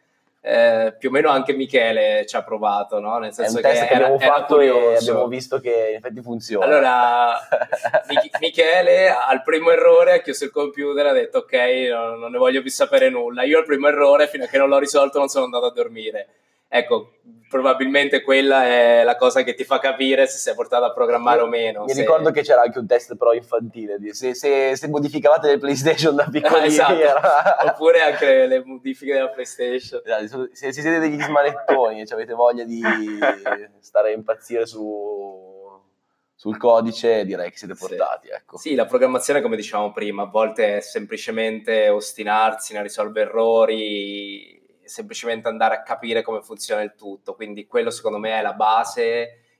eh, 0.47 0.95
più 0.99 1.09
o 1.09 1.11
meno 1.11 1.29
anche 1.29 1.53
Michele 1.53 2.23
ci 2.27 2.35
ha 2.35 2.43
provato, 2.43 2.99
no? 2.99 3.17
Nel 3.17 3.33
senso 3.33 3.59
che, 3.61 3.71
che 3.71 3.93
abbiamo 3.93 4.19
era, 4.19 4.31
fatto 4.31 4.59
era 4.59 4.91
e 4.91 4.95
abbiamo 4.97 5.27
visto 5.27 5.59
che 5.59 5.87
in 5.89 5.95
effetti 5.95 6.21
funziona. 6.21 6.65
Allora, 6.65 7.33
Michele 8.39 9.09
al 9.09 9.41
primo 9.41 9.71
errore 9.71 10.13
ha 10.13 10.19
chiuso 10.19 10.43
il 10.43 10.51
computer 10.51 11.07
e 11.07 11.09
ha 11.09 11.13
detto 11.13 11.39
ok, 11.39 11.53
no, 11.89 12.15
non 12.17 12.31
ne 12.31 12.37
voglio 12.37 12.61
più 12.61 12.69
sapere 12.69 13.09
nulla. 13.09 13.41
Io 13.41 13.57
al 13.57 13.65
primo 13.65 13.87
errore, 13.87 14.27
fino 14.27 14.43
a 14.43 14.47
che 14.47 14.59
non 14.59 14.69
l'ho 14.69 14.77
risolto, 14.77 15.17
non 15.17 15.29
sono 15.29 15.45
andato 15.45 15.65
a 15.65 15.71
dormire. 15.71 16.27
Ecco, 16.77 17.13
probabilmente 17.47 18.21
quella 18.21 18.65
è 18.65 19.03
la 19.05 19.15
cosa 19.15 19.43
che 19.43 19.53
ti 19.53 19.63
fa 19.63 19.79
capire 19.79 20.27
se 20.27 20.37
sei 20.37 20.53
portato 20.55 20.83
a 20.83 20.91
programmare 20.91 21.39
o 21.39 21.47
meno. 21.47 21.85
Mi 21.85 21.93
se... 21.93 22.01
ricordo 22.01 22.31
che 22.31 22.41
c'era 22.41 22.63
anche 22.63 22.79
un 22.79 22.85
test 22.85 23.15
però 23.15 23.31
infantile, 23.31 23.97
se, 24.13 24.33
se, 24.35 24.75
se 24.75 24.87
modificavate 24.89 25.47
le 25.47 25.57
PlayStation 25.57 26.15
da 26.15 26.27
piccolini. 26.29 26.67
esatto. 26.67 26.99
era... 26.99 27.63
Oppure 27.71 28.01
anche 28.01 28.45
le 28.45 28.61
modifiche 28.65 29.13
della 29.13 29.29
PlayStation. 29.29 30.01
Esatto, 30.03 30.49
se, 30.51 30.73
se 30.73 30.81
siete 30.81 30.99
degli 30.99 31.21
smanettoni 31.21 32.01
e 32.01 32.05
avete 32.09 32.33
voglia 32.33 32.65
di 32.65 32.81
stare 33.79 34.09
a 34.09 34.13
impazzire 34.13 34.65
su, 34.65 35.81
sul 36.35 36.57
codice, 36.57 37.23
direi 37.23 37.51
che 37.51 37.57
siete 37.57 37.75
portati. 37.75 38.27
Sì. 38.27 38.33
Ecco. 38.33 38.57
sì, 38.57 38.75
la 38.75 38.85
programmazione, 38.85 39.39
come 39.39 39.55
dicevamo 39.55 39.93
prima, 39.93 40.23
a 40.23 40.29
volte 40.29 40.77
è 40.77 40.81
semplicemente 40.81 41.87
ostinarsi 41.87 42.73
nel 42.73 42.83
risolvere 42.83 43.29
errori 43.29 44.54
semplicemente 44.85 45.47
andare 45.47 45.75
a 45.75 45.83
capire 45.83 46.21
come 46.21 46.41
funziona 46.41 46.81
il 46.81 46.95
tutto. 46.95 47.35
Quindi 47.35 47.67
quello 47.67 47.89
secondo 47.89 48.17
me 48.17 48.39
è 48.39 48.41
la 48.41 48.53
base 48.53 49.03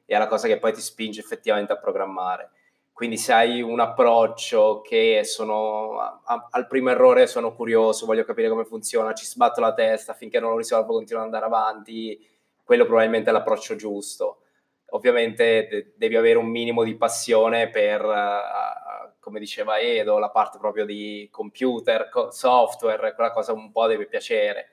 e 0.06 0.16
è 0.16 0.18
la 0.18 0.28
cosa 0.28 0.48
che 0.48 0.60
poi 0.60 0.74
ti 0.74 0.82
spinge 0.82 1.20
effettivamente 1.20 1.74
a 1.74 1.78
programmare. 1.78 2.52
Quindi 2.96 3.18
se 3.18 3.34
hai 3.34 3.62
un 3.62 3.82
approccio 3.82 4.80
che 4.80 5.24
sono 5.26 6.00
a, 6.00 6.48
al 6.50 6.66
primo 6.66 6.92
errore 6.92 7.28
sono 7.28 7.54
curioso, 7.54 8.06
voglio 8.06 8.24
capire 8.24 8.48
come 8.48 8.64
funziona, 8.64 9.14
ci 9.14 9.26
sbatto 9.26 9.60
la 9.60 9.74
testa 9.74 10.14
finché 10.14 10.40
non 10.40 10.52
lo 10.52 10.58
risolvo, 10.58 10.94
continuo 10.94 11.21
ad 11.21 11.28
andare 11.28 11.46
avanti, 11.46 12.26
quello 12.63 12.86
probabilmente 12.86 13.30
è 13.30 13.34
l'approccio 13.34 13.76
giusto. 13.76 14.44
Ovviamente 14.92 15.67
de- 15.69 15.94
devi 15.98 16.15
avere 16.15 16.38
un 16.38 16.48
minimo 16.48 16.84
di 16.84 16.96
passione 16.96 17.69
per, 17.69 18.02
uh, 18.02 19.12
come 19.19 19.40
diceva 19.40 19.78
Edo, 19.78 20.17
la 20.17 20.30
parte 20.30 20.58
proprio 20.58 20.86
di 20.86 21.28
computer, 21.30 22.08
co- 22.08 22.32
software, 22.32 23.13
quella 23.13 23.32
cosa 23.32 23.52
un 23.52 23.73
po' 23.73 23.88
deve 23.88 24.06
piacere 24.06 24.69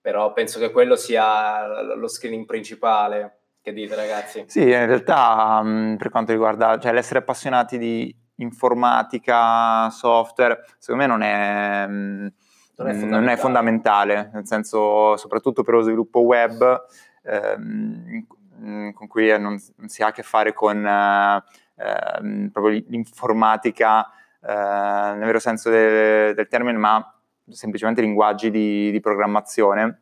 però 0.00 0.32
penso 0.32 0.58
che 0.58 0.70
quello 0.70 0.96
sia 0.96 1.66
lo 1.94 2.08
screening 2.08 2.46
principale. 2.46 3.36
Che 3.62 3.72
dite 3.74 3.94
ragazzi? 3.94 4.44
Sì, 4.46 4.62
in 4.62 4.86
realtà 4.86 5.60
mm, 5.62 5.96
per 5.96 6.08
quanto 6.08 6.32
riguarda 6.32 6.78
cioè, 6.78 6.92
l'essere 6.92 7.18
appassionati 7.18 7.76
di 7.76 8.14
informatica, 8.36 9.90
software, 9.90 10.64
secondo 10.78 11.02
me 11.02 11.06
non 11.06 11.22
è, 11.22 11.86
mm, 11.86 12.26
non 12.76 12.88
è, 12.88 12.92
fondamentale. 12.92 13.20
Non 13.20 13.28
è 13.28 13.36
fondamentale, 13.36 14.30
nel 14.32 14.46
senso 14.46 15.16
soprattutto 15.18 15.62
per 15.62 15.74
lo 15.74 15.82
sviluppo 15.82 16.20
web 16.20 16.86
ehm, 17.22 18.26
con 18.94 19.06
cui 19.06 19.28
non, 19.38 19.58
non, 19.76 19.88
si 19.88 20.02
ha 20.02 20.06
a 20.06 20.12
che 20.12 20.22
fare 20.22 20.54
con 20.54 20.86
eh, 20.86 22.50
proprio 22.50 22.82
l'informatica 22.88 24.10
eh, 24.42 25.14
nel 25.16 25.24
vero 25.24 25.38
senso 25.38 25.70
de, 25.70 26.32
del 26.34 26.48
termine, 26.48 26.78
ma 26.78 27.14
semplicemente 27.50 28.00
linguaggi 28.00 28.50
di, 28.50 28.90
di 28.90 29.00
programmazione. 29.00 30.00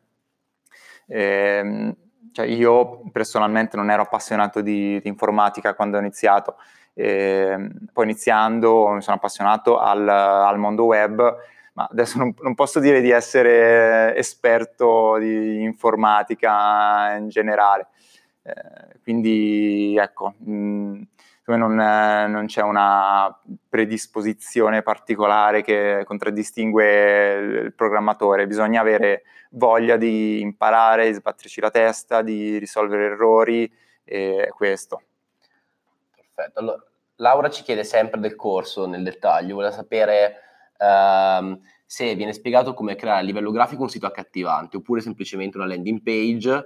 Eh, 1.07 1.95
cioè 2.31 2.45
io 2.45 3.01
personalmente 3.11 3.75
non 3.75 3.89
ero 3.89 4.03
appassionato 4.03 4.61
di, 4.61 4.99
di 5.01 5.07
informatica 5.07 5.73
quando 5.73 5.97
ho 5.97 5.99
iniziato, 5.99 6.55
eh, 6.93 7.69
poi 7.91 8.03
iniziando 8.03 8.89
mi 8.89 9.01
sono 9.01 9.15
appassionato 9.15 9.79
al, 9.79 10.07
al 10.07 10.57
mondo 10.57 10.85
web, 10.85 11.37
ma 11.73 11.87
adesso 11.89 12.17
non, 12.17 12.33
non, 12.41 12.55
posso 12.55 12.79
dire 12.79 13.01
di 13.01 13.09
essere 13.09 14.15
esperto 14.15 15.17
di 15.17 15.61
informatica 15.63 17.15
in 17.15 17.29
generale. 17.29 17.87
Eh, 18.43 18.99
quindi 19.01 19.97
ecco, 19.97 20.33
mh, 20.37 21.01
non, 21.55 21.75
non, 21.75 22.45
c'è 22.45 22.61
una 22.61 23.37
predisposizione 23.67 24.81
particolare 24.81 25.61
che 25.61 26.03
contraddistingue 26.05 27.33
il 27.33 27.73
programmatore, 27.73 28.47
bisogna 28.47 28.81
avere 28.81 29.23
voglia 29.51 29.97
di 29.97 30.41
imparare, 30.41 31.07
di 31.07 31.13
sbatterci 31.13 31.61
la 31.61 31.71
testa, 31.71 32.21
di 32.21 32.57
risolvere 32.57 33.05
errori 33.05 33.71
e 34.03 34.51
questo. 34.55 35.01
Perfetto. 36.15 36.59
Allora, 36.59 36.83
Laura 37.15 37.49
ci 37.49 37.63
chiede 37.63 37.83
sempre 37.83 38.19
del 38.19 38.35
corso 38.35 38.87
nel 38.87 39.03
dettaglio, 39.03 39.55
vuole 39.55 39.71
sapere 39.71 40.35
ehm, 40.77 41.59
se 41.85 42.15
viene 42.15 42.33
spiegato 42.33 42.73
come 42.73 42.95
creare 42.95 43.19
a 43.19 43.23
livello 43.23 43.51
grafico 43.51 43.81
un 43.81 43.89
sito 43.89 44.05
accattivante 44.05 44.77
oppure 44.77 45.01
semplicemente 45.01 45.57
una 45.57 45.67
landing 45.67 46.01
page 46.01 46.65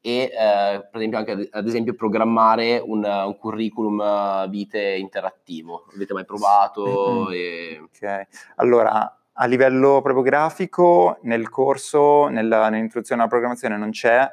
e 0.00 0.30
eh, 0.32 0.88
per 0.90 1.00
esempio 1.00 1.18
anche 1.18 1.48
ad 1.50 1.66
esempio 1.66 1.94
programmare 1.94 2.82
un, 2.84 3.04
un 3.04 3.36
curriculum 3.36 4.00
eh, 4.00 4.46
vite 4.48 4.80
interattivo. 4.80 5.86
Avete 5.94 6.14
mai 6.14 6.24
provato? 6.24 7.26
Mm-hmm. 7.28 7.32
E... 7.32 7.80
Ok, 7.82 8.26
allora 8.56 9.14
a 9.32 9.46
livello 9.46 10.00
proprio 10.02 10.22
grafico 10.22 11.18
nel 11.22 11.48
corso, 11.48 12.28
nella, 12.28 12.68
nell'introduzione 12.68 13.22
alla 13.22 13.30
programmazione 13.30 13.76
non 13.76 13.90
c'è 13.90 14.28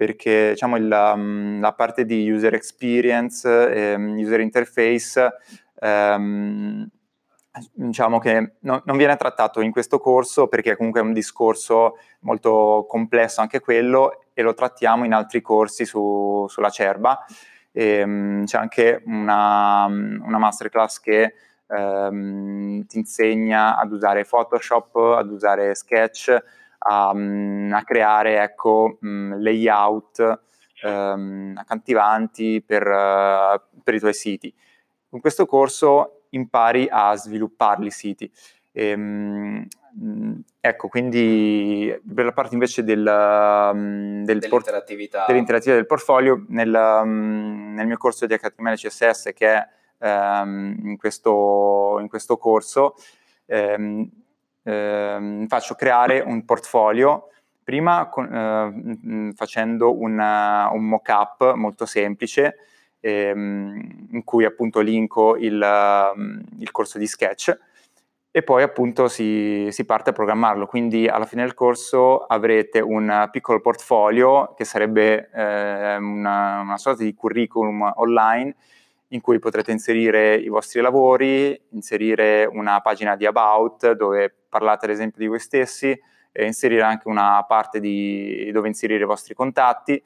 perché 0.00 0.52
diciamo, 0.52 0.78
il, 0.78 1.12
um, 1.14 1.60
la 1.60 1.74
parte 1.74 2.06
di 2.06 2.30
user 2.30 2.54
experience, 2.54 3.46
ehm, 3.46 4.16
user 4.16 4.40
interface, 4.40 5.30
ehm, 5.78 6.88
diciamo 7.72 8.18
che 8.18 8.54
no, 8.60 8.82
non 8.84 8.96
viene 8.96 9.16
trattato 9.16 9.60
in 9.60 9.70
questo 9.70 9.98
corso 9.98 10.48
perché 10.48 10.76
comunque 10.76 11.00
è 11.00 11.04
un 11.04 11.12
discorso 11.12 11.98
molto 12.20 12.86
complesso 12.88 13.40
anche 13.40 13.60
quello 13.60 14.24
e 14.32 14.42
lo 14.42 14.54
trattiamo 14.54 15.04
in 15.04 15.12
altri 15.12 15.40
corsi 15.40 15.84
su, 15.84 16.46
sulla 16.48 16.70
Cerba. 16.70 17.24
E, 17.72 18.02
um, 18.02 18.44
c'è 18.44 18.58
anche 18.58 19.02
una, 19.06 19.84
una 19.86 20.38
masterclass 20.38 21.00
che 21.00 21.34
um, 21.66 22.84
ti 22.86 22.98
insegna 22.98 23.76
ad 23.76 23.92
usare 23.92 24.24
Photoshop, 24.24 24.96
ad 24.96 25.30
usare 25.30 25.74
Sketch, 25.74 26.36
a, 26.78 27.10
um, 27.10 27.70
a 27.72 27.84
creare 27.84 28.42
ecco, 28.42 28.98
layout 29.00 30.40
accattivanti 30.82 32.62
per, 32.66 32.86
uh, 32.86 33.60
per 33.82 33.94
i 33.94 33.98
tuoi 33.98 34.14
siti. 34.14 34.52
In 35.10 35.20
questo 35.20 35.44
corso 35.44 36.19
impari 36.30 36.88
a 36.90 37.14
svilupparli 37.16 37.86
i 37.86 37.90
siti. 37.90 38.30
Ehm, 38.72 39.66
ecco, 40.60 40.88
quindi 40.88 41.98
per 42.14 42.24
la 42.24 42.32
parte 42.32 42.54
invece 42.54 42.84
del, 42.84 43.02
del 43.02 44.38
dell'interattività. 44.38 45.18
Port- 45.18 45.30
dell'interattività 45.30 45.76
del 45.76 45.86
portfolio, 45.86 46.44
nel, 46.48 46.68
nel, 46.68 47.86
mio 47.86 47.96
corso 47.96 48.26
di 48.26 48.36
HTML 48.36 48.76
CSS 48.76 49.30
che 49.34 49.52
è 49.52 49.68
um, 50.42 50.76
in, 50.84 50.96
questo, 50.96 51.98
in, 52.00 52.08
questo, 52.08 52.36
corso, 52.36 52.94
um, 53.46 54.08
um, 54.62 55.46
faccio 55.46 55.74
creare 55.74 56.20
un 56.20 56.44
portfolio 56.44 57.28
prima 57.62 58.08
con, 58.08 58.24
uh, 58.24 59.32
facendo 59.34 59.98
una, 59.98 60.70
un 60.72 60.84
mock-up 60.84 61.54
molto 61.54 61.86
semplice 61.86 62.56
in 63.08 64.22
cui 64.24 64.44
appunto 64.44 64.80
linko 64.80 65.36
il, 65.36 65.64
il 66.58 66.70
corso 66.70 66.98
di 66.98 67.06
Sketch 67.06 67.58
e 68.32 68.42
poi 68.42 68.62
appunto 68.62 69.08
si, 69.08 69.68
si, 69.70 69.84
parte 69.84 70.10
a 70.10 70.12
programmarlo. 70.12 70.66
Quindi 70.66 71.08
alla 71.08 71.24
fine 71.24 71.42
del 71.42 71.54
corso 71.54 72.18
avrete 72.18 72.80
un 72.80 73.28
piccolo 73.32 73.60
portfolio 73.60 74.54
che 74.56 74.64
sarebbe 74.64 75.30
eh, 75.32 75.96
una, 75.96 76.60
una, 76.60 76.78
sorta 76.78 77.02
di 77.02 77.12
curriculum 77.14 77.92
online 77.96 78.54
in 79.08 79.20
cui 79.20 79.40
potrete 79.40 79.72
inserire 79.72 80.36
i 80.36 80.48
vostri 80.48 80.80
lavori, 80.80 81.60
inserire 81.70 82.44
una 82.44 82.80
pagina 82.80 83.16
di 83.16 83.26
about 83.26 83.92
dove 83.92 84.32
parlate 84.48 84.84
ad 84.84 84.92
esempio 84.92 85.20
di 85.20 85.26
voi 85.26 85.40
stessi 85.40 85.98
e 86.32 86.46
inserire 86.46 86.82
anche 86.82 87.08
una 87.08 87.44
parte 87.48 87.80
di, 87.80 88.48
dove 88.52 88.68
inserire 88.68 89.02
i 89.02 89.06
vostri 89.06 89.34
contatti. 89.34 90.00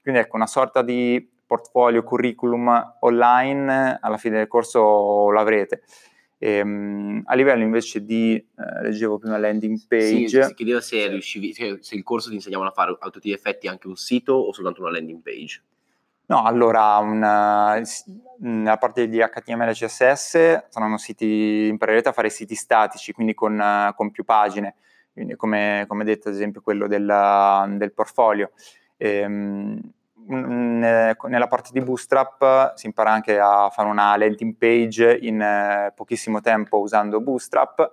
Quindi 0.00 0.20
ecco 0.20 0.36
una 0.36 0.46
sorta 0.46 0.80
di 0.80 1.34
portfolio 1.46 2.02
curriculum 2.02 2.96
online 3.00 3.98
alla 4.00 4.16
fine 4.16 4.38
del 4.38 4.48
corso 4.48 5.30
l'avrete. 5.30 5.82
E, 6.38 6.60
um, 6.60 7.22
a 7.24 7.34
livello 7.34 7.62
invece 7.62 8.04
di, 8.04 8.34
eh, 8.34 8.82
leggevo 8.82 9.18
prima 9.18 9.38
landing 9.38 9.78
page. 9.88 10.28
Sì, 10.28 10.42
si 10.42 10.54
chiedeva 10.54 10.80
se, 10.80 11.08
riuscivi, 11.08 11.54
se, 11.54 11.78
se 11.80 11.94
il 11.94 12.02
corso 12.02 12.28
ti 12.28 12.34
insegnavano 12.34 12.70
a 12.70 12.72
fare 12.72 12.96
a 12.98 13.10
tutti 13.10 13.30
gli 13.30 13.32
effetti 13.32 13.68
anche 13.68 13.86
un 13.86 13.96
sito 13.96 14.34
o 14.34 14.52
soltanto 14.52 14.82
una 14.82 14.90
landing 14.90 15.22
page. 15.22 15.62
No, 16.28 16.42
allora, 16.42 16.96
una, 16.96 17.80
nella 18.38 18.78
parte 18.78 19.08
di 19.08 19.18
HTML 19.18 19.68
e 19.68 19.72
CSS 19.72 20.64
saranno 20.68 20.98
siti, 20.98 21.68
imparerete 21.68 22.08
a 22.08 22.12
fare 22.12 22.30
siti 22.30 22.56
statici, 22.56 23.12
quindi 23.12 23.32
con, 23.32 23.92
con 23.94 24.10
più 24.10 24.24
pagine, 24.24 24.74
quindi 25.12 25.36
come, 25.36 25.84
come, 25.86 26.02
detto 26.02 26.28
ad 26.28 26.34
esempio 26.34 26.62
quello 26.62 26.88
del, 26.88 27.76
del 27.76 27.92
portfolio. 27.92 28.50
Ehm, 28.96 29.80
nella 30.26 31.46
parte 31.48 31.70
di 31.72 31.80
Bootstrap 31.80 32.74
si 32.74 32.86
impara 32.86 33.10
anche 33.12 33.38
a 33.38 33.70
fare 33.70 33.88
una 33.88 34.16
landing 34.16 34.56
page 34.56 35.18
in 35.22 35.40
eh, 35.40 35.92
pochissimo 35.94 36.40
tempo 36.40 36.78
usando 36.78 37.20
Bootstrap, 37.20 37.92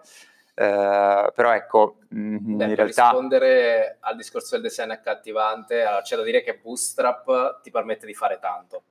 eh, 0.56 1.32
però 1.34 1.54
ecco, 1.54 1.98
mm, 2.14 2.36
in 2.36 2.58
Beh, 2.58 2.76
realtà... 2.76 2.84
Per 2.84 2.86
rispondere 2.86 3.98
al 4.00 4.16
discorso 4.16 4.56
del 4.56 4.64
design 4.64 4.92
accattivante, 4.92 5.84
c'è 6.02 6.16
da 6.16 6.24
dire 6.24 6.42
che 6.42 6.60
Bootstrap 6.62 7.62
ti 7.62 7.72
permette 7.72 8.06
di 8.06 8.14
fare 8.14 8.40
tanto. 8.40 8.84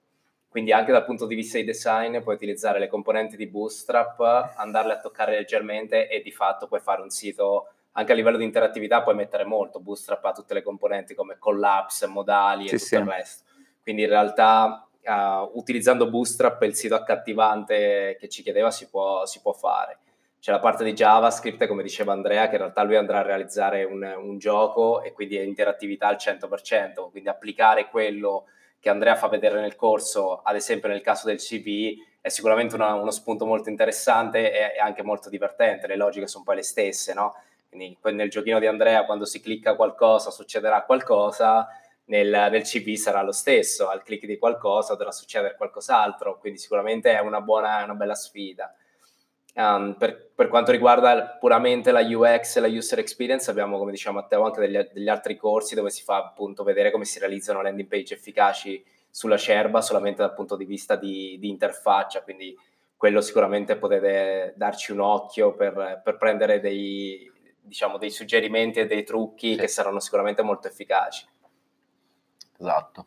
Quindi 0.49 0.73
anche 0.73 0.93
dal 0.93 1.05
punto 1.05 1.25
di 1.25 1.35
vista 1.35 1.57
di 1.57 1.65
design 1.65 2.21
puoi 2.21 2.35
utilizzare 2.35 2.79
le 2.79 2.89
componenti 2.89 3.37
di 3.37 3.47
Bootstrap, 3.47 4.53
andarle 4.57 4.93
a 4.93 5.01
toccare 5.01 5.35
leggermente 5.35 6.09
e 6.09 6.21
di 6.21 6.31
fatto 6.31 6.67
puoi 6.67 6.81
fare 6.81 7.01
un 7.01 7.09
sito 7.09 7.69
anche 7.93 8.13
a 8.13 8.15
livello 8.15 8.37
di 8.37 8.45
interattività 8.45 9.03
puoi 9.03 9.15
mettere 9.15 9.45
molto, 9.45 9.81
Bootstrap 9.81 10.25
ha 10.25 10.33
tutte 10.33 10.55
le 10.55 10.63
componenti 10.63 11.15
come 11.15 11.37
collapse, 11.39 12.07
modali 12.07 12.69
sì, 12.69 12.75
e 12.75 12.79
tutto 12.79 12.87
sì. 12.87 12.95
il 12.97 13.05
resto. 13.05 13.45
Quindi 13.83 14.03
in 14.03 14.09
realtà 14.09 14.87
uh, 15.03 15.59
utilizzando 15.59 16.09
Bootstrap 16.09 16.63
il 16.63 16.75
sito 16.75 16.95
accattivante 16.95 18.17
che 18.19 18.29
ci 18.29 18.43
chiedeva 18.43 18.71
si 18.71 18.89
può, 18.89 19.27
si 19.27 19.41
può, 19.41 19.53
fare. 19.53 19.99
C'è 20.41 20.53
la 20.53 20.59
parte 20.59 20.85
di 20.85 20.93
JavaScript, 20.93 21.67
come 21.67 21.83
diceva 21.83 22.13
Andrea, 22.13 22.47
che 22.47 22.55
in 22.55 22.63
realtà 22.63 22.83
lui 22.83 22.97
andrà 22.97 23.19
a 23.19 23.23
realizzare 23.23 23.85
un, 23.85 24.03
un 24.03 24.39
gioco 24.39 25.03
e 25.03 25.13
quindi 25.13 25.37
è 25.37 25.43
interattività 25.43 26.09
al 26.09 26.17
100%, 26.17 27.11
quindi 27.11 27.29
applicare 27.29 27.89
quello 27.89 28.47
che 28.81 28.89
Andrea 28.89 29.15
fa 29.15 29.29
vedere 29.29 29.61
nel 29.61 29.77
corso, 29.77 30.41
ad 30.43 30.57
esempio 30.57 30.89
nel 30.89 31.01
caso 31.01 31.29
del 31.29 31.37
CV, 31.37 31.95
è 32.21 32.29
sicuramente 32.29 32.75
una, 32.75 32.95
uno 32.95 33.13
spunto 33.13 33.47
molto 33.47 33.69
interessante 33.69 34.53
e, 34.53 34.77
e 34.77 34.81
anche 34.81 35.05
molto 35.05 35.29
divertente, 35.29 35.87
le 35.87 35.97
logiche 35.97 36.27
sono 36.27 36.43
poi 36.43 36.57
le 36.57 36.63
stesse, 36.63 37.15
no? 37.15 37.35
Quindi 37.73 37.97
nel 38.13 38.29
giochino 38.29 38.59
di 38.59 38.67
Andrea, 38.67 39.07
quando 39.07 39.25
si 39.25 39.41
clicca 39.41 39.75
qualcosa, 39.75 40.31
succederà 40.31 40.83
qualcosa, 40.83 41.67
nel, 42.07 42.29
nel 42.51 42.63
CV 42.63 42.95
sarà 42.97 43.23
lo 43.23 43.33
stesso, 43.33 43.89
al 43.89 44.03
click 44.03 44.27
di 44.27 44.37
qualcosa 44.37 44.95
dovrà 44.95 45.11
succedere 45.11 45.57
qualcos'altro, 45.57 46.39
quindi 46.39 46.59
sicuramente 46.59 47.17
è 47.17 47.21
una 47.21 47.41
buona, 47.41 47.83
una 47.83 47.95
bella 47.95 48.15
sfida. 48.15 48.75
Um, 49.55 49.95
per, 49.99 50.31
per, 50.35 50.49
quanto 50.49 50.71
riguarda 50.71 51.37
puramente 51.39 51.93
la 51.93 52.01
UX 52.01 52.57
e 52.57 52.61
la 52.61 52.69
user 52.69 52.99
experience, 52.99 53.51
abbiamo, 53.51 53.79
come 53.79 53.91
diceva 53.91 54.15
Matteo, 54.17 54.45
anche 54.45 54.61
degli, 54.61 54.79
degli, 54.93 55.09
altri 55.09 55.37
corsi 55.37 55.75
dove 55.75 55.91
si 55.91 56.03
fa 56.03 56.17
appunto 56.17 56.65
vedere 56.65 56.91
come 56.91 57.05
si 57.05 57.19
realizzano 57.19 57.63
landing 57.63 57.89
page 57.89 58.15
efficaci 58.15 58.83
sulla 59.11 59.37
Sherba 59.39 59.81
solamente 59.81 60.23
dal 60.23 60.35
punto 60.35 60.57
di 60.57 60.65
vista 60.67 60.97
di, 60.97 61.37
di 61.39 61.49
interfaccia, 61.49 62.23
quindi 62.23 62.55
quello 62.97 63.21
sicuramente 63.21 63.77
potete 63.77 64.53
darci 64.57 64.93
un 64.93 65.01
occhio 65.01 65.55
per, 65.55 66.01
per 66.05 66.17
prendere 66.17 66.61
dei, 66.61 67.32
diciamo, 67.63 67.97
dei 67.97 68.11
suggerimenti 68.11 68.81
e 68.81 68.87
dei 68.87 69.05
trucchi 69.05 69.55
sì. 69.55 69.61
che 69.61 69.69
saranno 69.69 70.01
sicuramente 70.01 70.43
molto 70.43 70.69
efficaci. 70.69 71.27
Esatto. 72.59 73.07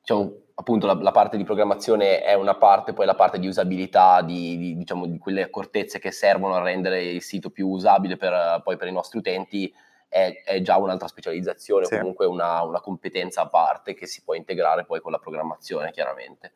Diciamo, 0.00 0.32
appunto 0.54 0.86
la, 0.86 0.94
la, 0.94 1.10
parte 1.10 1.36
di 1.36 1.44
programmazione 1.44 2.22
è 2.22 2.34
una 2.34 2.56
parte, 2.56 2.92
poi 2.92 3.06
la 3.06 3.14
parte 3.14 3.38
di 3.38 3.46
usabilità, 3.46 4.22
di, 4.22 4.56
di, 4.56 4.76
diciamo, 4.76 5.06
di 5.06 5.18
quelle 5.18 5.42
accortezze 5.42 5.98
che 5.98 6.10
servono 6.10 6.54
a 6.54 6.62
rendere 6.62 7.02
il 7.02 7.22
sito 7.22 7.50
più 7.50 7.68
usabile 7.68 8.16
per, 8.16 8.60
poi 8.64 8.76
per 8.76 8.88
i 8.88 8.92
nostri 8.92 9.18
utenti 9.18 9.72
è, 10.08 10.42
è 10.44 10.60
già 10.60 10.76
un'altra 10.76 11.08
specializzazione, 11.08 11.86
sì. 11.86 11.96
comunque 11.96 12.26
una, 12.26 12.62
una, 12.62 12.80
competenza 12.80 13.42
a 13.42 13.48
parte 13.48 13.94
che 13.94 14.06
si 14.06 14.22
può 14.22 14.34
integrare 14.34 14.84
poi 14.84 15.00
con 15.00 15.10
la 15.10 15.18
programmazione 15.18 15.90
chiaramente. 15.90 16.52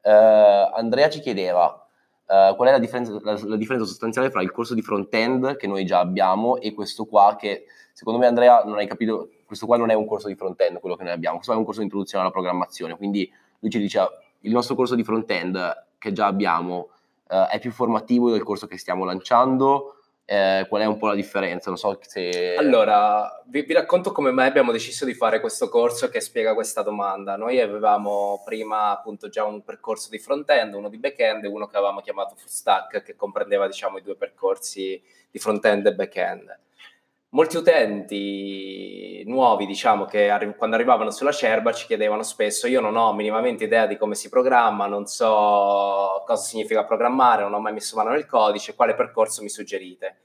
Uh, 0.00 0.72
Andrea 0.74 1.10
ci 1.10 1.20
chiedeva, 1.20 1.87
Uh, 2.28 2.54
qual 2.56 2.68
è 2.68 2.72
la 2.72 2.78
differenza, 2.78 3.18
la, 3.22 3.40
la 3.42 3.56
differenza, 3.56 3.88
sostanziale 3.88 4.30
fra 4.30 4.42
il 4.42 4.50
corso 4.50 4.74
di 4.74 4.82
front-end 4.82 5.56
che 5.56 5.66
noi 5.66 5.86
già 5.86 6.00
abbiamo 6.00 6.58
e 6.58 6.74
questo 6.74 7.06
qua 7.06 7.36
che 7.38 7.64
secondo 7.94 8.18
me 8.18 8.26
Andrea 8.26 8.64
non 8.64 8.76
hai 8.76 8.86
capito, 8.86 9.30
questo 9.46 9.64
qua 9.64 9.78
non 9.78 9.88
è 9.88 9.94
un 9.94 10.06
corso 10.06 10.28
di 10.28 10.34
front-end 10.34 10.78
quello 10.78 10.94
che 10.94 11.04
noi 11.04 11.12
abbiamo, 11.12 11.36
questo 11.36 11.54
è 11.54 11.56
un 11.56 11.64
corso 11.64 11.78
di 11.78 11.86
introduzione 11.86 12.24
alla 12.24 12.32
programmazione, 12.32 12.98
quindi 12.98 13.32
lui 13.60 13.70
ci 13.70 13.78
dice 13.78 14.06
il 14.40 14.52
nostro 14.52 14.74
corso 14.74 14.94
di 14.94 15.04
front-end 15.04 15.86
che 15.96 16.12
già 16.12 16.26
abbiamo 16.26 16.90
uh, 17.28 17.46
è 17.50 17.58
più 17.58 17.72
formativo 17.72 18.30
del 18.30 18.42
corso 18.42 18.66
che 18.66 18.76
stiamo 18.76 19.06
lanciando, 19.06 19.97
eh, 20.30 20.66
qual 20.68 20.82
è 20.82 20.84
un 20.84 20.98
po' 20.98 21.06
la 21.06 21.14
differenza? 21.14 21.70
Non 21.70 21.78
so 21.78 21.98
se... 22.02 22.54
Allora, 22.54 23.42
vi, 23.46 23.62
vi, 23.62 23.72
racconto 23.72 24.12
come 24.12 24.30
mai 24.30 24.46
abbiamo 24.46 24.72
deciso 24.72 25.06
di 25.06 25.14
fare 25.14 25.40
questo 25.40 25.70
corso 25.70 26.10
che 26.10 26.20
spiega 26.20 26.52
questa 26.52 26.82
domanda. 26.82 27.36
Noi 27.36 27.58
avevamo 27.58 28.42
prima 28.44 28.90
appunto 28.90 29.30
già 29.30 29.44
un 29.44 29.64
percorso 29.64 30.10
di 30.10 30.18
front-end, 30.18 30.74
uno 30.74 30.90
di 30.90 30.98
back-end 30.98 31.44
e 31.44 31.48
uno 31.48 31.66
che 31.66 31.78
avevamo 31.78 32.02
chiamato 32.02 32.34
full 32.36 32.46
stack, 32.46 33.02
che 33.02 33.16
comprendeva 33.16 33.66
diciamo 33.66 33.96
i 33.96 34.02
due 34.02 34.16
percorsi 34.16 35.02
di 35.30 35.38
front-end 35.38 35.86
e 35.86 35.94
back-end. 35.94 36.58
Molti 37.30 37.58
utenti 37.58 39.22
nuovi, 39.26 39.66
diciamo, 39.66 40.06
che 40.06 40.30
arri- 40.30 40.56
quando 40.56 40.76
arrivavano 40.76 41.10
sulla 41.10 41.30
Cerba 41.30 41.72
ci 41.72 41.84
chiedevano 41.84 42.22
spesso, 42.22 42.66
io 42.66 42.80
non 42.80 42.96
ho 42.96 43.12
minimamente 43.12 43.64
idea 43.64 43.86
di 43.86 43.98
come 43.98 44.14
si 44.14 44.30
programma, 44.30 44.86
non 44.86 45.06
so 45.06 46.22
cosa 46.24 46.42
significa 46.42 46.84
programmare, 46.84 47.42
non 47.42 47.52
ho 47.52 47.60
mai 47.60 47.74
messo 47.74 47.96
mano 47.96 48.10
nel 48.10 48.24
codice, 48.24 48.74
quale 48.74 48.94
percorso 48.94 49.42
mi 49.42 49.50
suggerite? 49.50 50.16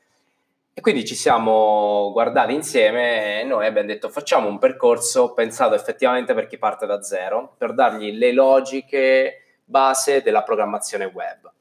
E 0.74 0.80
quindi 0.80 1.06
ci 1.06 1.16
siamo 1.16 2.10
guardati 2.14 2.54
insieme 2.54 3.42
e 3.42 3.44
noi 3.44 3.66
abbiamo 3.66 3.88
detto 3.90 4.08
facciamo 4.10 4.48
un 4.48 4.58
percorso 4.58 5.34
pensato 5.34 5.76
effettivamente 5.76 6.34
per 6.34 6.48
chi 6.48 6.58
parte 6.58 6.86
da 6.86 7.02
zero, 7.02 7.54
per 7.58 7.74
dargli 7.74 8.18
le 8.18 8.32
logiche 8.32 9.60
base 9.66 10.22
della 10.22 10.44
programmazione 10.44 11.06
web. 11.06 11.52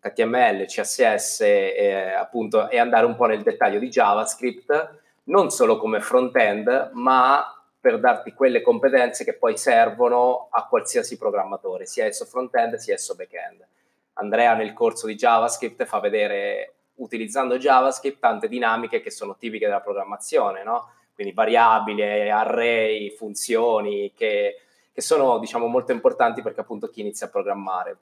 HTML, 0.00 0.66
CSS 0.66 1.40
e, 1.40 2.12
appunto, 2.16 2.68
e 2.68 2.78
andare 2.78 3.06
un 3.06 3.16
po' 3.16 3.26
nel 3.26 3.42
dettaglio 3.42 3.78
di 3.78 3.88
JavaScript, 3.88 5.00
non 5.24 5.50
solo 5.50 5.78
come 5.78 6.00
front-end, 6.00 6.90
ma 6.92 7.56
per 7.80 8.00
darti 8.00 8.32
quelle 8.32 8.62
competenze 8.62 9.24
che 9.24 9.34
poi 9.34 9.56
servono 9.56 10.48
a 10.50 10.66
qualsiasi 10.66 11.16
programmatore, 11.16 11.86
sia 11.86 12.04
esso 12.04 12.24
front-end 12.24 12.74
sia 12.76 12.94
esso 12.94 13.14
back-end. 13.14 13.66
Andrea 14.14 14.54
nel 14.54 14.72
corso 14.72 15.06
di 15.06 15.14
JavaScript 15.14 15.84
fa 15.84 16.00
vedere, 16.00 16.74
utilizzando 16.96 17.58
JavaScript, 17.58 18.18
tante 18.18 18.48
dinamiche 18.48 19.00
che 19.00 19.10
sono 19.10 19.36
tipiche 19.36 19.66
della 19.66 19.80
programmazione, 19.80 20.62
no? 20.62 20.90
quindi 21.16 21.32
variabili, 21.32 22.30
array, 22.30 23.10
funzioni, 23.10 24.12
che, 24.14 24.60
che 24.92 25.00
sono 25.00 25.38
diciamo, 25.38 25.66
molto 25.66 25.92
importanti 25.92 26.42
perché 26.42 26.60
appunto 26.60 26.88
chi 26.88 27.00
inizia 27.00 27.26
a 27.26 27.30
programmare. 27.30 27.96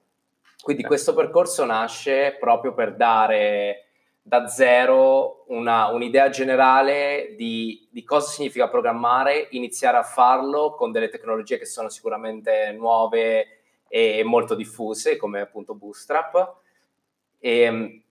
Quindi 0.64 0.82
eh. 0.82 0.86
questo 0.86 1.12
percorso 1.12 1.66
nasce 1.66 2.38
proprio 2.40 2.72
per 2.72 2.96
dare 2.96 3.84
da 4.22 4.48
zero 4.48 5.44
una, 5.48 5.88
un'idea 5.88 6.30
generale 6.30 7.34
di, 7.36 7.86
di, 7.90 8.02
cosa 8.02 8.30
significa 8.30 8.70
programmare, 8.70 9.48
iniziare 9.50 9.98
a 9.98 10.02
farlo 10.02 10.74
con 10.74 10.90
delle 10.90 11.10
tecnologie 11.10 11.58
che 11.58 11.66
sono 11.66 11.90
sicuramente 11.90 12.72
nuove 12.72 13.58
e 13.86 14.22
molto 14.24 14.54
diffuse, 14.54 15.18
come 15.18 15.40
appunto 15.40 15.74
Bootstrap. 15.74 16.54
E, 17.38 17.58
ehm, 17.60 18.02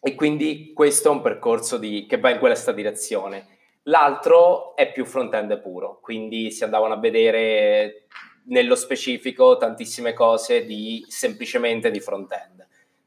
e 0.00 0.14
quindi 0.14 0.72
questo 0.72 1.08
è 1.08 1.12
un 1.12 1.20
percorso 1.20 1.76
di, 1.76 2.06
che 2.08 2.18
va 2.18 2.30
in 2.30 2.38
questa 2.38 2.72
direzione. 2.72 3.58
L'altro 3.82 4.74
è 4.74 4.90
più 4.90 5.04
front-end 5.04 5.60
puro, 5.60 5.98
quindi 6.00 6.50
si 6.50 6.64
andavano 6.64 6.94
a 6.94 6.98
vedere 6.98 8.06
nello 8.50 8.74
specifico 8.74 9.56
tantissime 9.56 10.12
cose 10.12 10.64
di 10.64 11.04
semplicemente 11.08 11.90
di 11.90 12.00
front-end. 12.00 12.66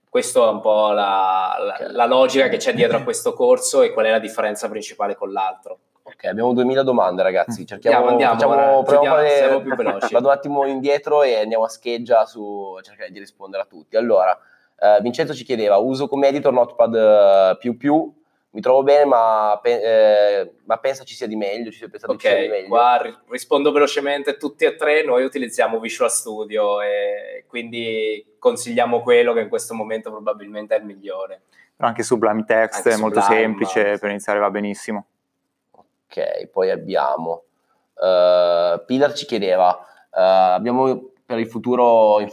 Questa 0.09 0.45
è 0.45 0.49
un 0.49 0.59
po' 0.59 0.91
la, 0.91 1.55
la, 1.59 1.91
la, 1.91 2.05
logica 2.05 2.47
che 2.47 2.57
c'è 2.57 2.73
dietro 2.73 2.97
a 2.97 3.01
questo 3.03 3.33
corso 3.33 3.81
e 3.81 3.91
qual 3.91 4.05
è 4.05 4.11
la 4.11 4.19
differenza 4.19 4.69
principale 4.69 5.15
con 5.15 5.31
l'altro. 5.31 5.79
Ok, 6.03 6.25
abbiamo 6.25 6.53
2000 6.53 6.83
domande 6.83 7.23
ragazzi, 7.23 7.65
cerchiamo, 7.65 8.07
andiamo, 8.07 8.33
facciamo, 8.33 8.83
proviamo 8.83 9.15
fare, 9.15 9.29
siamo 9.29 9.61
più 9.61 9.75
veloci. 9.75 10.11
Vado 10.13 10.27
un 10.27 10.33
attimo 10.33 10.65
indietro 10.65 11.23
e 11.23 11.37
andiamo 11.37 11.63
a 11.63 11.69
scheggia 11.69 12.25
su 12.25 12.77
cercare 12.81 13.09
di 13.09 13.19
rispondere 13.19 13.63
a 13.63 13.65
tutti. 13.65 13.95
Allora, 13.95 14.37
eh, 14.77 14.99
Vincenzo 15.01 15.33
ci 15.33 15.43
chiedeva, 15.43 15.77
uso 15.77 16.07
come 16.07 16.27
editor 16.27 16.53
Notepad++, 16.53 17.57
più, 17.57 17.75
mi 18.53 18.61
trovo 18.61 18.83
bene, 18.83 19.05
ma, 19.05 19.59
eh, 19.61 20.51
ma 20.65 20.77
pensa 20.77 21.03
ci 21.03 21.15
sia 21.15 21.25
di 21.25 21.35
meglio, 21.35 21.71
ci 21.71 21.79
sia 21.79 21.89
pensato 21.89 22.13
okay, 22.13 22.31
ci 22.31 22.37
sia 22.37 22.45
di 22.45 22.49
meglio. 22.49 22.67
Qua 22.67 23.23
rispondo 23.29 23.71
velocemente, 23.71 24.37
tutti 24.37 24.63
e 24.65 24.75
tre 24.75 25.03
noi 25.03 25.23
utilizziamo 25.23 25.79
Visual 25.79 26.11
Studio 26.11 26.79
e 26.81 27.45
quindi 27.47 28.35
consigliamo 28.37 29.01
quello 29.01 29.33
che 29.33 29.41
in 29.41 29.49
questo 29.49 29.73
momento 29.73 30.11
probabilmente 30.11 30.75
è 30.75 30.79
il 30.79 30.85
migliore. 30.85 31.41
Però 31.75 31.87
anche 31.87 32.03
Sublime 32.03 32.43
Text 32.45 32.85
anche 32.85 32.97
è 32.97 33.01
molto 33.01 33.21
semplice, 33.21 33.91
ma... 33.91 33.97
per 33.97 34.09
iniziare 34.11 34.39
va 34.39 34.51
benissimo. 34.51 35.07
Ok, 35.71 36.47
poi 36.49 36.69
abbiamo, 36.69 37.45
uh, 37.95 38.85
Pilar 38.85 39.13
ci 39.13 39.25
chiedeva, 39.25 39.69
uh, 40.11 40.53
abbiamo 40.53 41.09
per 41.25 41.39
il 41.39 41.47
futuro 41.47 42.19
i, 42.19 42.31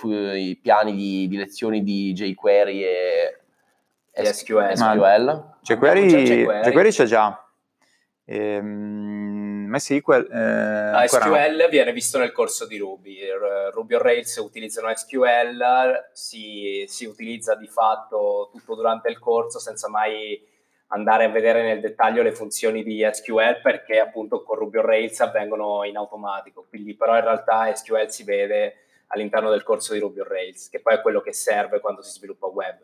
i 0.49 0.57
piani 0.57 0.95
di, 0.95 1.29
di 1.29 1.37
lezioni 1.39 1.83
di 1.83 2.13
jQuery 2.13 2.85
e 2.85 3.39
SQL. 4.25 4.77
SQL. 4.77 5.45
jQuery, 5.63 6.47
jQuery 6.63 6.91
c'è 6.91 7.05
già. 7.05 7.45
Ehm, 8.25 9.67
MySQL. 9.71 10.29
Eh, 10.31 11.09
SQL 11.09 11.57
no. 11.57 11.69
viene 11.69 11.93
visto 11.93 12.19
nel 12.19 12.33
corso 12.33 12.67
di 12.67 12.79
Ruby. 12.79 13.19
Ruby 13.73 13.95
on 13.95 14.03
Rails 14.03 14.37
utilizzano 14.37 14.95
SQL, 14.95 16.11
si, 16.13 16.85
si, 16.89 17.05
utilizza 17.07 17.55
di 17.55 17.69
fatto 17.69 18.51
tutto 18.53 18.75
durante 18.75 19.09
il 19.09 19.19
corso 19.19 19.59
senza 19.59 19.89
mai 19.89 20.47
andare 20.89 21.25
a 21.25 21.29
vedere 21.29 21.63
nel 21.63 21.81
dettaglio 21.81 22.23
le 22.23 22.33
funzioni 22.33 22.83
di 22.83 23.09
SQL 23.09 23.61
perché 23.63 24.01
appunto 24.01 24.43
con 24.43 24.59
Ruby 24.59 24.79
on 24.79 24.87
Rails 24.87 25.21
avvengono 25.21 25.85
in 25.85 25.97
automatico. 25.97 26.67
Quindi 26.69 26.95
però 26.95 27.17
in 27.17 27.23
realtà 27.23 27.73
SQL 27.73 28.09
si 28.09 28.25
vede 28.25 28.77
all'interno 29.09 29.51
del 29.51 29.63
corso 29.63 29.93
di 29.93 30.01
Ruby 30.01 30.21
on 30.21 30.29
Rails, 30.29 30.69
che 30.69 30.81
poi 30.81 30.95
è 30.95 31.01
quello 31.01 31.21
che 31.21 31.33
serve 31.33 31.81
quando 31.81 32.03
si 32.03 32.11
sviluppa 32.11 32.47
web. 32.47 32.79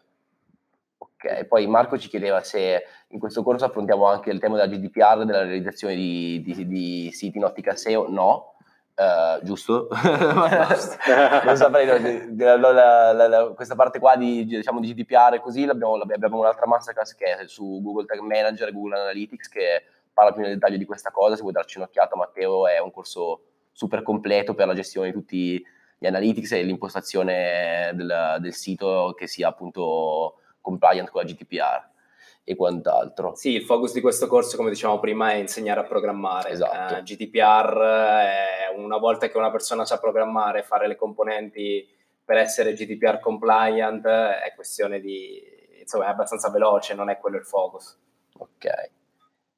Ok, 1.18 1.44
poi 1.46 1.66
Marco 1.66 1.98
ci 1.98 2.08
chiedeva 2.08 2.42
se 2.42 2.84
in 3.08 3.18
questo 3.18 3.42
corso 3.42 3.64
affrontiamo 3.64 4.06
anche 4.06 4.30
il 4.30 4.38
tema 4.38 4.56
della 4.56 4.68
GDPR, 4.68 5.24
della 5.24 5.44
realizzazione 5.44 5.94
di, 5.94 6.42
di, 6.44 6.66
di 6.66 7.10
siti 7.10 7.38
in 7.38 7.44
ottica 7.44 7.74
SEO. 7.74 8.08
No, 8.10 8.56
Uh, 8.96 9.44
giusto? 9.44 9.88
non 9.92 11.54
saprei, 11.54 11.86
la, 12.34 12.56
la, 12.56 13.12
la, 13.12 13.52
questa 13.54 13.74
parte 13.74 13.98
qua 13.98 14.16
di, 14.16 14.46
diciamo, 14.46 14.80
di 14.80 14.94
GDPR 14.94 15.38
così 15.38 15.66
l'abbiamo, 15.66 15.96
abbiamo 15.96 16.38
un'altra 16.38 16.66
masterclass 16.66 17.14
che 17.14 17.26
è 17.26 17.46
su 17.46 17.82
Google 17.82 18.06
Tag 18.06 18.20
Manager 18.20 18.68
e 18.68 18.72
Google 18.72 18.98
Analytics 18.98 19.50
che 19.50 19.82
parla 20.14 20.32
più 20.32 20.40
nel 20.40 20.54
dettaglio 20.54 20.78
di 20.78 20.86
questa 20.86 21.10
cosa, 21.10 21.36
se 21.36 21.42
vuoi 21.42 21.52
darci 21.52 21.76
un'occhiata 21.76 22.16
Matteo 22.16 22.66
è 22.66 22.78
un 22.78 22.90
corso 22.90 23.42
super 23.70 24.00
completo 24.00 24.54
per 24.54 24.66
la 24.66 24.72
gestione 24.72 25.08
di 25.08 25.12
tutti 25.12 25.62
gli 25.98 26.06
analytics 26.06 26.52
e 26.52 26.62
l'impostazione 26.62 27.92
del, 27.92 28.38
del 28.40 28.54
sito 28.54 29.14
che 29.14 29.26
sia 29.26 29.48
appunto 29.48 30.36
compliant 30.66 31.08
con 31.10 31.22
la 31.22 31.28
GDPR 31.28 31.94
e 32.42 32.56
quant'altro. 32.56 33.34
Sì, 33.36 33.50
il 33.52 33.62
focus 33.62 33.92
di 33.92 34.00
questo 34.00 34.26
corso, 34.26 34.56
come 34.56 34.70
dicevamo 34.70 34.98
prima, 34.98 35.30
è 35.30 35.34
insegnare 35.34 35.80
a 35.80 35.84
programmare. 35.84 36.50
Esatto. 36.50 36.94
Uh, 36.94 36.96
eh, 36.98 37.02
GDPR 37.02 37.78
è 37.78 38.74
una 38.76 38.98
volta 38.98 39.28
che 39.28 39.36
una 39.36 39.50
persona 39.50 39.84
sa 39.84 39.98
programmare, 39.98 40.62
fare 40.62 40.88
le 40.88 40.96
componenti 40.96 41.88
per 42.24 42.38
essere 42.38 42.72
GDPR 42.72 43.20
compliant 43.20 44.04
è 44.04 44.52
questione 44.56 44.98
di, 44.98 45.40
insomma, 45.80 46.06
è 46.06 46.08
abbastanza 46.08 46.50
veloce, 46.50 46.94
non 46.94 47.08
è 47.08 47.18
quello 47.18 47.36
il 47.36 47.44
focus. 47.44 47.96
Ok. 48.38 48.90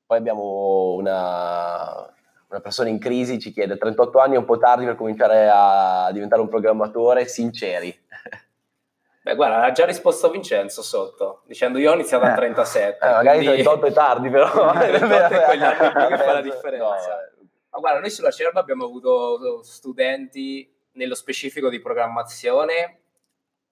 Poi 0.05 0.19
abbiamo 0.19 0.93
una, 0.93 2.13
una 2.49 2.61
persona 2.61 2.91
in 2.91 2.99
crisi, 2.99 3.39
ci 3.39 3.53
chiede 3.53 3.79
38 3.79 4.19
anni 4.19 4.35
è 4.35 4.39
un 4.39 4.45
po' 4.45 4.59
tardi 4.59 4.85
per 4.85 4.97
cominciare 4.97 5.51
a 5.51 6.11
diventare 6.13 6.43
un 6.43 6.49
programmatore, 6.49 7.27
sinceri. 7.27 8.07
Beh, 9.29 9.35
guarda, 9.35 9.63
ha 9.65 9.73
già 9.73 9.85
risposto 9.85 10.31
Vincenzo 10.31 10.81
sotto, 10.81 11.43
dicendo 11.45 11.77
io 11.79 11.91
ho 11.91 11.95
iniziato 11.95 12.25
a 12.25 12.33
37. 12.33 13.05
Eh, 13.05 13.11
magari 13.11 13.45
quindi... 13.45 13.63
38 13.63 13.87
è 13.87 13.93
tardi, 13.93 14.31
però. 14.31 14.49
38 14.73 15.35
è 15.35 15.45
quella 15.45 16.07
che 16.07 16.17
fa 16.17 16.33
la 16.33 16.41
differenza. 16.41 17.31
Ma 17.69 17.79
guarda, 17.79 18.01
noi 18.01 18.09
sulla 18.09 18.31
Cerba 18.31 18.61
abbiamo 18.61 18.87
avuto 18.87 19.63
studenti 19.63 20.75
nello 20.93 21.15
specifico 21.15 21.69
di 21.69 21.79
programmazione 21.79 23.01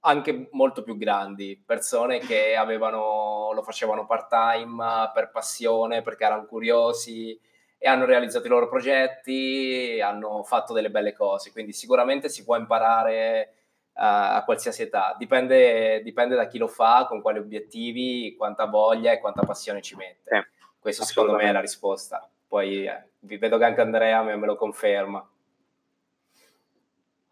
anche 0.01 0.49
molto 0.53 0.83
più 0.83 0.99
grandi, 0.99 1.61
persone 1.65 2.19
che 2.19 2.55
avevano, 2.55 3.53
lo 3.55 3.63
facevano 3.63 4.05
part 4.05 4.29
time 4.29 5.11
per 5.15 5.31
passione, 5.31 6.03
perché 6.03 6.25
erano 6.25 6.45
curiosi 6.45 7.41
e 7.79 7.89
hanno 7.89 8.05
realizzato 8.05 8.45
i 8.45 8.51
loro 8.51 8.69
progetti, 8.69 10.01
hanno 10.03 10.43
fatto 10.43 10.75
delle 10.75 10.91
belle 10.91 11.15
cose, 11.15 11.51
quindi 11.51 11.73
sicuramente 11.73 12.29
si 12.29 12.45
può 12.45 12.57
imparare 12.57 13.55
a, 13.97 14.43
qualsiasi 14.45 14.83
età. 14.83 15.15
Dipende, 15.19 16.03
dipende, 16.03 16.35
da 16.35 16.47
chi 16.47 16.59
lo 16.59 16.69
fa, 16.69 17.07
con 17.09 17.21
quali 17.23 17.39
obiettivi, 17.39 18.35
quanta 18.37 18.67
voglia 18.67 19.13
e 19.13 19.19
quanta 19.19 19.43
passione 19.43 19.83
ci 19.83 19.97
mette. 19.97 20.31
Eh, 20.31 20.47
Questo 20.79 21.05
secondo 21.05 21.35
me 21.35 21.45
è 21.45 21.53
la 21.53 21.61
risposta. 21.61 22.29
Poi 22.47 22.87
eh, 22.87 23.03
vi 23.21 23.37
vedo 23.39 23.59
che 23.59 23.65
anche 23.65 23.81
Andrea 23.81 24.23
me, 24.23 24.37
me 24.37 24.47
lo 24.47 24.57
conferma. 24.57 25.29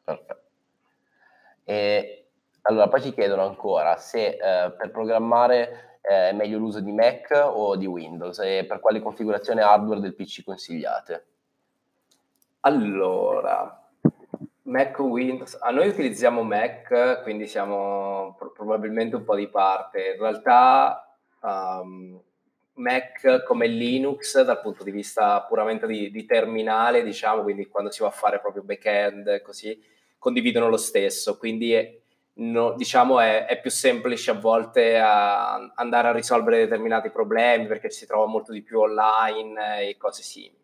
Perfetto. 0.05 0.43
E 1.65 2.27
Allora, 2.63 2.89
poi 2.89 3.03
ci 3.03 3.13
chiedono 3.13 3.45
ancora 3.45 3.97
se 3.97 4.27
eh, 4.27 4.71
per 4.73 4.91
programmare 4.91 5.99
eh, 6.01 6.31
è 6.31 6.33
meglio 6.33 6.59
l'uso 6.59 6.81
di 6.81 6.93
Mac 6.93 7.31
o 7.33 7.77
di 7.77 7.87
Windows 7.87 8.39
e 8.41 8.65
per 8.67 8.81
quale 8.81 9.01
configurazione 9.01 9.63
hardware 9.63 10.01
del 10.01 10.15
PC 10.15 10.45
consigliate. 10.45 11.27
Allora, 12.61 13.84
Mac 14.65 14.99
o 14.99 15.05
Windows? 15.05 15.59
A 15.61 15.71
noi 15.71 15.89
utilizziamo 15.89 16.43
Mac, 16.43 17.23
quindi 17.23 17.47
siamo 17.47 18.35
pro- 18.39 18.53
probabilmente 18.53 19.17
un 19.17 19.25
po' 19.25 19.37
di 19.37 19.49
parte. 19.49 20.13
In 20.15 20.21
realtà 20.21 21.07
um, 21.41 22.19
Mac 22.75 23.43
come 23.45 23.67
Linux 23.67 24.41
dal 24.43 24.61
punto 24.61 24.83
di 24.83 24.91
vista 24.91 25.43
puramente 25.43 25.87
di, 25.87 26.11
di 26.11 26.25
terminale, 26.25 27.03
diciamo, 27.03 27.43
quindi 27.43 27.67
quando 27.67 27.91
si 27.91 28.01
va 28.01 28.09
a 28.09 28.13
fare 28.13 28.41
proprio 28.41 28.63
back-end, 28.63 29.43
così, 29.43 29.79
condividono 30.19 30.71
lo 30.71 30.79
stesso. 30.79 31.37
Quindi 31.37 31.73
è, 31.75 31.99
no, 32.35 32.73
diciamo 32.75 33.21
è, 33.21 33.45
è, 33.45 33.61
più 33.61 33.71
semplice 33.71 34.31
a 34.31 34.35
volte 34.35 34.99
a 34.99 35.73
andare 35.75 36.09
a 36.09 36.13
risolvere 36.13 36.59
determinati 36.59 37.11
problemi 37.11 37.67
perché 37.67 37.91
si 37.91 38.07
trova 38.07 38.27
molto 38.27 38.51
di 38.51 38.63
più 38.63 38.81
online 38.81 39.89
e 39.89 39.97
cose 39.99 40.23
simili 40.23 40.64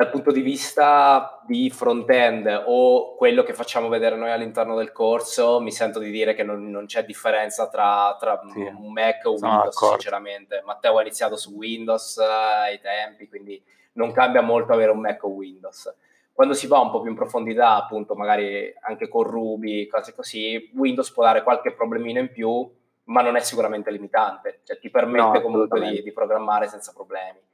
dal 0.00 0.08
punto 0.08 0.32
di 0.32 0.40
vista 0.40 1.42
di 1.44 1.68
front-end 1.68 2.62
o 2.64 3.16
quello 3.16 3.42
che 3.42 3.52
facciamo 3.52 3.88
vedere 3.88 4.16
noi 4.16 4.30
all'interno 4.30 4.74
del 4.74 4.92
corso, 4.92 5.60
mi 5.60 5.70
sento 5.70 5.98
di 5.98 6.10
dire 6.10 6.32
che 6.32 6.42
non, 6.42 6.70
non 6.70 6.86
c'è 6.86 7.04
differenza 7.04 7.68
tra, 7.68 8.16
tra 8.18 8.40
sì. 8.50 8.60
un 8.60 8.92
Mac 8.92 9.26
o 9.26 9.32
Windows, 9.32 9.78
no, 9.78 9.88
sinceramente. 9.90 10.62
Matteo 10.64 10.96
ha 10.96 11.02
iniziato 11.02 11.36
su 11.36 11.52
Windows 11.52 12.16
eh, 12.16 12.24
ai 12.24 12.80
tempi, 12.80 13.28
quindi 13.28 13.62
non 13.92 14.10
cambia 14.12 14.40
molto 14.40 14.72
avere 14.72 14.90
un 14.90 15.00
Mac 15.00 15.22
o 15.24 15.28
Windows. 15.28 15.94
Quando 16.32 16.54
si 16.54 16.66
va 16.66 16.78
un 16.78 16.90
po' 16.90 17.02
più 17.02 17.10
in 17.10 17.16
profondità, 17.16 17.76
appunto, 17.76 18.14
magari 18.14 18.72
anche 18.80 19.06
con 19.06 19.24
Ruby, 19.24 19.86
cose 19.86 20.14
così, 20.14 20.70
Windows 20.76 21.12
può 21.12 21.24
dare 21.24 21.42
qualche 21.42 21.74
problemino 21.74 22.20
in 22.20 22.32
più, 22.32 22.66
ma 23.04 23.20
non 23.20 23.36
è 23.36 23.40
sicuramente 23.40 23.90
limitante, 23.90 24.60
cioè 24.64 24.78
ti 24.78 24.88
permette 24.88 25.40
no, 25.40 25.42
comunque 25.42 25.78
di, 25.78 26.02
di 26.02 26.12
programmare 26.12 26.68
senza 26.68 26.94
problemi 26.94 27.48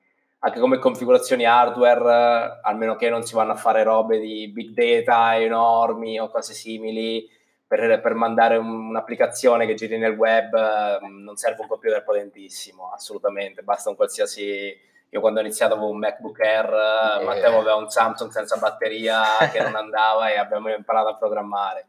anche 0.47 0.61
come 0.61 0.79
configurazioni 0.79 1.45
hardware, 1.45 2.61
almeno 2.63 2.95
che 2.95 3.11
non 3.11 3.25
si 3.25 3.35
vanno 3.35 3.53
a 3.53 3.57
fare 3.57 3.83
robe 3.83 4.21
di 4.21 4.49
big 4.49 4.71
data 4.71 5.37
enormi 5.37 6.21
o 6.21 6.29
cose 6.29 6.55
simili, 6.55 7.29
per, 7.67 8.01
per 8.01 8.15
mandare 8.15 8.57
un, 8.57 8.91
un'applicazione 8.91 9.67
che 9.67 9.75
giri 9.75 9.99
nel 9.99 10.15
web 10.15 11.01
non 11.01 11.35
serve 11.35 11.63
un 11.63 11.67
computer 11.67 12.05
potentissimo, 12.05 12.93
assolutamente, 12.93 13.63
basta 13.63 13.91
un 13.91 13.97
qualsiasi... 13.97 14.85
Io 15.11 15.21
quando 15.21 15.39
ho 15.41 15.43
iniziato 15.43 15.75
avevo 15.75 15.91
un 15.91 15.99
MacBook 15.99 16.41
Air, 16.41 17.21
eh. 17.21 17.25
Matteo 17.25 17.59
aveva 17.59 17.77
un 17.77 17.89
Samsung 17.89 18.31
senza 18.31 18.57
batteria 18.57 19.23
che 19.53 19.63
non 19.63 19.75
andava 19.77 20.31
e 20.31 20.37
abbiamo 20.37 20.73
imparato 20.73 21.09
a 21.09 21.17
programmare. 21.17 21.87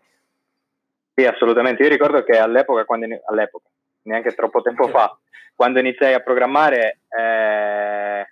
Sì, 1.14 1.26
assolutamente. 1.26 1.84
Io 1.84 1.89
ricordo 1.89 2.24
che 2.24 2.38
all'epoca, 2.38 2.86
quando, 2.86 3.05
all'epoca 3.26 3.66
neanche 4.03 4.34
troppo 4.34 4.62
tempo 4.62 4.88
fa, 4.89 5.16
quando 5.55 5.80
iniziai 5.80 6.14
a 6.14 6.20
programmare, 6.20 6.99
eh, 7.10 8.28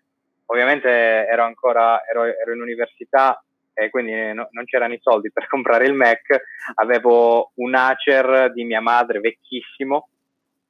ovviamente 0.45 0.89
ero 0.89 1.43
ancora 1.43 2.03
ero, 2.05 2.23
ero 2.23 2.53
in 2.53 2.61
università 2.61 3.41
e 3.73 3.89
quindi 3.89 4.13
no, 4.33 4.47
non 4.51 4.65
c'erano 4.65 4.93
i 4.93 4.99
soldi 5.01 5.31
per 5.31 5.47
comprare 5.47 5.85
il 5.85 5.93
Mac, 5.93 6.41
avevo 6.75 7.51
un 7.55 7.75
Acer 7.75 8.51
di 8.53 8.63
mia 8.63 8.81
madre 8.81 9.19
vecchissimo 9.19 10.09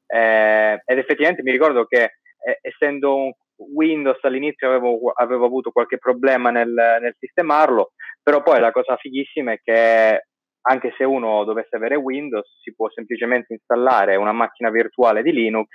eh, 0.07 0.81
ed 0.85 0.97
effettivamente 0.97 1.43
mi 1.43 1.51
ricordo 1.51 1.85
che 1.85 2.17
eh, 2.45 2.59
essendo 2.61 3.15
un 3.15 3.31
Windows 3.57 4.21
all'inizio 4.23 4.67
avevo, 4.67 5.11
avevo 5.13 5.45
avuto 5.45 5.71
qualche 5.71 5.97
problema 5.97 6.51
nel, 6.51 6.69
nel, 6.69 7.15
sistemarlo, 7.17 7.91
però 8.21 8.43
poi 8.43 8.59
la 8.59 8.71
cosa 8.71 8.97
fighissima 8.97 9.53
è 9.53 9.59
che 9.63 10.27
anche 10.67 10.93
se 10.97 11.03
uno 11.03 11.43
dovesse 11.43 11.75
avere 11.75 11.95
Windows 11.95 12.59
si 12.61 12.73
può 12.73 12.89
semplicemente 12.89 13.53
installare 13.53 14.15
una 14.15 14.31
macchina 14.31 14.69
virtuale 14.69 15.21
di 15.21 15.31
Linux 15.31 15.67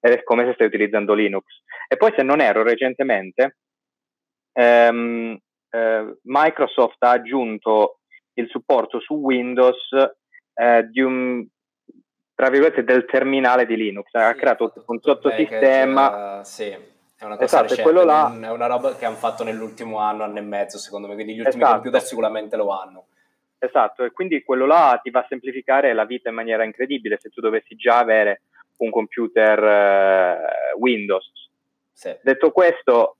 ed 0.00 0.12
è 0.12 0.22
come 0.22 0.44
se 0.44 0.54
stai 0.54 0.66
utilizzando 0.66 1.14
Linux. 1.14 1.44
E 1.88 1.96
poi 1.96 2.12
se 2.16 2.22
non 2.22 2.40
ero 2.40 2.62
recentemente, 2.62 3.58
ehm, 4.52 5.38
eh, 5.70 6.18
Microsoft 6.22 7.02
ha 7.02 7.10
aggiunto 7.10 8.00
il 8.34 8.48
supporto 8.48 9.00
su 9.00 9.14
Windows 9.14 9.90
eh, 10.54 10.88
di 10.88 11.00
un 11.00 11.46
tra 12.38 12.50
virgolette 12.50 12.84
del 12.84 13.04
terminale 13.04 13.66
di 13.66 13.76
Linux, 13.76 14.14
ha 14.14 14.30
sì, 14.30 14.38
creato 14.38 14.72
un 14.86 15.00
sottosistema. 15.00 16.40
Sì, 16.44 16.66
è 16.66 17.24
una 17.24 17.34
cosa 17.34 17.64
esatto, 17.64 17.74
recente, 17.74 18.04
là... 18.04 18.32
è 18.42 18.50
una 18.52 18.66
roba 18.66 18.94
che 18.94 19.06
hanno 19.06 19.16
fatto 19.16 19.42
nell'ultimo 19.42 19.98
anno, 19.98 20.22
anno 20.22 20.38
e 20.38 20.42
mezzo, 20.42 20.78
secondo 20.78 21.08
me, 21.08 21.14
quindi 21.14 21.34
gli 21.34 21.40
ultimi 21.40 21.64
esatto. 21.64 21.80
computer 21.80 22.00
sicuramente 22.00 22.56
lo 22.56 22.70
hanno. 22.70 23.06
Esatto, 23.58 24.04
e 24.04 24.12
quindi 24.12 24.44
quello 24.44 24.66
là 24.66 25.00
ti 25.02 25.10
va 25.10 25.18
a 25.18 25.26
semplificare 25.28 25.92
la 25.92 26.04
vita 26.04 26.28
in 26.28 26.36
maniera 26.36 26.62
incredibile 26.62 27.18
se 27.18 27.28
tu 27.28 27.40
dovessi 27.40 27.74
già 27.74 27.98
avere 27.98 28.42
un 28.78 28.90
computer 28.90 29.62
eh, 29.62 30.72
Windows. 30.78 31.30
Sì. 31.92 32.16
Detto 32.22 32.50
questo, 32.52 33.16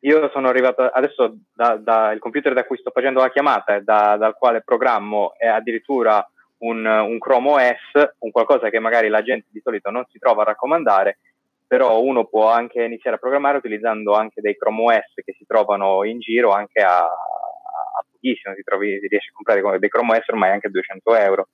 io 0.00 0.30
sono 0.30 0.48
arrivato 0.48 0.82
adesso 0.82 1.36
dal 1.54 1.82
da, 1.82 2.14
computer 2.18 2.52
da 2.54 2.64
cui 2.64 2.76
sto 2.76 2.90
facendo 2.90 3.20
la 3.20 3.30
chiamata 3.30 3.76
e 3.76 3.82
da, 3.82 4.16
dal 4.16 4.36
quale 4.36 4.62
programmo 4.62 5.34
è 5.36 5.46
addirittura 5.46 6.28
un, 6.58 6.84
un, 6.84 7.18
Chrome 7.18 7.50
OS, 7.50 8.14
un 8.18 8.30
qualcosa 8.30 8.68
che 8.70 8.78
magari 8.78 9.08
la 9.08 9.22
gente 9.22 9.48
di 9.50 9.60
solito 9.62 9.90
non 9.90 10.04
si 10.10 10.18
trova 10.18 10.42
a 10.42 10.46
raccomandare, 10.46 11.18
però 11.66 12.00
uno 12.00 12.26
può 12.26 12.50
anche 12.50 12.82
iniziare 12.82 13.16
a 13.16 13.18
programmare 13.18 13.58
utilizzando 13.58 14.14
anche 14.14 14.40
dei 14.40 14.56
Chrome 14.56 14.94
OS 14.94 15.24
che 15.24 15.34
si 15.36 15.44
trovano 15.46 16.04
in 16.04 16.18
giro 16.20 16.52
anche 16.52 16.80
a, 16.80 16.98
a 16.98 18.04
pochissimo, 18.10 18.54
si, 18.54 18.62
trovi, 18.62 18.98
si 19.00 19.08
riesce 19.08 19.30
a 19.30 19.34
comprare 19.34 19.78
dei 19.78 19.88
Chrome 19.88 20.16
OS 20.16 20.28
ormai 20.28 20.50
anche 20.50 20.68
a 20.68 20.70
200 20.70 21.16
euro 21.16 21.48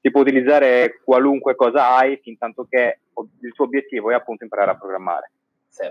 si 0.00 0.10
può 0.10 0.20
utilizzare 0.20 1.00
qualunque 1.04 1.54
cosa 1.54 1.96
hai 1.96 2.18
fin 2.22 2.38
tanto 2.38 2.66
che 2.68 3.00
il 3.40 3.52
tuo 3.52 3.64
obiettivo 3.64 4.10
è 4.10 4.14
appunto 4.14 4.44
imparare 4.44 4.70
a 4.70 4.76
programmare. 4.76 5.32
Sì. 5.68 5.90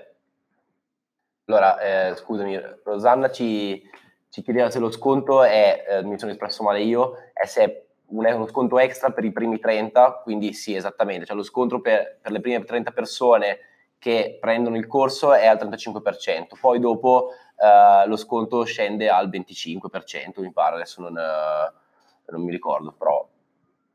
Allora, 1.45 1.79
eh, 1.79 2.15
scusami, 2.15 2.59
Rosanna 2.83 3.29
ci, 3.29 3.81
ci, 4.29 4.41
chiedeva 4.41 4.69
se 4.69 4.79
lo 4.79 4.91
sconto 4.91 5.43
è, 5.43 5.85
eh, 5.87 6.03
mi 6.03 6.17
sono 6.19 6.31
espresso 6.31 6.63
male 6.63 6.81
io, 6.81 7.15
è 7.33 7.45
se 7.45 7.63
è 7.63 7.85
un, 8.07 8.25
è 8.25 8.31
uno 8.31 8.47
sconto 8.47 8.79
extra 8.79 9.11
per 9.11 9.23
i 9.23 9.31
primi 9.31 9.59
30, 9.59 10.21
quindi 10.23 10.53
sì, 10.53 10.75
esattamente, 10.75 11.25
cioè 11.25 11.35
lo 11.35 11.43
sconto 11.43 11.79
per, 11.79 12.19
per 12.21 12.31
le 12.31 12.41
prime 12.41 12.63
30 12.63 12.91
persone 12.91 13.59
che 13.99 14.37
prendono 14.39 14.77
il 14.77 14.87
corso 14.87 15.33
è 15.33 15.47
al 15.47 15.57
35%, 15.57 16.59
poi 16.59 16.79
dopo 16.79 17.31
eh, 17.57 18.07
lo 18.07 18.15
sconto 18.15 18.63
scende 18.63 19.09
al 19.09 19.29
25%, 19.29 20.41
mi 20.41 20.51
pare, 20.51 20.75
adesso 20.75 21.01
non, 21.01 21.17
eh, 21.17 21.73
non 22.31 22.43
mi 22.43 22.51
ricordo, 22.51 22.91
però 22.91 23.26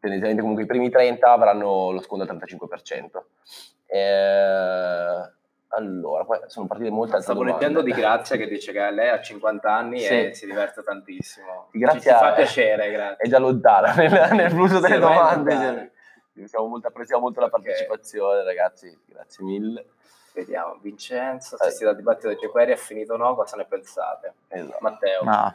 tendenzialmente 0.03 0.41
comunque 0.41 0.65
i 0.65 0.67
primi 0.67 0.91
30 0.91 1.33
avranno 1.33 1.93
lo 1.93 2.01
sconto 2.01 2.25
al 2.29 2.37
35%. 2.37 3.23
Eh, 3.87 5.31
allora, 5.75 6.25
poi 6.25 6.41
sono 6.47 6.67
partite 6.67 6.91
molte 6.91 7.17
altre 7.17 7.33
Stavo 7.33 7.45
leggendo 7.45 7.83
di 7.83 7.93
Grazia 7.93 8.37
che 8.37 8.49
dice 8.49 8.73
che 8.73 8.91
lei 8.91 9.11
ha 9.11 9.21
50 9.21 9.73
anni 9.73 10.01
sì. 10.01 10.27
e 10.27 10.35
si 10.35 10.47
diverte 10.47 10.83
tantissimo. 10.83 11.69
Grazia 11.71 12.15
Ci, 12.15 12.25
fa 12.25 12.33
piacere, 12.33 12.91
grazie. 12.91 13.25
È 13.25 13.29
già 13.29 13.39
lontana 13.39 13.95
nel, 13.97 14.29
nel 14.33 14.51
flusso 14.51 14.81
delle 14.81 14.99
domande. 14.99 15.93
Siamo 16.45 16.67
molto, 16.67 16.89
apprezziamo 16.89 17.23
molto 17.23 17.41
la 17.41 17.49
partecipazione, 17.49 18.41
okay. 18.41 18.45
ragazzi. 18.45 18.99
Grazie 19.07 19.45
mille. 19.45 19.87
Vediamo, 20.35 20.79
Vincenzo, 20.81 21.57
assistito 21.57 21.91
al 21.91 21.97
dibattito 21.97 22.29
di 22.29 22.37
Gequeri 22.37 22.73
è 22.73 22.77
finito 22.77 23.15
o 23.15 23.17
no? 23.19 23.35
Cosa 23.35 23.57
ne 23.57 23.67
pensate? 23.67 24.33
Esatto. 24.49 24.79
Matteo. 24.81 25.25
Ma, 25.25 25.55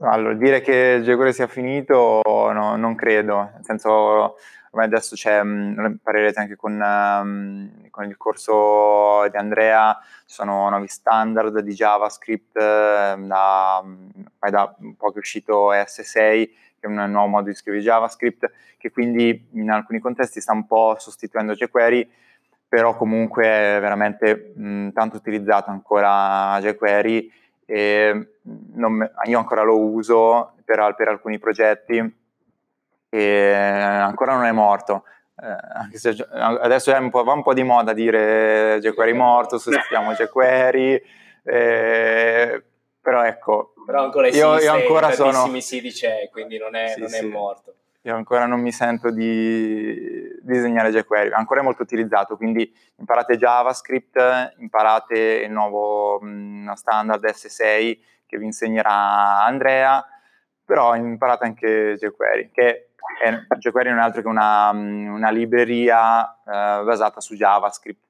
allora, 0.00 0.32
dire 0.34 0.62
che 0.62 1.00
Gequeri 1.02 1.34
sia 1.34 1.46
finito 1.46 2.22
no, 2.24 2.76
non 2.76 2.94
credo, 2.94 3.50
nel 3.52 3.64
senso 3.64 4.38
ormai 4.70 4.86
adesso 4.86 5.14
c'è, 5.16 5.42
mm, 5.42 5.94
parlerete 6.02 6.40
anche 6.40 6.56
con, 6.56 6.72
um, 6.80 7.90
con, 7.90 8.04
il 8.04 8.16
corso 8.16 9.26
di 9.28 9.36
Andrea, 9.36 9.98
ci 10.26 10.34
sono 10.34 10.68
nuovi 10.68 10.86
standard 10.86 11.60
di 11.60 11.72
JavaScript, 11.72 12.56
eh, 12.56 13.14
da, 13.18 13.82
da 14.50 14.74
un 14.78 14.96
po' 14.96 15.10
che 15.10 15.16
è 15.16 15.18
uscito 15.18 15.72
ES6, 15.72 16.50
che 16.78 16.80
è 16.80 16.86
un 16.86 17.10
nuovo 17.10 17.26
modo 17.26 17.48
di 17.48 17.54
scrivere 17.54 17.82
JavaScript, 17.82 18.50
che 18.76 18.90
quindi 18.90 19.48
in 19.52 19.70
alcuni 19.70 19.98
contesti 19.98 20.40
sta 20.40 20.52
un 20.52 20.66
po' 20.66 20.96
sostituendo 20.98 21.54
jQuery, 21.54 22.08
però 22.76 22.94
comunque 22.94 23.44
è 23.46 23.78
veramente 23.80 24.52
mh, 24.54 24.90
tanto 24.90 25.16
utilizzato 25.16 25.70
ancora 25.70 26.58
jQuery 26.60 27.32
e 27.64 28.28
non, 28.74 29.10
io 29.24 29.38
ancora 29.38 29.62
lo 29.62 29.80
uso 29.80 30.52
per, 30.62 30.94
per, 30.94 31.08
alcuni 31.08 31.38
progetti 31.38 32.16
e 33.08 33.50
ancora 33.50 34.34
non 34.34 34.44
è 34.44 34.52
morto. 34.52 35.04
Eh, 35.90 35.96
se 35.96 36.14
adesso 36.28 36.94
un 36.94 37.08
va 37.08 37.32
un 37.32 37.42
po' 37.42 37.54
di 37.54 37.62
moda 37.62 37.94
dire 37.94 38.78
jQuery 38.78 39.14
morto, 39.14 39.56
sostituiamo 39.56 40.12
jQuery, 40.28 41.02
eh, 41.44 42.62
però 43.00 43.24
ecco, 43.24 43.72
però 43.86 44.04
ancora 44.04 44.26
esiste, 44.26 44.46
io, 44.46 44.58
io 44.58 44.72
ancora 44.72 45.12
sono... 45.12 45.60
siti 45.60 45.90
c'è, 45.92 46.28
quindi 46.30 46.58
non 46.58 46.74
è, 46.74 46.88
sì, 46.88 47.00
non 47.00 47.14
è 47.14 47.20
sì. 47.20 47.26
morto 47.26 47.74
io 48.06 48.14
ancora 48.14 48.46
non 48.46 48.60
mi 48.60 48.70
sento 48.70 49.10
di 49.10 50.38
disegnare 50.40 50.90
jQuery, 50.90 51.32
ancora 51.32 51.60
è 51.60 51.64
molto 51.64 51.82
utilizzato, 51.82 52.36
quindi 52.36 52.72
imparate 52.98 53.36
JavaScript, 53.36 54.54
imparate 54.58 55.42
il 55.44 55.50
nuovo 55.50 56.20
mh, 56.20 56.72
standard 56.74 57.24
S6 57.24 57.98
che 58.24 58.38
vi 58.38 58.44
insegnerà 58.44 59.44
Andrea, 59.44 60.06
però 60.64 60.94
imparate 60.94 61.44
anche 61.46 61.96
jQuery, 61.98 62.50
che 62.52 62.90
E 63.22 63.46
jQuery 63.58 63.90
non 63.90 63.98
è 63.98 64.02
altro 64.02 64.22
che 64.22 64.28
una, 64.28 64.70
una 64.70 65.30
libreria 65.30 66.32
eh, 66.44 66.82
basata 66.84 67.20
su 67.20 67.34
JavaScript. 67.34 68.05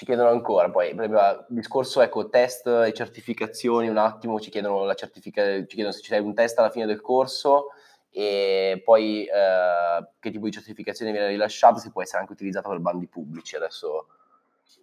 Ci 0.00 0.06
chiedono 0.06 0.30
ancora, 0.30 0.70
poi, 0.70 0.92
esempio, 0.92 1.44
discorso, 1.48 2.00
ecco, 2.00 2.30
test 2.30 2.66
e 2.66 2.94
certificazioni, 2.94 3.86
un 3.86 3.98
attimo, 3.98 4.40
ci 4.40 4.48
chiedono, 4.48 4.84
la 4.84 4.94
certifica- 4.94 5.58
ci 5.58 5.74
chiedono 5.74 5.92
se 5.92 6.00
c'è 6.00 6.16
un 6.16 6.32
test 6.32 6.58
alla 6.58 6.70
fine 6.70 6.86
del 6.86 7.02
corso 7.02 7.66
e 8.10 8.80
poi 8.82 9.26
eh, 9.26 10.08
che 10.18 10.30
tipo 10.30 10.46
di 10.46 10.52
certificazione 10.52 11.12
viene 11.12 11.26
rilasciata, 11.26 11.76
se 11.76 11.90
può 11.90 12.00
essere 12.00 12.20
anche 12.20 12.32
utilizzata 12.32 12.70
per 12.70 12.78
bandi 12.78 13.08
pubblici. 13.08 13.56
Adesso 13.56 14.06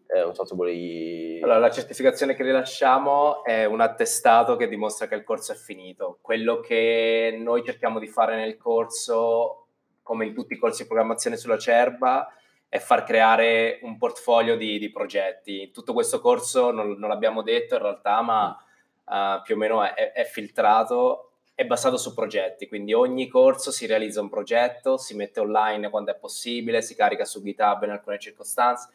eh, 0.06 0.20
non 0.20 0.36
so 0.36 0.46
se 0.46 0.54
volevi... 0.54 1.40
Allora, 1.42 1.58
la 1.58 1.72
certificazione 1.72 2.36
che 2.36 2.44
rilasciamo 2.44 3.44
è 3.44 3.66
un 3.66 3.82
attestato 3.82 4.56
che 4.56 4.68
dimostra 4.68 5.08
che 5.08 5.16
il 5.16 5.24
corso 5.24 5.52
è 5.52 5.56
finito. 5.56 6.20
Quello 6.22 6.60
che 6.60 7.36
noi 7.42 7.64
cerchiamo 7.64 7.98
di 7.98 8.08
fare 8.08 8.36
nel 8.36 8.56
corso, 8.56 9.66
come 10.04 10.28
in 10.28 10.36
tutti 10.36 10.54
i 10.54 10.58
corsi 10.58 10.84
di 10.84 10.88
programmazione 10.88 11.38
sulla 11.38 11.58
Cerba, 11.58 12.32
è 12.70 12.80
far 12.80 13.04
creare 13.04 13.80
un 13.84 13.98
portfolio 13.98 14.58
di, 14.58 14.78
di 14.80 14.92
progetti. 14.92 15.72
Tutto 15.72 15.94
questo 15.94 16.20
corso 16.20 16.72
non, 16.72 16.92
non, 16.98 17.10
l'abbiamo 17.10 17.42
detto 17.42 17.76
in 17.76 17.82
realtà, 17.82 18.22
ma 18.22 18.58
uh, 19.06 19.42
più 19.44 19.56
o 19.56 19.58
meno 19.58 19.84
è, 19.84 20.12
è 20.12 20.24
filtrato 20.26 21.28
è 21.60 21.66
basato 21.66 21.98
su 21.98 22.14
progetti, 22.14 22.68
quindi 22.68 22.94
ogni 22.94 23.28
corso 23.28 23.72
si 23.72 23.88
realizza 23.88 24.22
un 24.22 24.30
progetto, 24.30 24.96
si 24.98 25.16
mette 25.16 25.40
online 25.40 25.90
quando 25.90 26.12
è 26.12 26.16
possibile, 26.16 26.84
si 26.84 26.94
carica 26.94 27.26
su 27.26 27.42
GitHub 27.42 27.82
in 27.82 27.90
alcune 27.90 28.20
circostanze. 28.20 28.90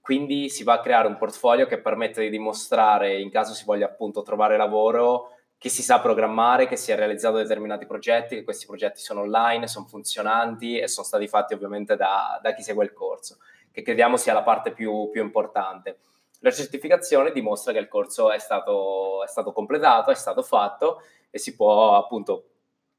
Quindi 0.00 0.48
si 0.48 0.64
va 0.64 0.72
a 0.72 0.80
creare 0.80 1.06
un 1.06 1.16
portfolio 1.16 1.66
che 1.66 1.78
permette 1.78 2.22
di 2.22 2.28
dimostrare, 2.28 3.20
in 3.20 3.30
caso 3.30 3.54
si 3.54 3.64
voglia 3.64 3.86
appunto 3.86 4.22
trovare 4.22 4.56
lavoro, 4.56 5.37
che 5.58 5.68
si 5.68 5.82
sa 5.82 6.00
programmare, 6.00 6.68
che 6.68 6.76
si 6.76 6.92
è 6.92 6.96
realizzato 6.96 7.36
determinati 7.36 7.84
progetti, 7.84 8.36
che 8.36 8.44
questi 8.44 8.64
progetti 8.64 9.00
sono 9.00 9.22
online, 9.22 9.66
sono 9.66 9.86
funzionanti 9.86 10.78
e 10.78 10.86
sono 10.86 11.04
stati 11.04 11.26
fatti 11.26 11.52
ovviamente 11.52 11.96
da, 11.96 12.38
da 12.40 12.54
chi 12.54 12.62
segue 12.62 12.84
il 12.84 12.92
corso, 12.92 13.38
che 13.72 13.82
crediamo 13.82 14.16
sia 14.16 14.32
la 14.32 14.44
parte 14.44 14.72
più, 14.72 15.10
più, 15.10 15.20
importante. 15.22 15.98
La 16.40 16.52
certificazione 16.52 17.32
dimostra 17.32 17.72
che 17.72 17.80
il 17.80 17.88
corso 17.88 18.30
è 18.30 18.38
stato, 18.38 19.24
è 19.24 19.26
stato 19.26 19.52
completato, 19.52 20.12
è 20.12 20.14
stato 20.14 20.42
fatto 20.42 21.02
e 21.28 21.38
si 21.38 21.56
può 21.56 21.96
appunto 21.96 22.50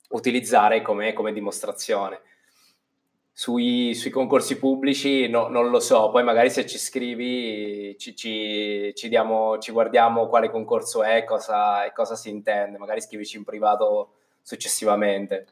utilizzare 0.10 0.82
come, 0.82 1.14
come 1.14 1.32
dimostrazione 1.32 2.22
sui, 3.40 3.96
sui 3.96 4.10
concorsi 4.10 4.58
pubblici 4.60 5.30
no, 5.30 5.48
non 5.48 5.70
lo 5.70 5.80
so, 5.80 6.10
poi 6.10 6.26
magari 6.26 6.50
se 6.50 6.66
ci 6.66 6.78
scrivi 6.78 7.98
ci, 7.98 8.14
ci, 8.14 8.92
ci, 8.94 9.08
diamo, 9.08 9.58
ci 9.60 9.72
guardiamo 9.72 10.28
quale 10.28 10.50
concorso 10.50 11.04
è 11.04 11.24
cosa, 11.24 11.86
e 11.86 11.94
cosa 11.94 12.16
si 12.16 12.30
intende, 12.30 12.78
magari 12.78 13.00
scrivici 13.00 13.38
in 13.38 13.46
privato 13.46 14.16
successivamente. 14.42 15.48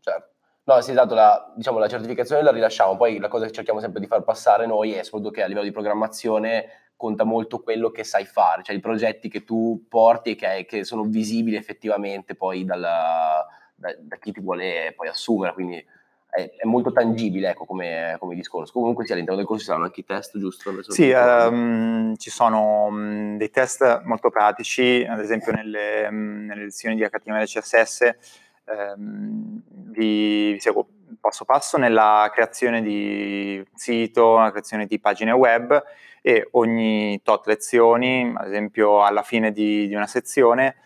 Certo. 0.00 0.30
No, 0.64 0.80
sì, 0.80 0.90
esatto, 0.90 1.14
la, 1.14 1.52
diciamo, 1.54 1.78
la 1.78 1.86
certificazione 1.86 2.42
la 2.42 2.50
rilasciamo, 2.50 2.96
poi 2.96 3.20
la 3.20 3.28
cosa 3.28 3.46
che 3.46 3.52
cerchiamo 3.52 3.78
sempre 3.78 4.00
di 4.00 4.08
far 4.08 4.24
passare 4.24 4.66
noi 4.66 4.94
è 4.94 5.04
soprattutto 5.04 5.30
che 5.30 5.44
a 5.44 5.46
livello 5.46 5.66
di 5.66 5.72
programmazione 5.72 6.90
conta 6.96 7.22
molto 7.22 7.60
quello 7.60 7.92
che 7.92 8.02
sai 8.02 8.24
fare, 8.24 8.64
cioè 8.64 8.74
i 8.74 8.80
progetti 8.80 9.28
che 9.28 9.44
tu 9.44 9.86
porti 9.88 10.30
e 10.30 10.34
che, 10.34 10.64
che 10.68 10.82
sono 10.82 11.04
visibili 11.04 11.54
effettivamente 11.54 12.34
poi 12.34 12.64
dalla, 12.64 13.46
da, 13.76 13.94
da 13.96 14.16
chi 14.16 14.32
ti 14.32 14.40
vuole 14.40 14.92
poi 14.96 15.06
assumere, 15.06 15.52
quindi 15.52 16.00
è, 16.34 16.50
è 16.56 16.66
molto 16.66 16.92
tangibile 16.92 17.50
ecco, 17.50 17.66
come, 17.66 18.16
come, 18.18 18.34
discorso. 18.34 18.72
Comunque 18.72 19.04
sì, 19.04 19.12
all'interno 19.12 19.38
del 19.38 19.46
corso 19.46 19.60
ci 19.60 19.68
saranno 19.68 19.84
anche 19.84 20.00
i 20.00 20.04
test, 20.04 20.38
giusto? 20.38 20.72
Sì, 20.88 21.10
um, 21.10 22.16
ci 22.16 22.30
sono 22.30 22.88
dei 23.36 23.50
test 23.50 24.02
molto 24.04 24.30
pratici, 24.30 25.06
ad 25.06 25.20
esempio 25.20 25.52
nelle, 25.52 26.08
nelle 26.10 26.64
lezioni 26.64 26.94
di 26.96 27.02
HTML 27.02 27.42
e 27.42 27.44
CSS 27.44 28.14
ehm, 28.64 29.62
vi, 29.66 30.52
vi 30.52 30.60
seguo 30.60 30.88
passo 31.20 31.44
passo 31.44 31.76
nella 31.76 32.30
creazione 32.32 32.82
di 32.82 33.62
sito, 33.74 34.38
la 34.38 34.50
creazione 34.50 34.86
di 34.86 34.98
pagine 34.98 35.32
web 35.32 35.82
e 36.22 36.48
ogni 36.52 37.20
tot 37.22 37.46
lezioni, 37.46 38.32
ad 38.34 38.46
esempio 38.46 39.04
alla 39.04 39.22
fine 39.22 39.52
di, 39.52 39.86
di 39.86 39.94
una 39.94 40.06
sezione, 40.06 40.76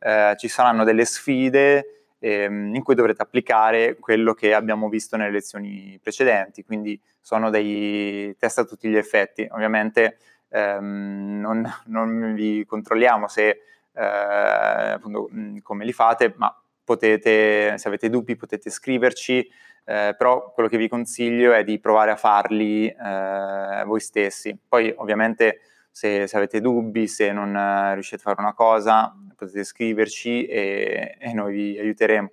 eh, 0.00 0.34
ci 0.36 0.48
saranno 0.48 0.84
delle 0.84 1.04
sfide 1.04 1.95
ehm, 2.18 2.74
in 2.74 2.82
cui 2.82 2.94
dovrete 2.94 3.22
applicare 3.22 3.96
quello 3.98 4.34
che 4.34 4.54
abbiamo 4.54 4.88
visto 4.88 5.16
nelle 5.16 5.30
lezioni 5.30 5.98
precedenti, 6.02 6.64
quindi 6.64 7.00
sono 7.20 7.50
dei 7.50 8.36
test 8.38 8.58
a 8.58 8.64
tutti 8.64 8.88
gli 8.88 8.96
effetti. 8.96 9.46
Ovviamente 9.50 10.18
ehm, 10.48 11.40
non, 11.40 11.68
non, 11.86 12.34
vi 12.34 12.64
controlliamo 12.64 13.28
se, 13.28 13.60
eh, 13.92 14.02
appunto, 14.02 15.28
come 15.62 15.84
li 15.84 15.92
fate, 15.92 16.34
ma 16.36 16.54
potete, 16.84 17.76
se 17.78 17.88
avete 17.88 18.08
dubbi 18.08 18.36
potete 18.36 18.70
scriverci, 18.70 19.50
eh, 19.84 20.14
però 20.16 20.52
quello 20.52 20.68
che 20.68 20.76
vi 20.76 20.88
consiglio 20.88 21.52
è 21.52 21.64
di 21.64 21.78
provare 21.78 22.10
a 22.12 22.16
farli 22.16 22.88
eh, 22.88 23.82
voi 23.84 24.00
stessi. 24.00 24.56
Poi 24.68 24.92
ovviamente 24.96 25.60
se, 25.96 26.26
se, 26.26 26.36
avete 26.36 26.60
dubbi, 26.60 27.08
se 27.08 27.32
non 27.32 27.56
eh, 27.56 27.94
riuscite 27.94 28.16
a 28.16 28.18
fare 28.18 28.42
una 28.42 28.52
cosa, 28.52 29.16
potete 29.34 29.64
scriverci 29.64 30.44
e, 30.44 31.16
e 31.18 31.32
noi 31.32 31.54
vi 31.54 31.78
aiuteremo. 31.78 32.30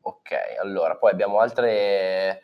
Ok, 0.00 0.32
allora, 0.60 0.96
poi 0.96 1.12
abbiamo 1.12 1.38
altre... 1.38 2.42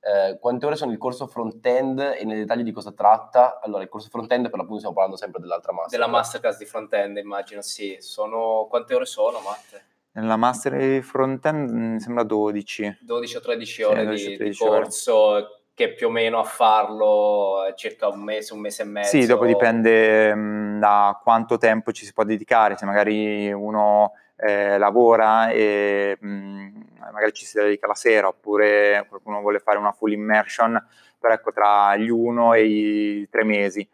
Eh, 0.00 0.38
quante 0.38 0.66
ore 0.66 0.76
sono 0.76 0.92
il 0.92 0.98
corso 0.98 1.26
front-end 1.26 2.16
e 2.18 2.24
nei 2.26 2.36
dettagli 2.36 2.62
di 2.62 2.72
cosa 2.72 2.92
tratta? 2.92 3.58
Allora, 3.62 3.82
il 3.82 3.88
corso 3.88 4.10
front-end 4.10 4.50
per 4.50 4.58
l'appunto 4.58 4.76
stiamo 4.76 4.94
parlando 4.94 5.18
sempre 5.18 5.40
dell'altra 5.40 5.72
master. 5.72 5.98
Della 5.98 6.10
masterclass 6.10 6.58
di 6.58 6.66
front-end, 6.66 7.16
immagino, 7.16 7.62
sì. 7.62 7.96
Sono... 8.00 8.66
Quante 8.68 8.94
ore 8.94 9.06
sono, 9.06 9.40
Matte? 9.40 9.84
Nella 10.12 10.36
master 10.36 10.76
di 10.76 11.00
front-end 11.00 11.70
mi 11.70 12.00
sembra 12.00 12.22
12. 12.22 12.98
12 13.00 13.36
o 13.36 13.40
13 13.40 13.82
ore 13.82 14.00
sì, 14.00 14.04
12 14.04 14.28
di, 14.28 14.36
13 14.36 14.62
di 14.62 14.68
corso 14.68 15.16
ore 15.16 15.57
che 15.78 15.92
più 15.92 16.08
o 16.08 16.10
meno 16.10 16.40
a 16.40 16.42
farlo 16.42 17.72
circa 17.76 18.08
un 18.08 18.20
mese, 18.20 18.52
un 18.52 18.58
mese 18.58 18.82
e 18.82 18.84
mezzo. 18.84 19.10
Sì, 19.10 19.26
dopo 19.26 19.46
dipende 19.46 20.34
mh, 20.34 20.80
da 20.80 21.20
quanto 21.22 21.56
tempo 21.56 21.92
ci 21.92 22.04
si 22.04 22.12
può 22.12 22.24
dedicare, 22.24 22.76
se 22.76 22.84
magari 22.84 23.52
uno 23.52 24.14
eh, 24.34 24.76
lavora 24.76 25.50
e 25.50 26.18
mh, 26.18 26.68
magari 27.12 27.32
ci 27.32 27.44
si 27.44 27.60
dedica 27.60 27.86
la 27.86 27.94
sera, 27.94 28.26
oppure 28.26 29.06
qualcuno 29.08 29.40
vuole 29.40 29.60
fare 29.60 29.78
una 29.78 29.92
full 29.92 30.10
immersion, 30.10 30.84
però 31.16 31.32
ecco 31.32 31.52
tra 31.52 31.94
gli 31.94 32.10
uno 32.10 32.54
e 32.54 32.64
i 32.64 33.28
tre 33.30 33.44
mesi 33.44 33.88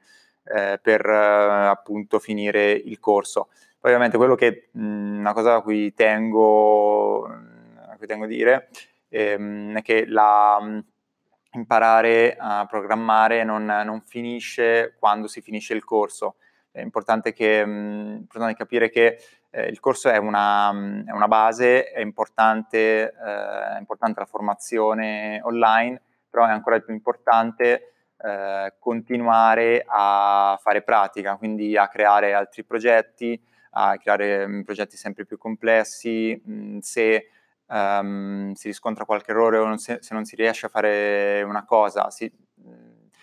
eh, 0.45 0.81
per 0.81 1.05
eh, 1.05 1.67
appunto 1.67 2.19
finire 2.19 2.71
il 2.73 2.99
corso. 2.99 3.49
Poi 3.79 3.91
ovviamente 3.91 4.17
quello 4.17 4.37
che, 4.37 4.69
mh, 4.71 5.19
una 5.19 5.35
cosa 5.35 5.57
a 5.57 5.61
cui 5.61 5.93
tengo, 5.93 7.27
a 7.27 7.95
cui 7.99 8.07
tengo 8.07 8.25
dire 8.25 8.71
ehm, 9.11 9.77
è 9.77 9.83
che 9.83 10.07
la 10.07 10.83
imparare 11.55 12.37
a 12.39 12.67
programmare 12.67 13.45
non, 13.45 13.65
non, 13.65 14.01
finisce 14.03 14.95
quando 14.99 15.27
si 15.27 15.41
finisce 15.41 15.75
il 15.75 15.85
corso. 15.85 16.37
È 16.71 16.81
importante, 16.81 17.33
che, 17.33 17.65
mh, 17.65 17.71
mm, 17.71 18.17
importante 18.17 18.55
capire 18.55 18.91
che 18.91 19.19
eh, 19.51 19.67
il 19.69 19.81
corso 19.81 20.09
è 20.09 20.17
una, 20.17 20.71
è 21.07 21.13
una, 21.13 21.29
base, 21.29 21.91
è 21.91 22.01
importante, 22.01 23.13
eh, 23.13 23.75
è 23.75 23.79
importante 23.79 24.21
la 24.21 24.27
formazione 24.27 25.41
online, 25.45 26.01
però 26.29 26.47
è 26.47 26.51
ancora 26.51 26.81
più 26.81 26.93
importante 26.93 27.93
eh, 28.17 28.75
continuare 28.79 29.85
a 29.87 30.59
fare 30.61 30.83
pratica, 30.83 31.37
quindi 31.37 31.77
a 31.77 31.89
creare 31.89 32.33
altri 32.35 32.65
progetti, 32.65 33.41
a 33.73 33.97
creare 33.97 34.47
mh, 34.47 34.57
mm, 34.57 34.61
progetti 34.63 34.97
sempre 34.97 35.25
più 35.25 35.39
complessi. 35.39 36.41
Mh, 36.45 36.53
mm, 36.53 36.79
se 36.79 37.29
um, 37.67 38.53
si 38.53 38.69
riscontra 38.69 39.05
qualche 39.05 39.31
errore 39.31 39.59
o 39.59 39.67
non 39.67 39.79
si, 39.79 39.97
se 40.01 40.15
non 40.15 40.25
si 40.25 40.37
riesce 40.37 40.67
a 40.67 40.69
fare 40.69 41.43
una 41.43 41.65
cosa, 41.65 42.11
si, 42.11 42.31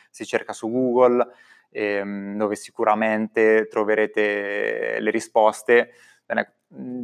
si 0.09 0.25
cerca 0.25 0.53
su 0.53 0.69
Google, 0.69 1.27
ehm, 1.69 2.37
dove 2.37 2.55
sicuramente 2.55 3.67
troverete 3.67 4.97
le 4.99 5.11
risposte. 5.11 5.91
Bene, 6.25 6.53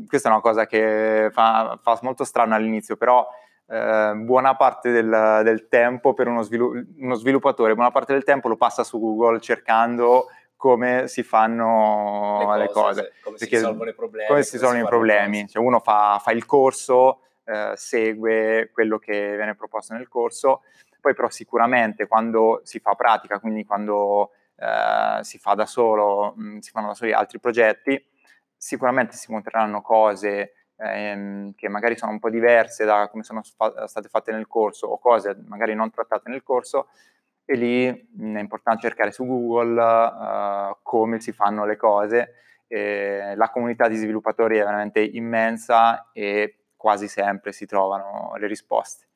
questa 0.07 0.29
è 0.29 0.31
una 0.31 0.41
cosa 0.41 0.65
che 0.65 1.29
fa, 1.31 1.79
fa 1.81 1.99
molto 2.01 2.23
strano 2.23 2.55
all'inizio, 2.55 2.95
però 2.95 3.27
eh, 3.69 4.13
buona 4.15 4.55
parte 4.55 4.91
del, 4.91 5.41
del 5.43 5.67
tempo 5.67 6.13
per 6.13 6.27
uno, 6.27 6.41
svilu- 6.41 6.85
uno, 6.97 7.15
sviluppatore, 7.15 7.75
buona 7.75 7.91
parte 7.91 8.13
del 8.13 8.23
tempo 8.23 8.47
lo 8.47 8.55
passa 8.55 8.83
su 8.83 8.99
Google 8.99 9.41
cercando 9.41 10.27
come 10.57 11.07
si 11.07 11.23
fanno 11.23 12.55
le 12.57 12.67
cose, 12.69 13.01
le 13.01 13.07
cose. 13.07 13.13
come 13.21 13.37
si 13.37 13.45
risolvono 13.45 13.89
i 13.89 13.93
problemi. 13.93 14.27
Come 14.27 14.43
si 14.43 14.51
risolvono 14.53 14.83
i 14.83 14.87
problemi. 14.87 15.47
Cioè 15.47 15.63
uno 15.63 15.79
fa, 15.79 16.19
fa 16.21 16.31
il 16.31 16.45
corso, 16.45 17.21
eh, 17.45 17.73
segue 17.75 18.71
quello 18.73 18.97
che 18.97 19.35
viene 19.35 19.55
proposto 19.55 19.93
nel 19.93 20.09
corso, 20.09 20.63
poi 20.99 21.13
però 21.13 21.29
sicuramente 21.29 22.07
quando 22.07 22.61
si 22.63 22.79
fa 22.79 22.95
pratica, 22.95 23.39
quindi 23.39 23.63
quando 23.63 24.31
eh, 24.57 25.19
si 25.21 25.37
fa 25.37 25.53
da 25.53 25.65
solo, 25.65 26.33
mh, 26.35 26.47
mm, 26.47 26.57
si 26.57 26.71
fanno 26.71 26.87
da 26.87 26.93
soli 26.95 27.13
altri 27.13 27.39
progetti, 27.39 28.03
sicuramente 28.57 29.15
si 29.15 29.27
incontreranno 29.29 29.81
cose 29.81 30.53
ehm, 30.77 31.53
che 31.55 31.69
magari 31.69 31.95
sono 31.97 32.11
un 32.11 32.19
po' 32.19 32.29
diverse 32.29 32.83
da 32.83 33.07
come 33.09 33.23
sono 33.23 33.41
fa- 33.55 33.87
state 33.87 34.09
fatte 34.09 34.31
nel 34.31 34.47
corso 34.47 34.87
o 34.87 34.99
cose 34.99 35.37
magari 35.45 35.75
non 35.75 35.91
trattate 35.91 36.29
nel 36.29 36.43
corso 36.43 36.87
e 37.49 37.55
lì 37.55 37.87
è 37.87 38.39
importante 38.39 38.81
cercare 38.81 39.11
su 39.11 39.25
Google 39.25 39.81
uh, 39.81 40.77
come 40.83 41.19
si 41.19 41.31
fanno 41.31 41.65
le 41.65 41.77
cose 41.77 42.33
eh, 42.67 43.33
la 43.35 43.49
comunità 43.49 43.87
di 43.87 43.95
sviluppatori 43.95 44.57
è 44.57 44.63
veramente 44.63 45.01
immensa 45.01 46.09
e 46.11 46.65
quasi 46.75 47.07
sempre 47.07 47.51
si 47.51 47.65
trovano 47.65 48.33
le 48.37 48.47
risposte. 48.47 49.07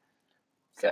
Sì. 0.73 0.88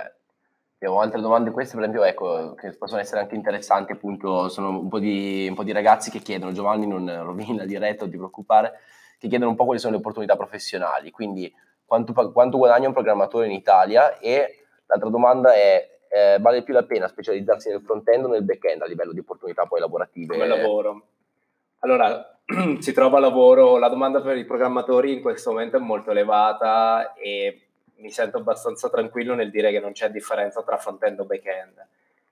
Abbiamo 0.82 1.00
altre 1.00 1.20
domande, 1.20 1.50
queste 1.50 1.74
per 1.74 1.84
esempio, 1.84 2.04
ecco, 2.06 2.54
che 2.54 2.72
possono 2.72 3.00
essere 3.00 3.20
anche 3.20 3.34
interessanti, 3.34 3.92
appunto, 3.92 4.48
sono 4.48 4.70
un 4.70 4.88
po' 4.88 4.98
di, 4.98 5.46
un 5.48 5.54
po 5.54 5.62
di 5.62 5.72
ragazzi 5.72 6.10
che 6.10 6.20
chiedono, 6.20 6.52
Giovanni 6.52 6.86
non 6.86 7.22
rovini 7.22 7.56
la 7.56 7.66
diretta, 7.66 8.02
non 8.02 8.10
ti 8.10 8.16
preoccupare, 8.16 8.78
che 9.18 9.28
chiedono 9.28 9.50
un 9.50 9.56
po' 9.56 9.64
quali 9.66 9.78
sono 9.78 9.92
le 9.92 9.98
opportunità 9.98 10.36
professionali, 10.36 11.10
quindi 11.10 11.52
quanto, 11.84 12.14
quanto 12.32 12.56
guadagna 12.56 12.86
un 12.86 12.94
programmatore 12.94 13.44
in 13.44 13.52
Italia 13.52 14.18
e 14.18 14.64
l'altra 14.86 15.10
domanda 15.10 15.52
è 15.52 15.99
eh, 16.12 16.38
vale 16.40 16.62
più 16.64 16.74
la 16.74 16.82
pena 16.82 17.06
specializzarsi 17.06 17.70
nel 17.70 17.82
front-end 17.82 18.24
o 18.24 18.28
nel 18.28 18.42
back-end 18.42 18.82
a 18.82 18.86
livello 18.86 19.12
di 19.12 19.20
opportunità 19.20 19.66
poi 19.66 19.78
lavorative? 19.78 20.34
Come 20.34 20.48
lavoro. 20.48 21.06
Allora, 21.80 22.38
si 22.80 22.92
trova 22.92 23.20
lavoro, 23.20 23.78
la 23.78 23.88
domanda 23.88 24.20
per 24.20 24.36
i 24.36 24.44
programmatori 24.44 25.12
in 25.12 25.22
questo 25.22 25.52
momento 25.52 25.76
è 25.76 25.80
molto 25.80 26.10
elevata 26.10 27.14
e 27.14 27.68
mi 27.98 28.10
sento 28.10 28.38
abbastanza 28.38 28.90
tranquillo 28.90 29.34
nel 29.34 29.50
dire 29.50 29.70
che 29.70 29.78
non 29.78 29.92
c'è 29.92 30.10
differenza 30.10 30.62
tra 30.62 30.78
front-end 30.78 31.20
o 31.20 31.24
back-end. 31.24 31.86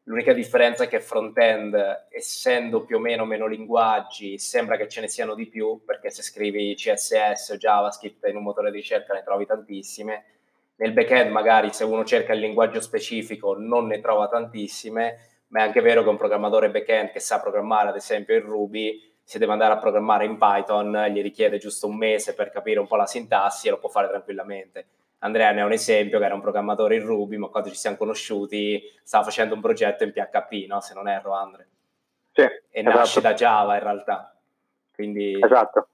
L'unica 0.04 0.32
differenza 0.32 0.84
è 0.84 0.88
che 0.88 1.00
front-end, 1.00 2.06
essendo 2.08 2.82
più 2.84 2.96
o 2.96 2.98
meno 2.98 3.26
meno 3.26 3.46
linguaggi, 3.46 4.38
sembra 4.38 4.76
che 4.76 4.88
ce 4.88 5.02
ne 5.02 5.08
siano 5.08 5.34
di 5.34 5.46
più, 5.46 5.82
perché 5.84 6.10
se 6.10 6.22
scrivi 6.22 6.74
CSS 6.74 7.50
o 7.50 7.56
JavaScript 7.56 8.26
in 8.26 8.36
un 8.36 8.42
motore 8.42 8.70
di 8.70 8.78
ricerca 8.78 9.12
ne 9.12 9.22
trovi 9.22 9.44
tantissime. 9.46 10.24
Nel 10.78 10.92
back-end 10.92 11.30
magari 11.30 11.72
se 11.72 11.84
uno 11.84 12.04
cerca 12.04 12.32
il 12.32 12.40
linguaggio 12.40 12.80
specifico 12.80 13.56
non 13.58 13.86
ne 13.86 14.00
trova 14.00 14.28
tantissime, 14.28 15.42
ma 15.48 15.60
è 15.60 15.62
anche 15.62 15.80
vero 15.80 16.02
che 16.02 16.08
un 16.08 16.16
programmatore 16.16 16.70
back-end 16.70 17.10
che 17.10 17.20
sa 17.20 17.40
programmare 17.40 17.88
ad 17.88 17.96
esempio 17.96 18.34
in 18.36 18.42
Ruby, 18.42 19.00
se 19.22 19.38
deve 19.38 19.52
andare 19.52 19.74
a 19.74 19.78
programmare 19.78 20.24
in 20.24 20.38
Python, 20.38 21.06
gli 21.10 21.20
richiede 21.20 21.58
giusto 21.58 21.86
un 21.86 21.96
mese 21.96 22.34
per 22.34 22.50
capire 22.50 22.80
un 22.80 22.86
po' 22.86 22.96
la 22.96 23.06
sintassi 23.06 23.68
e 23.68 23.70
lo 23.70 23.78
può 23.78 23.88
fare 23.88 24.08
tranquillamente 24.08 24.86
Andrea 25.20 25.50
ne 25.50 25.60
è 25.60 25.64
un 25.64 25.72
esempio 25.72 26.18
che 26.18 26.24
era 26.24 26.34
un 26.34 26.40
programmatore 26.40 26.96
in 26.96 27.04
Ruby, 27.04 27.36
ma 27.36 27.48
quando 27.48 27.70
ci 27.70 27.76
siamo 27.76 27.96
conosciuti 27.96 28.80
stava 29.02 29.24
facendo 29.24 29.54
un 29.54 29.60
progetto 29.60 30.04
in 30.04 30.12
PHP, 30.12 30.66
no? 30.68 30.80
se 30.80 30.94
non 30.94 31.08
erro 31.08 31.32
Andre. 31.32 31.68
Sì, 32.32 32.42
e 32.42 32.60
esatto. 32.70 32.96
nasce 32.96 33.20
da 33.20 33.34
Java 33.34 33.74
in 33.74 33.82
realtà. 33.82 34.36
Quindi, 34.92 35.38
esatto. 35.42 35.88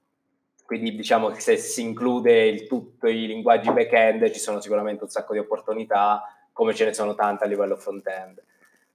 Quindi 0.74 0.96
diciamo 0.96 1.30
che 1.30 1.38
se 1.38 1.56
si 1.56 1.82
include 1.82 2.46
il 2.46 2.66
tutto 2.66 3.06
i 3.06 3.28
linguaggi 3.28 3.70
back-end 3.70 4.28
ci 4.30 4.40
sono 4.40 4.60
sicuramente 4.60 5.04
un 5.04 5.08
sacco 5.08 5.32
di 5.32 5.38
opportunità, 5.38 6.20
come 6.52 6.74
ce 6.74 6.84
ne 6.84 6.92
sono 6.92 7.14
tante 7.14 7.44
a 7.44 7.46
livello 7.46 7.76
front-end. 7.76 8.42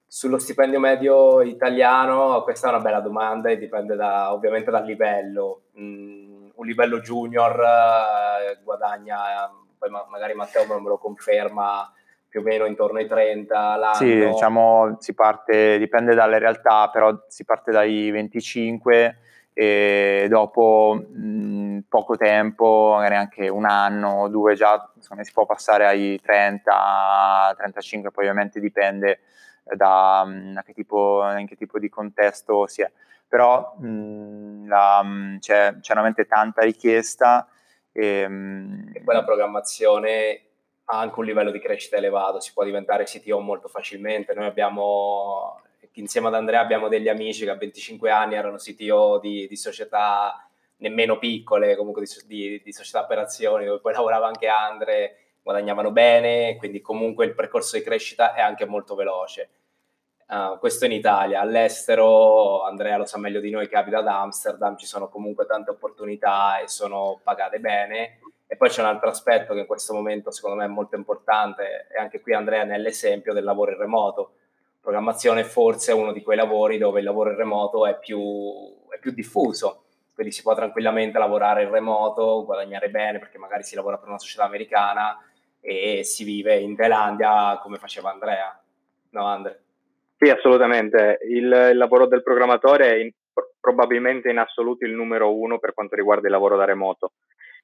Sullo 0.06 0.38
stipendio 0.38 0.78
medio 0.78 1.40
italiano, 1.40 2.42
questa 2.42 2.66
è 2.66 2.70
una 2.70 2.82
bella 2.82 3.00
domanda 3.00 3.48
e 3.48 3.56
dipende 3.56 3.96
da, 3.96 4.30
ovviamente 4.30 4.70
dal 4.70 4.84
livello. 4.84 5.62
Mm, 5.78 6.48
un 6.54 6.66
livello 6.66 7.00
junior 7.00 7.58
eh, 7.58 8.58
guadagna 8.62 9.50
poi 9.78 9.88
ma- 9.88 10.04
magari 10.10 10.34
Matteo 10.34 10.66
me 10.66 10.86
lo 10.86 10.98
conferma 10.98 11.90
più 12.28 12.40
o 12.40 12.42
meno 12.42 12.66
intorno 12.66 12.98
ai 12.98 13.06
30 13.06 13.76
l'anno. 13.76 13.94
Sì, 13.94 14.26
diciamo 14.26 14.96
si 15.00 15.14
parte, 15.14 15.78
dipende 15.78 16.14
dalle 16.14 16.38
realtà, 16.38 16.90
però 16.90 17.24
si 17.28 17.46
parte 17.46 17.72
dai 17.72 18.10
25 18.10 19.16
e 19.60 20.26
dopo 20.30 21.04
mh, 21.06 21.80
poco 21.86 22.16
tempo, 22.16 22.92
magari 22.94 23.16
anche 23.16 23.46
un 23.48 23.66
anno 23.66 24.22
o 24.22 24.28
due 24.28 24.54
già, 24.54 24.90
insomma, 24.96 25.22
si 25.22 25.32
può 25.32 25.44
passare 25.44 25.84
ai 25.84 26.18
30, 26.18 27.52
35, 27.58 28.10
poi 28.10 28.24
ovviamente 28.24 28.58
dipende 28.58 29.20
da, 29.76 30.26
da 30.54 30.62
che 30.62 30.72
tipo, 30.72 31.30
in 31.36 31.46
che 31.46 31.56
tipo 31.56 31.78
di 31.78 31.90
contesto 31.90 32.66
si 32.66 32.80
è. 32.80 32.90
Però 33.28 33.74
mh, 33.76 34.66
la, 34.66 35.04
c'è, 35.38 35.76
c'è 35.78 35.92
veramente 35.92 36.26
tanta 36.26 36.62
richiesta 36.62 37.46
e, 37.92 38.06
ehm, 38.06 38.92
e 38.94 39.02
poi 39.02 39.14
la 39.14 39.24
programmazione 39.24 40.40
ha 40.86 41.00
anche 41.00 41.18
un 41.18 41.26
livello 41.26 41.50
di 41.50 41.60
crescita 41.60 41.96
elevato, 41.96 42.40
si 42.40 42.54
può 42.54 42.64
diventare 42.64 43.04
CTO 43.04 43.40
molto 43.40 43.68
facilmente. 43.68 44.32
Noi 44.32 44.46
abbiamo, 44.46 45.60
insieme 45.94 46.28
ad 46.28 46.34
Andrea, 46.34 46.60
abbiamo 46.60 46.88
degli 46.88 47.08
amici 47.08 47.44
che 47.44 47.50
a 47.50 47.56
25 47.56 48.10
anni 48.10 48.34
erano 48.34 48.56
CTO 48.56 49.18
di, 49.18 49.46
di 49.48 49.56
società 49.56 50.48
nemmeno 50.76 51.18
piccole, 51.18 51.76
comunque 51.76 52.02
di, 52.02 52.08
di, 52.26 52.62
di, 52.62 52.72
società 52.72 53.02
operazioni, 53.02 53.66
dove 53.66 53.80
poi 53.80 53.92
lavorava 53.92 54.26
anche 54.26 54.46
Andre, 54.46 55.16
guadagnavano 55.42 55.90
bene, 55.90 56.56
quindi 56.56 56.80
comunque 56.80 57.24
il 57.24 57.34
percorso 57.34 57.76
di 57.76 57.82
crescita 57.82 58.34
è 58.34 58.40
anche 58.40 58.66
molto 58.66 58.94
veloce. 58.94 59.50
Uh, 60.28 60.58
questo 60.58 60.84
in 60.84 60.92
Italia, 60.92 61.40
all'estero 61.40 62.62
Andrea 62.62 62.96
lo 62.96 63.04
sa 63.04 63.18
meglio 63.18 63.40
di 63.40 63.50
noi 63.50 63.68
che 63.68 63.76
abita 63.76 63.98
ad 63.98 64.06
Amsterdam, 64.06 64.76
ci 64.76 64.86
sono 64.86 65.08
comunque 65.08 65.44
tante 65.44 65.70
opportunità 65.70 66.60
e 66.60 66.68
sono 66.68 67.20
pagate 67.22 67.58
bene. 67.58 68.20
E 68.46 68.56
poi 68.56 68.68
c'è 68.68 68.80
un 68.80 68.88
altro 68.88 69.08
aspetto 69.08 69.54
che 69.54 69.60
in 69.60 69.66
questo 69.66 69.92
momento 69.92 70.30
secondo 70.30 70.56
me 70.56 70.64
è 70.64 70.68
molto 70.68 70.96
importante 70.96 71.88
e 71.88 72.00
anche 72.00 72.20
qui 72.20 72.34
Andrea 72.34 72.64
nell'esempio 72.64 73.32
del 73.32 73.44
lavoro 73.44 73.72
in 73.72 73.78
remoto. 73.78 74.32
Programmazione 74.80 75.44
forse 75.44 75.92
è 75.92 75.94
uno 75.94 76.12
di 76.12 76.22
quei 76.22 76.36
lavori 76.36 76.78
dove 76.78 77.00
il 77.00 77.04
lavoro 77.04 77.30
in 77.30 77.36
remoto 77.36 77.86
è 77.86 77.98
più, 77.98 78.18
è 78.88 78.98
più 78.98 79.12
diffuso, 79.12 79.84
quindi 80.14 80.32
si 80.32 80.42
può 80.42 80.54
tranquillamente 80.54 81.18
lavorare 81.18 81.62
in 81.62 81.70
remoto, 81.70 82.44
guadagnare 82.44 82.90
bene 82.90 83.18
perché 83.18 83.38
magari 83.38 83.62
si 83.62 83.74
lavora 83.74 83.98
per 83.98 84.08
una 84.08 84.18
società 84.18 84.44
americana 84.44 85.18
e 85.60 86.02
si 86.04 86.24
vive 86.24 86.56
in 86.56 86.76
Thailandia 86.76 87.58
come 87.62 87.78
faceva 87.78 88.10
Andrea. 88.10 88.58
No, 89.10 89.24
Andrea? 89.26 89.56
Sì, 90.18 90.28
assolutamente. 90.28 91.18
Il, 91.28 91.70
il 91.72 91.76
lavoro 91.76 92.06
del 92.06 92.22
programmatore 92.22 92.90
è 92.90 92.96
in, 92.96 93.10
probabilmente 93.58 94.28
in 94.28 94.38
assoluto 94.38 94.84
il 94.84 94.92
numero 94.92 95.34
uno 95.34 95.58
per 95.58 95.74
quanto 95.74 95.94
riguarda 95.96 96.26
il 96.26 96.32
lavoro 96.32 96.56
da 96.56 96.64
remoto. 96.64 97.12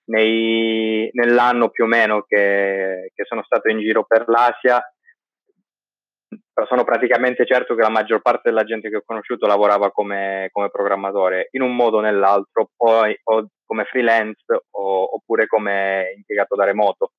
Nei, 0.05 1.11
nell'anno 1.13 1.69
più 1.69 1.85
o 1.85 1.89
meno 1.89 2.23
che, 2.23 3.11
che, 3.15 3.25
sono 3.25 3.43
stato 3.43 3.69
in 3.69 3.81
giro 3.81 4.05
per 4.05 4.29
l'Asia, 4.29 4.81
sono 6.65 6.85
praticamente 6.85 7.45
certo 7.45 7.75
che 7.75 7.83
la 7.83 7.91
maggior 7.91 8.23
parte 8.23 8.49
della 8.49 8.65
gente 8.65 8.89
che 8.89 8.97
ho 8.97 9.03
conosciuto 9.05 9.47
lavorava 9.47 9.91
come, 9.91 10.49
come 10.53 10.71
programmatore, 10.71 11.49
in 11.51 11.61
un 11.61 11.77
modo 11.77 11.99
o 11.99 12.01
nell'altro, 12.01 12.71
o, 12.77 13.03
o 13.23 13.49
come 13.67 13.85
freelance 13.85 14.45
o, 14.71 15.15
oppure 15.17 15.47
come 15.47 16.13
impiegato 16.17 16.55
da 16.55 16.65
remoto. 16.65 17.13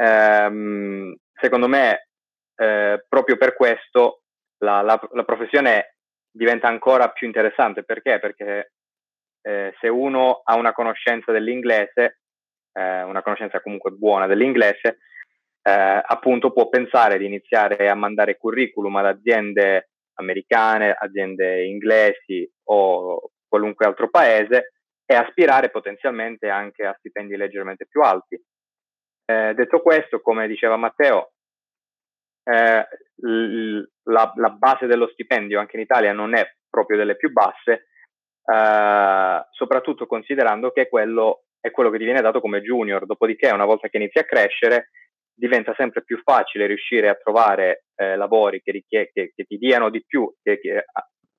Ehm, 0.00 1.16
secondo 1.32 1.66
me 1.66 2.08
eh, 2.54 3.04
proprio 3.08 3.36
per 3.36 3.54
questo 3.54 4.22
la, 4.58 4.80
la, 4.82 5.00
la, 5.12 5.24
professione 5.24 5.96
diventa 6.30 6.68
ancora 6.68 7.10
più 7.10 7.26
interessante. 7.26 7.82
Perché? 7.84 8.20
Perché 8.20 8.72
eh, 9.42 9.74
se 9.80 9.88
uno 9.88 10.42
ha 10.44 10.56
una 10.56 10.72
conoscenza 10.72 11.32
dell'inglese, 11.32 12.20
eh, 12.72 13.02
una 13.02 13.22
conoscenza 13.22 13.60
comunque 13.60 13.90
buona 13.90 14.26
dell'inglese, 14.26 14.98
eh, 15.62 16.02
appunto 16.04 16.52
può 16.52 16.68
pensare 16.68 17.18
di 17.18 17.26
iniziare 17.26 17.88
a 17.88 17.94
mandare 17.94 18.36
curriculum 18.36 18.96
ad 18.96 19.06
aziende 19.06 19.90
americane, 20.14 20.94
aziende 20.98 21.64
inglesi 21.64 22.50
o 22.64 23.30
qualunque 23.46 23.86
altro 23.86 24.08
paese 24.10 24.72
e 25.04 25.14
aspirare 25.14 25.70
potenzialmente 25.70 26.48
anche 26.48 26.84
a 26.84 26.94
stipendi 26.98 27.36
leggermente 27.36 27.86
più 27.86 28.02
alti. 28.02 28.40
Eh, 29.24 29.54
detto 29.54 29.80
questo, 29.80 30.20
come 30.20 30.46
diceva 30.46 30.76
Matteo, 30.76 31.32
eh, 32.44 32.86
la, 34.04 34.32
la, 34.36 34.50
base 34.50 34.86
dello 34.86 35.08
stipendio 35.08 35.60
anche 35.60 35.76
in 35.76 35.82
Italia 35.82 36.12
non 36.12 36.34
è 36.34 36.46
proprio 36.68 36.96
delle 36.96 37.16
più 37.16 37.30
basse, 37.30 37.88
eh, 38.44 39.46
soprattutto 39.50 40.06
considerando 40.06 40.70
che 40.70 40.88
quello 40.88 41.44
è 41.60 41.70
quello 41.70 41.90
che 41.90 41.98
ti 41.98 42.04
viene 42.04 42.20
dato 42.20 42.40
come 42.40 42.62
junior, 42.62 43.04
dopodiché 43.04 43.50
una 43.50 43.64
volta 43.64 43.88
che 43.88 43.96
inizi 43.96 44.18
a 44.18 44.24
crescere 44.24 44.90
diventa 45.38 45.72
sempre 45.76 46.02
più 46.02 46.20
facile 46.22 46.66
riuscire 46.66 47.08
a 47.08 47.14
trovare 47.14 47.84
eh, 47.94 48.16
lavori 48.16 48.60
che, 48.60 48.72
richie- 48.72 49.10
che, 49.12 49.32
che, 49.34 49.44
ti 49.44 49.56
diano 49.56 49.88
di 49.88 50.04
più, 50.04 50.32
che, 50.42 50.58
che, 50.58 50.84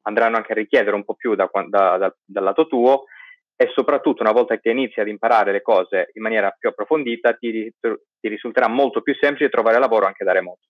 andranno 0.03 0.37
anche 0.37 0.53
a 0.53 0.55
richiedere 0.55 0.95
un 0.95 1.03
po' 1.03 1.15
più 1.15 1.35
da, 1.35 1.49
da, 1.67 1.97
da, 1.97 2.15
dal 2.25 2.43
lato 2.43 2.67
tuo 2.67 3.03
e 3.55 3.69
soprattutto 3.73 4.23
una 4.23 4.31
volta 4.31 4.57
che 4.57 4.69
inizi 4.69 5.01
ad 5.01 5.09
imparare 5.09 5.51
le 5.51 5.61
cose 5.61 6.11
in 6.13 6.21
maniera 6.21 6.49
più 6.57 6.69
approfondita 6.69 7.33
ti, 7.33 7.71
ti 7.77 8.27
risulterà 8.29 8.69
molto 8.69 9.01
più 9.01 9.13
semplice 9.15 9.49
trovare 9.49 9.79
lavoro 9.79 10.05
anche 10.05 10.23
da 10.23 10.31
remoto. 10.31 10.61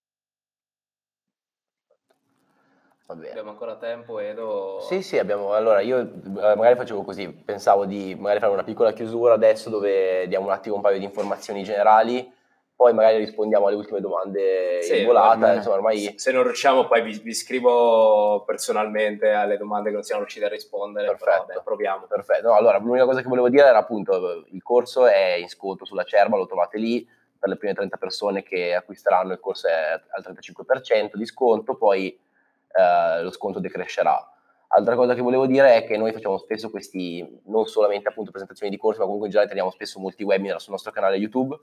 Abbiamo 3.05 3.49
ancora 3.49 3.75
tempo, 3.75 4.19
Edo? 4.19 4.80
Sì, 4.82 5.01
sì, 5.01 5.17
abbiamo. 5.17 5.53
Allora, 5.53 5.80
io 5.82 5.99
eh, 5.99 6.55
magari 6.55 6.75
facevo 6.75 7.01
così, 7.01 7.27
pensavo 7.27 7.86
di 7.86 8.15
magari 8.15 8.39
fare 8.39 8.51
una 8.51 8.63
piccola 8.63 8.93
chiusura 8.93 9.34
adesso 9.34 9.71
dove 9.71 10.27
diamo 10.27 10.45
un 10.45 10.51
attimo 10.51 10.75
un 10.75 10.82
paio 10.82 10.99
di 10.99 11.05
informazioni 11.05 11.63
generali, 11.63 12.32
poi 12.80 12.93
magari 12.93 13.17
rispondiamo 13.17 13.67
alle 13.67 13.75
ultime 13.75 13.99
domande 13.99 14.82
sì, 14.82 14.99
in 14.99 15.05
volata, 15.05 15.55
insomma, 15.55 15.75
ormai... 15.75 16.13
Se 16.17 16.32
non 16.32 16.43
riusciamo 16.43 16.88
poi 16.88 17.01
vi, 17.01 17.19
vi, 17.19 17.34
scrivo 17.34 18.45
personalmente 18.45 19.32
alle 19.32 19.57
domande 19.57 19.89
che 19.89 19.95
non 19.95 20.03
siamo 20.03 20.21
riusciti 20.21 20.45
a 20.45 20.47
rispondere, 20.47 21.07
Perfetto. 21.07 21.45
Però, 21.47 21.61
proviamo. 21.61 22.05
Perfetto, 22.07 22.47
no, 22.47 22.53
allora 22.53 22.77
l'unica 22.77 23.03
cosa 23.03 23.21
che 23.21 23.27
volevo 23.27 23.49
dire 23.49 23.67
era 23.67 23.80
appunto 23.80 24.45
il 24.49 24.63
corso 24.63 25.07
è 25.07 25.34
in 25.34 25.49
sconto 25.49 25.84
sulla 25.84 26.05
Cerba, 26.05 26.38
lo 26.38 26.45
trovate 26.45 26.77
lì, 26.77 27.05
per 27.38 27.49
le 27.49 27.57
prime 27.57 27.73
30 27.73 27.97
persone 27.97 28.43
che 28.43 28.73
acquisteranno 28.73 29.34
il 29.34 29.41
corso 29.41 29.67
è 29.67 30.01
al 30.11 30.23
35% 30.25 31.15
di 31.15 31.25
sconto, 31.25 31.75
poi 31.75 32.07
eh, 32.07 33.21
lo 33.21 33.32
sconto 33.32 33.59
decrescerà. 33.59 34.25
Altra 34.69 34.95
cosa 34.95 35.15
che 35.15 35.21
volevo 35.21 35.47
dire 35.47 35.75
è 35.75 35.86
che 35.86 35.97
noi 35.97 36.13
facciamo 36.13 36.38
spesso 36.38 36.69
questi, 36.69 37.41
non 37.47 37.65
solamente 37.65 38.07
appunto 38.07 38.32
presentazioni 38.32 38.71
di 38.71 38.77
corsi, 38.77 38.99
ma 38.99 39.03
comunque 39.03 39.27
in 39.27 39.34
generale 39.34 39.53
teniamo 39.53 39.75
spesso 39.75 39.99
molti 39.99 40.23
webinar 40.23 40.61
sul 40.61 40.71
nostro 40.71 40.93
canale 40.93 41.17
YouTube, 41.17 41.59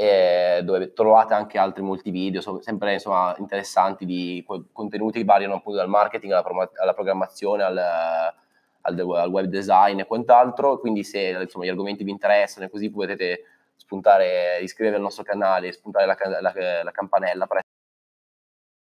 eh, 0.00 0.60
dove 0.62 0.92
trovate 0.92 1.34
anche 1.34 1.58
altri 1.58 1.82
molti 1.82 2.12
video, 2.12 2.40
sempre 2.60 2.92
insomma, 2.92 3.34
interessanti 3.38 4.04
di 4.06 4.46
contenuti 4.72 5.18
che 5.18 5.24
variano 5.24 5.54
appunto 5.54 5.76
dal 5.76 5.88
marketing 5.88 6.34
alla, 6.34 6.70
alla 6.80 6.94
programmazione, 6.94 7.64
al, 7.64 7.76
al, 7.76 8.98
al, 9.00 9.28
web 9.28 9.46
design 9.46 9.98
e 9.98 10.06
quant'altro. 10.06 10.78
Quindi 10.78 11.02
se 11.02 11.36
insomma, 11.40 11.64
gli 11.64 11.70
argomenti 11.70 12.04
vi 12.04 12.12
interessano 12.12 12.66
e 12.66 12.70
così 12.70 12.90
potete 12.90 13.42
spuntare, 13.74 14.60
iscrivervi 14.60 14.98
al 14.98 15.02
nostro 15.02 15.24
canale, 15.24 15.72
spuntare 15.72 16.06
la, 16.06 16.16
la, 16.40 16.82
la 16.84 16.90
campanella 16.92 17.48
per 17.48 17.62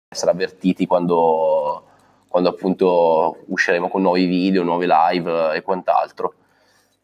essere 0.09 0.33
avvertiti 0.33 0.85
quando 0.85 1.91
quando 2.35 2.51
appunto 2.51 3.45
usciremo 3.47 3.89
con 3.89 4.03
nuovi 4.03 4.25
video, 4.27 4.65
nuove 4.65 4.89
live 4.89 5.55
e 5.55 5.63
quant'altro. 5.63 6.35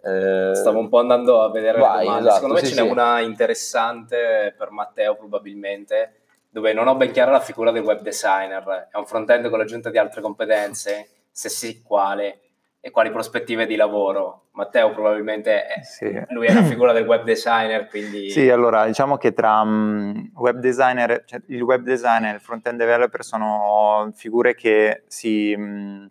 Eh, 0.02 0.54
Stavo 0.54 0.78
un 0.78 0.88
po' 0.88 0.98
andando 0.98 1.42
a 1.42 1.50
vedere 1.50 1.78
vai, 1.78 2.06
esatto, 2.06 2.34
Secondo 2.34 2.54
me 2.54 2.60
sì, 2.60 2.74
ce 2.74 2.80
n'è 2.80 2.86
sì. 2.86 2.92
una 2.92 3.20
interessante 3.20 4.54
per 4.56 4.70
Matteo 4.70 5.16
probabilmente, 5.16 6.20
dove 6.48 6.72
non 6.72 6.88
ho 6.88 6.96
ben 6.96 7.10
chiara 7.10 7.30
la 7.30 7.40
figura 7.40 7.70
del 7.70 7.82
web 7.82 8.00
designer. 8.00 8.88
È 8.90 8.96
un 8.96 9.06
front-end 9.06 9.48
con 9.48 9.58
l'aggiunta 9.58 9.90
di 9.90 9.98
altre 9.98 10.20
competenze? 10.20 11.08
Se 11.30 11.48
sì, 11.48 11.82
quale? 11.82 12.40
e 12.80 12.90
quali 12.90 13.10
prospettive 13.10 13.66
di 13.66 13.76
lavoro. 13.76 14.46
Matteo 14.52 14.90
probabilmente 14.90 15.66
è, 15.66 15.82
sì. 15.82 16.10
lui 16.30 16.46
è 16.46 16.52
la 16.52 16.62
figura 16.62 16.92
del 16.92 17.06
web 17.06 17.22
designer, 17.24 17.88
quindi... 17.88 18.30
Sì, 18.30 18.48
allora 18.48 18.86
diciamo 18.86 19.16
che 19.16 19.32
tra 19.32 19.60
um, 19.60 20.30
web 20.34 20.58
designer, 20.58 21.24
cioè 21.26 21.40
il 21.48 21.62
web 21.62 21.82
designer 21.82 22.32
e 22.32 22.34
il 22.36 22.40
front-end 22.40 22.78
developer 22.78 23.22
sono 23.22 24.10
figure 24.14 24.54
che 24.54 25.04
si, 25.06 25.54
um, 25.56 26.10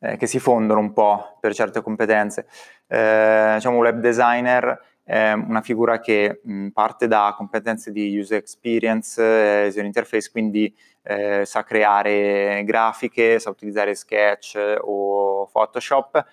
eh, 0.00 0.16
che 0.16 0.26
si 0.26 0.38
fondono 0.38 0.80
un 0.80 0.92
po' 0.92 1.36
per 1.40 1.54
certe 1.54 1.82
competenze. 1.82 2.46
Eh, 2.86 3.52
diciamo 3.54 3.76
un 3.76 3.82
web 3.82 4.00
designer 4.00 4.78
è 5.02 5.32
una 5.32 5.60
figura 5.60 5.98
che 6.00 6.40
mh, 6.42 6.68
parte 6.68 7.06
da 7.08 7.34
competenze 7.36 7.90
di 7.92 8.16
user 8.18 8.38
experience, 8.38 9.20
eh, 9.20 9.66
user 9.66 9.84
interface, 9.84 10.30
quindi 10.30 10.74
eh, 11.02 11.44
sa 11.44 11.64
creare 11.64 12.62
grafiche, 12.64 13.38
sa 13.38 13.50
utilizzare 13.50 13.94
Sketch 13.94 14.58
o 14.80 15.48
Photoshop 15.50 16.24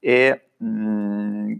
e 0.00 0.48
mh, 0.56 1.54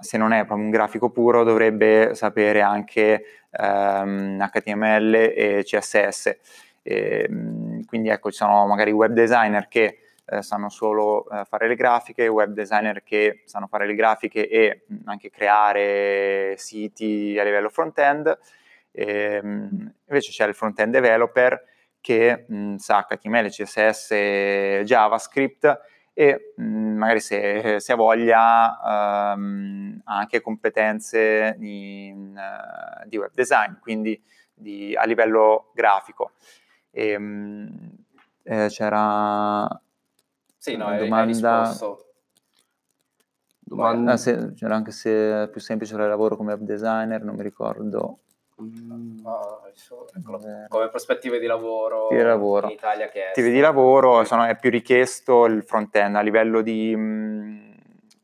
se 0.00 0.18
non 0.18 0.32
è 0.32 0.44
proprio 0.44 0.66
un 0.66 0.70
grafico 0.70 1.10
puro 1.10 1.44
dovrebbe 1.44 2.14
sapere 2.14 2.60
anche 2.60 3.24
ehm, 3.50 4.46
HTML 4.52 5.14
e 5.14 5.62
CSS. 5.64 6.36
E, 6.82 7.26
quindi 7.86 8.08
ecco, 8.10 8.30
ci 8.30 8.36
sono 8.36 8.66
magari 8.66 8.92
web 8.92 9.12
designer 9.12 9.68
che 9.68 10.00
eh, 10.26 10.42
sanno 10.42 10.68
solo 10.68 11.28
eh, 11.28 11.44
fare 11.44 11.68
le 11.68 11.74
grafiche, 11.74 12.28
web 12.28 12.52
designer 12.52 13.02
che 13.02 13.42
sanno 13.44 13.66
fare 13.66 13.86
le 13.86 13.94
grafiche 13.94 14.48
e 14.48 14.84
mh, 14.86 14.96
anche 15.04 15.30
creare 15.30 16.54
siti 16.56 17.36
a 17.38 17.44
livello 17.44 17.68
front-end. 17.68 18.38
E, 18.90 19.42
mh, 19.42 19.92
invece 20.08 20.30
c'è 20.30 20.46
il 20.46 20.54
front-end 20.54 20.92
developer 20.92 21.62
che 22.00 22.44
mh, 22.48 22.76
sa 22.76 23.06
HTML, 23.08 23.50
CSS, 23.50 24.12
JavaScript 24.84 25.80
e 26.14 26.52
mh, 26.56 26.64
magari 26.64 27.20
se, 27.20 27.80
se, 27.80 27.92
ha 27.92 27.96
voglia 27.96 29.34
um, 29.34 30.00
ha 30.04 30.16
anche 30.18 30.40
competenze 30.40 31.56
di, 31.58 32.14
uh, 32.14 33.08
di, 33.08 33.16
web 33.16 33.32
design, 33.34 33.74
quindi 33.80 34.22
di, 34.54 34.94
a 34.96 35.04
livello 35.04 35.72
grafico. 35.74 36.32
E, 36.90 37.18
mh, 37.18 38.04
eh, 38.44 38.66
c'era 38.68 39.66
sì, 40.64 40.76
no, 40.76 40.96
domanda... 40.96 41.76
Domanda... 43.58 44.12
Ah, 44.12 44.16
se, 44.16 44.54
c'era 44.54 44.74
anche 44.74 44.92
se 44.92 45.42
è 45.42 45.48
più 45.50 45.60
semplice 45.60 45.94
fare 45.94 46.08
lavoro 46.08 46.36
come 46.36 46.54
web 46.54 46.62
designer, 46.62 47.22
non 47.22 47.34
mi 47.34 47.42
ricordo. 47.42 48.20
Mm. 48.62 49.26
Oh, 49.26 49.60
ecco, 49.68 50.06
come 50.68 50.88
prospettive 50.88 51.38
di 51.38 51.44
lavoro, 51.44 52.08
di 52.10 52.16
lavoro. 52.16 52.68
in 52.68 52.72
Italia 52.72 53.08
che 53.08 53.18
è... 53.18 53.22
Prospettive 53.24 53.50
di 53.50 53.60
lavoro 53.60 54.24
sono, 54.24 54.44
è 54.44 54.56
più 54.56 54.70
richiesto 54.70 55.44
il 55.44 55.62
front-end 55.64 56.16
a 56.16 56.22
livello 56.22 56.62
di... 56.62 56.96
Mh, 56.96 57.00
mm, 57.00 57.72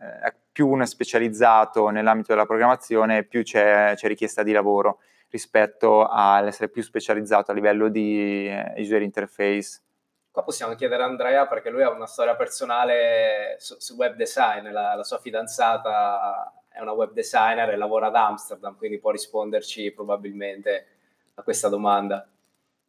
eh, 0.01 0.19
è 0.21 0.35
più 0.51 0.67
uno 0.67 0.85
è 0.85 0.87
specializzato 0.87 1.91
nell'ambito 1.91 2.33
della 2.33 2.47
programmazione, 2.47 3.25
più 3.25 3.43
c'è, 3.43 3.93
c'è 3.97 4.09
richiesta 4.09 4.43
di 4.43 4.53
lavoro 4.53 5.01
rispetto 5.29 6.09
all'essere 6.09 6.71
più 6.71 6.83
specializzato 6.83 7.51
a 7.51 7.55
livello 7.55 7.89
di 7.89 8.49
eh, 8.49 8.75
user 8.79 9.03
interface. 9.03 9.83
Qua 10.31 10.45
possiamo 10.45 10.75
chiedere 10.75 11.03
a 11.03 11.07
Andrea 11.07 11.47
perché 11.47 11.71
lui 11.71 11.83
ha 11.83 11.91
una 11.91 12.07
storia 12.07 12.37
personale 12.37 13.57
su, 13.59 13.75
su 13.79 13.97
web 13.97 14.15
design, 14.15 14.71
la, 14.71 14.95
la 14.95 15.03
sua 15.03 15.19
fidanzata 15.19 16.53
è 16.69 16.81
una 16.81 16.93
web 16.93 17.13
designer 17.13 17.71
e 17.71 17.77
lavora 17.77 18.07
ad 18.07 18.15
Amsterdam, 18.15 18.77
quindi 18.77 19.01
può 19.01 19.11
risponderci 19.11 19.91
probabilmente 19.93 20.87
a 21.35 21.43
questa 21.43 21.69
domanda. 21.69 22.29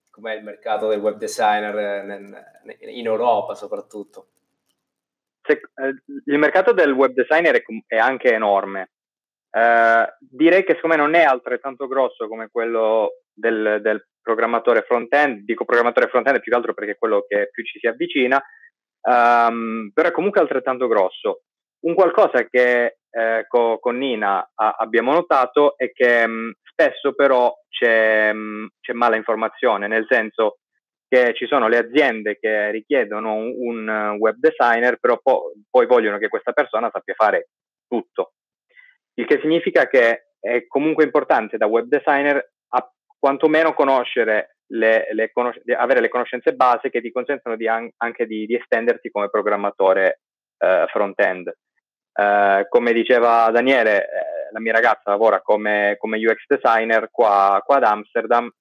Com'è 0.10 0.36
il 0.36 0.44
mercato 0.44 0.88
del 0.88 1.00
web 1.00 1.18
designer 1.18 2.36
in 2.80 3.06
Europa 3.06 3.56
soprattutto? 3.56 4.28
Se, 5.42 5.54
eh, 5.54 6.04
il 6.26 6.38
mercato 6.38 6.74
del 6.74 6.92
web 6.92 7.14
designer 7.14 7.56
è, 7.56 7.64
è 7.88 7.98
anche 7.98 8.32
enorme. 8.32 8.92
Eh, 9.50 10.16
direi 10.20 10.64
che 10.64 10.76
secondo 10.76 10.96
me 10.96 11.02
non 11.02 11.16
è 11.16 11.24
altrettanto 11.24 11.88
grosso 11.88 12.28
come 12.28 12.50
quello 12.50 13.24
del, 13.34 13.80
del 13.82 14.08
programmatore 14.22 14.84
front-end, 14.84 15.44
dico 15.44 15.66
programmatore 15.66 16.08
front-end 16.08 16.40
più 16.40 16.52
che 16.52 16.58
altro 16.58 16.74
perché 16.74 16.92
è 16.92 16.98
quello 16.98 17.26
che 17.28 17.50
più 17.52 17.64
ci 17.64 17.80
si 17.80 17.88
avvicina, 17.88 18.42
um, 19.02 19.92
però 19.94 20.10
è 20.10 20.12
comunque 20.12 20.42
altrettanto 20.42 20.88
grosso. 20.88 21.44
Un 21.82 21.94
qualcosa 21.96 22.44
che 22.48 22.98
eh, 23.10 23.46
co- 23.48 23.80
con 23.80 23.98
Nina 23.98 24.52
a- 24.54 24.76
abbiamo 24.78 25.12
notato 25.14 25.78
è 25.78 25.92
che 25.92 26.26
mh, 26.28 26.32
mm, 26.32 26.50
spesso 26.64 27.14
però 27.14 27.54
c'è, 27.68 28.32
mh, 28.32 28.38
mm, 28.38 28.66
c'è 28.80 28.94
mala 28.94 29.16
informazione, 29.16 29.88
nel 29.88 30.06
senso 30.08 30.60
che 31.08 31.34
ci 31.36 31.46
sono 31.46 31.68
le 31.68 31.78
aziende 31.78 32.38
che 32.40 32.72
richiedono 32.72 33.34
un, 33.34 33.88
un 33.88 34.16
web 34.18 34.38
designer, 34.38 34.98
però 34.98 35.20
po- 35.22 35.52
poi 35.70 35.86
vogliono 35.86 36.18
che 36.18 36.30
questa 36.30 36.54
persona 36.54 36.90
sappia 36.92 37.16
fare 37.16 37.50
tutto. 37.86 38.34
Il 39.16 39.26
che 39.26 39.40
significa 39.42 39.88
che 39.88 40.28
è 40.40 40.66
comunque 40.68 41.04
importante 41.04 41.58
da 41.58 41.66
web 41.66 41.88
designer 41.88 42.54
a 42.70 42.92
quantomeno 43.22 43.76
conoscere 43.76 44.58
le, 44.72 45.08
le 45.12 45.32
conos- 45.32 45.62
avere 45.78 46.02
le 46.02 46.10
conoscenze 46.10 46.54
base 46.54 46.90
che 46.90 47.02
ti 47.02 47.12
consentono 47.12 47.56
di 47.56 47.68
an- 47.68 47.92
anche 47.98 48.26
di, 48.26 48.48
di, 48.48 48.56
estenderti 48.56 49.12
come 49.12 49.30
programmatore 49.30 50.22
eh, 50.58 50.88
front-end. 50.90 51.54
Eh, 52.14 52.66
come 52.68 52.94
diceva 52.94 53.52
Daniele, 53.52 54.06
eh, 54.06 54.08
la 54.52 54.60
mia 54.60 54.72
ragazza 54.74 55.12
lavora 55.12 55.40
come, 55.42 55.98
come 56.00 56.18
UX 56.18 56.46
designer 56.48 57.10
qua, 57.12 57.62
qua, 57.64 57.76
ad 57.76 57.84
Amsterdam 57.84 58.52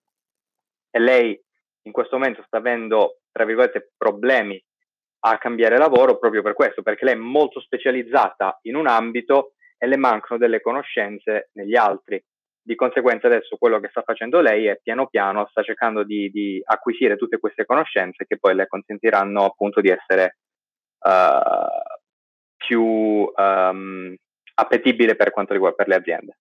e 0.90 0.98
lei 0.98 1.40
in 1.84 1.92
questo 1.92 2.18
momento 2.18 2.42
sta 2.44 2.58
avendo, 2.58 3.20
tra 3.32 3.46
virgolette, 3.46 3.92
problemi 3.96 4.62
a 5.20 5.38
cambiare 5.38 5.78
lavoro 5.78 6.18
proprio 6.18 6.42
per 6.42 6.52
questo, 6.52 6.82
perché 6.82 7.06
lei 7.06 7.14
è 7.14 7.18
molto 7.18 7.61
specializzata 7.61 8.58
in 8.62 8.76
un 8.76 8.86
ambito 8.86 9.54
e 9.78 9.86
le 9.86 9.96
mancano 9.96 10.38
delle 10.38 10.61
conoscenze 10.61 11.48
negli 11.54 11.76
altri. 11.76 12.22
Di 12.70 12.76
conseguenza 12.76 13.26
adesso 13.26 13.56
quello 13.56 13.80
che 13.80 13.88
sta 13.88 14.02
facendo 14.02 14.40
lei 14.40 14.66
è 14.66 14.78
piano 14.80 15.08
piano 15.08 15.44
sta 15.50 15.60
cercando 15.60 16.04
di, 16.04 16.30
di 16.30 16.62
acquisire 16.64 17.16
tutte 17.16 17.40
queste 17.40 17.64
conoscenze 17.64 18.26
che 18.28 18.38
poi 18.38 18.54
le 18.54 18.68
consentiranno 18.68 19.44
appunto 19.44 19.80
di 19.80 19.88
essere 19.88 20.36
uh, 21.00 21.98
più 22.56 22.80
um, 23.34 24.14
appetibile 24.54 25.16
per 25.16 25.32
quanto 25.32 25.52
riguarda 25.52 25.78
per 25.78 25.88
le 25.88 25.94
aziende. 25.96 26.36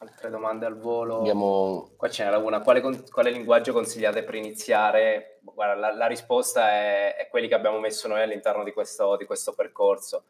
Altre 0.00 0.28
domande 0.28 0.66
al 0.66 0.78
volo? 0.78 1.20
Abbiamo... 1.20 1.90
Qua 1.96 2.08
ce 2.10 2.24
n'era 2.24 2.36
una, 2.36 2.60
quale, 2.60 2.82
quale 3.10 3.30
linguaggio 3.30 3.72
consigliate 3.72 4.22
per 4.24 4.34
iniziare? 4.34 5.38
Guarda, 5.40 5.74
la, 5.74 5.92
la 5.92 6.06
risposta 6.06 6.70
è, 6.70 7.16
è, 7.16 7.28
quelli 7.28 7.48
che 7.48 7.54
abbiamo 7.54 7.80
messo 7.80 8.06
noi 8.06 8.22
all'interno 8.22 8.62
di 8.62 8.72
questo, 8.72 9.16
di 9.16 9.24
questo 9.24 9.54
percorso. 9.54 10.24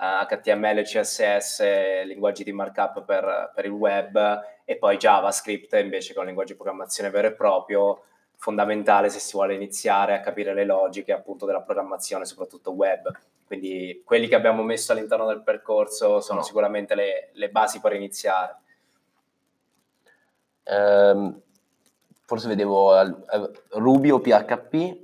HTML, 0.00 0.82
CSS, 0.82 2.04
linguaggi 2.04 2.42
di 2.42 2.52
markup 2.52 3.04
per, 3.04 3.52
per 3.54 3.66
il 3.66 3.70
web 3.70 4.40
e 4.64 4.76
poi 4.76 4.96
JavaScript 4.96 5.74
invece 5.74 6.14
con 6.14 6.24
linguaggio 6.24 6.52
di 6.52 6.58
programmazione 6.58 7.10
vero 7.10 7.26
e 7.26 7.32
proprio 7.32 8.04
fondamentale 8.36 9.10
se 9.10 9.18
si 9.18 9.32
vuole 9.32 9.52
iniziare 9.52 10.14
a 10.14 10.20
capire 10.20 10.54
le 10.54 10.64
logiche 10.64 11.12
appunto 11.12 11.44
della 11.44 11.60
programmazione, 11.60 12.24
soprattutto 12.24 12.72
web. 12.72 13.10
Quindi 13.46 14.00
quelli 14.02 14.26
che 14.26 14.36
abbiamo 14.36 14.62
messo 14.62 14.92
all'interno 14.92 15.26
del 15.26 15.42
percorso 15.42 16.20
sono 16.20 16.38
no. 16.38 16.44
sicuramente 16.44 16.94
le, 16.94 17.30
le, 17.34 17.50
basi 17.50 17.80
per 17.80 17.92
iniziare. 17.92 18.56
Um, 20.64 21.38
forse 22.24 22.48
vedevo 22.48 22.94
uh, 22.94 23.52
Ruby 23.72 24.10
o 24.10 24.20
PHP 24.20 24.96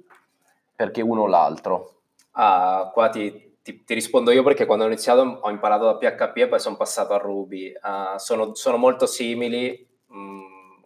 perché 0.74 1.02
uno 1.02 1.22
o 1.22 1.26
l'altro. 1.26 1.94
Ah, 2.30 2.90
qua 2.94 3.10
ti, 3.10 3.45
ti, 3.66 3.82
ti, 3.82 3.94
rispondo 3.94 4.30
io 4.30 4.44
perché 4.44 4.64
quando 4.64 4.84
ho 4.84 4.86
iniziato 4.86 5.22
ho 5.42 5.50
imparato 5.50 5.86
da 5.86 5.96
PHP 5.96 6.36
e 6.36 6.46
poi 6.46 6.60
sono 6.60 6.76
passato 6.76 7.14
a 7.14 7.18
Ruby. 7.18 7.72
Uh, 7.82 8.16
sono, 8.16 8.54
sono, 8.54 8.76
molto 8.76 9.06
simili. 9.06 9.84
Mm, 10.14 10.40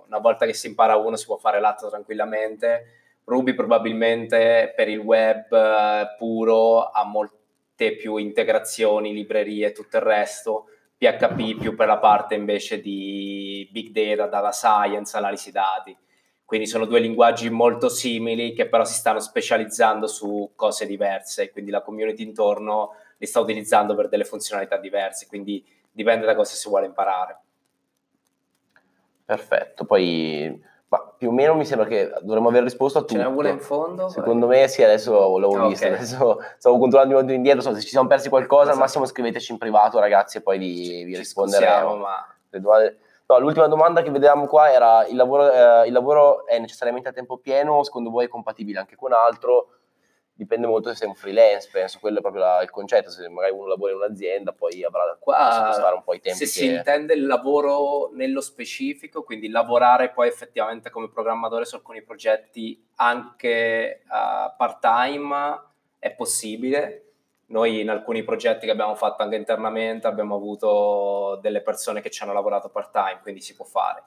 una 0.07 0.19
volta 0.19 0.47
che 0.47 0.55
si 0.55 0.69
impara 0.69 0.97
uno 0.97 1.17
si 1.17 1.27
può 1.27 1.37
fare 1.37 1.61
l'altro 1.61 1.91
tranquillamente. 1.91 3.21
Ruby 3.25 3.53
probabilmente 3.53 4.73
per 4.75 4.89
il 4.89 4.99
web 4.99 5.53
eh, 5.53 6.15
puro 6.17 6.89
ha 6.89 7.05
molte 7.05 7.97
più 7.97 8.17
integrazioni, 8.17 9.13
librerie 9.13 9.69
e 9.69 9.73
tutto 9.73 9.99
il 9.99 10.03
resto, 10.03 10.65
PHP 10.97 11.59
più 11.59 11.77
per 11.77 11.87
la 11.87 11.99
parte 11.99 12.35
invece 12.35 12.81
di 12.81 13.69
big 13.71 13.91
data, 13.91 14.27
data 14.27 14.53
science, 14.53 15.17
analisi 15.19 15.53
dati. 15.53 15.95
Quindi 16.51 16.67
sono 16.67 16.85
due 16.85 16.99
linguaggi 16.99 17.49
molto 17.49 17.89
simili 17.89 18.53
che 18.55 18.69
però 18.69 18.85
si 18.85 18.95
stanno 18.95 19.21
specializzando 19.21 20.09
su 20.09 20.51
cose 20.57 20.85
diverse, 20.85 21.53
quindi 21.53 21.71
la 21.71 21.81
community 21.81 22.25
intorno 22.25 22.95
li 23.19 23.27
sta 23.27 23.39
utilizzando 23.39 23.95
per 23.95 24.09
delle 24.09 24.25
funzionalità 24.25 24.77
diverse, 24.77 25.29
quindi 25.29 25.65
dipende 25.93 26.27
da 26.27 26.35
cosa 26.35 26.57
si 26.57 26.69
vuole 26.69 26.87
imparare. 26.87 27.39
Perfetto, 29.25 29.85
poi 29.85 30.61
ma 30.89 31.15
più 31.17 31.29
o 31.29 31.33
meno 31.33 31.55
mi 31.55 31.65
sembra 31.65 31.87
che 31.87 32.13
dovremmo 32.21 32.49
aver 32.49 32.65
risposto 32.65 32.99
a 32.99 33.03
tutto. 33.03 33.15
Ce 33.15 33.21
n'è 33.21 33.33
una 33.33 33.51
in 33.51 33.61
fondo? 33.61 34.09
Secondo 34.09 34.49
Vai. 34.49 34.63
me 34.63 34.67
sì, 34.67 34.83
adesso 34.83 35.39
l'avevo 35.39 35.67
ah, 35.67 35.69
visto. 35.69 35.87
Okay. 35.87 35.99
Adesso 35.99 36.39
stavo 36.59 36.79
controllando 36.79 37.17
un 37.17 37.27
po' 37.27 37.31
indietro. 37.31 37.61
So, 37.61 37.73
se 37.75 37.81
ci 37.83 37.91
siamo 37.91 38.09
persi 38.09 38.29
qualcosa, 38.29 38.63
esatto. 38.63 38.77
al 38.77 38.83
massimo 38.83 39.07
scriveteci 39.07 39.53
in 39.53 39.59
privato, 39.59 40.01
ragazzi, 40.01 40.39
e 40.39 40.41
poi 40.41 40.59
vi, 40.59 41.05
vi 41.05 41.17
risponderemo. 41.17 41.95
Ma... 41.95 42.27
No, 43.31 43.39
l'ultima 43.39 43.69
domanda 43.69 44.03
che 44.03 44.11
vedevamo 44.11 44.47
qua 44.47 44.73
era: 44.73 45.07
il 45.07 45.15
lavoro, 45.15 45.53
eh, 45.53 45.87
il 45.87 45.93
lavoro 45.93 46.47
è 46.47 46.59
necessariamente 46.59 47.11
a 47.11 47.13
tempo 47.13 47.39
pieno? 47.39 47.85
Secondo 47.85 48.11
voi 48.11 48.25
è 48.25 48.29
compatibile 48.29 48.81
anche 48.81 48.97
con 48.97 49.13
altro? 49.13 49.75
dipende 50.41 50.67
molto 50.67 50.89
se 50.89 50.95
sei 50.95 51.09
un 51.09 51.15
freelance, 51.15 51.69
penso 51.71 51.99
quello 52.01 52.17
è 52.17 52.21
proprio 52.23 52.43
la, 52.43 52.63
il 52.63 52.71
concetto, 52.71 53.11
se 53.11 53.29
magari 53.29 53.53
uno 53.53 53.67
lavora 53.67 53.93
in 53.93 53.99
un'azienda 53.99 54.53
poi 54.55 54.83
avrà 54.83 55.15
Qua, 55.21 55.71
stare 55.71 55.95
un 55.95 56.03
po' 56.03 56.15
i 56.15 56.21
tempi. 56.21 56.39
Se 56.39 56.45
che... 56.45 56.51
si 56.51 56.75
intende 56.75 57.13
il 57.13 57.27
lavoro 57.27 58.09
nello 58.15 58.41
specifico, 58.41 59.23
quindi 59.23 59.51
lavorare 59.51 60.13
poi 60.13 60.29
effettivamente 60.29 60.89
come 60.89 61.11
programmatore 61.11 61.67
su 61.67 61.75
alcuni 61.75 62.03
progetti 62.03 62.83
anche 62.97 64.03
uh, 64.07 64.57
part-time 64.57 65.63
è 65.99 66.11
possibile. 66.13 67.10
Noi 67.51 67.81
in 67.81 67.91
alcuni 67.91 68.25
progetti 68.25 68.67
che 68.67 68.73
abbiamo 68.73 68.95
fatto 68.95 69.23
anche 69.23 69.37
internamente 69.37 70.07
abbiamo 70.07 70.35
avuto 70.35 71.39
delle 71.41 71.63
persone 71.63 72.01
che 72.01 72.11
ci 72.11 72.23
hanno 72.23 72.33
lavorato 72.33 72.69
part-time, 72.69 73.21
quindi 73.23 73.41
si 73.41 73.55
può 73.55 73.65
fare 73.65 74.05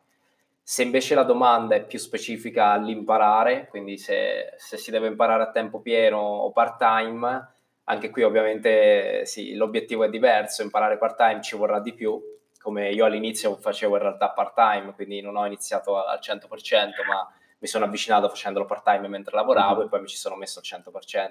se 0.66 0.82
invece 0.82 1.14
la 1.14 1.24
domanda 1.24 1.76
è 1.76 1.86
più 1.86 2.00
specifica 2.00 2.72
all'imparare, 2.72 3.68
quindi 3.68 3.98
se, 3.98 4.54
se 4.56 4.78
si 4.78 4.92
deve 4.92 5.08
imparare 5.08 5.44
a 5.44 5.52
tempo 5.52 5.82
pieno 5.82 6.18
o 6.18 6.52
part-time, 6.54 7.52
anche 7.84 8.10
qui 8.10 8.24
ovviamente 8.24 9.26
sì, 9.26 9.56
l'obiettivo 9.56 10.06
è 10.06 10.10
diverso, 10.10 10.62
imparare 10.62 10.98
part-time 10.98 11.42
ci 11.42 11.58
vorrà 11.58 11.82
di 11.82 11.94
più, 11.94 12.18
come 12.62 12.92
io 12.92 13.04
all'inizio 13.04 13.58
facevo 13.58 13.98
in 13.98 14.02
realtà 14.04 14.30
part-time, 14.30 14.94
quindi 14.94 15.20
non 15.20 15.36
ho 15.36 15.46
iniziato 15.46 16.02
al 16.02 16.20
100%, 16.22 17.06
ma 17.06 17.30
mi 17.60 17.68
sono 17.68 17.84
avvicinato 17.84 18.30
facendolo 18.30 18.64
part-time 18.64 19.10
mentre 19.10 19.36
lavoravo 19.36 19.80
mm-hmm. 19.80 19.86
e 19.86 19.90
poi 19.90 20.00
mi 20.00 20.08
ci 20.08 20.16
sono 20.16 20.38
messo 20.38 20.60
al 20.60 20.82
100%. 20.82 21.30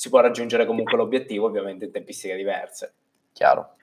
Si 0.00 0.08
può 0.08 0.20
raggiungere 0.20 0.64
comunque 0.64 0.96
l'obiettivo, 0.96 1.44
ovviamente 1.44 1.84
in 1.84 1.92
tempistiche 1.92 2.34
diverse. 2.34 2.94
Chiaro. 3.34 3.74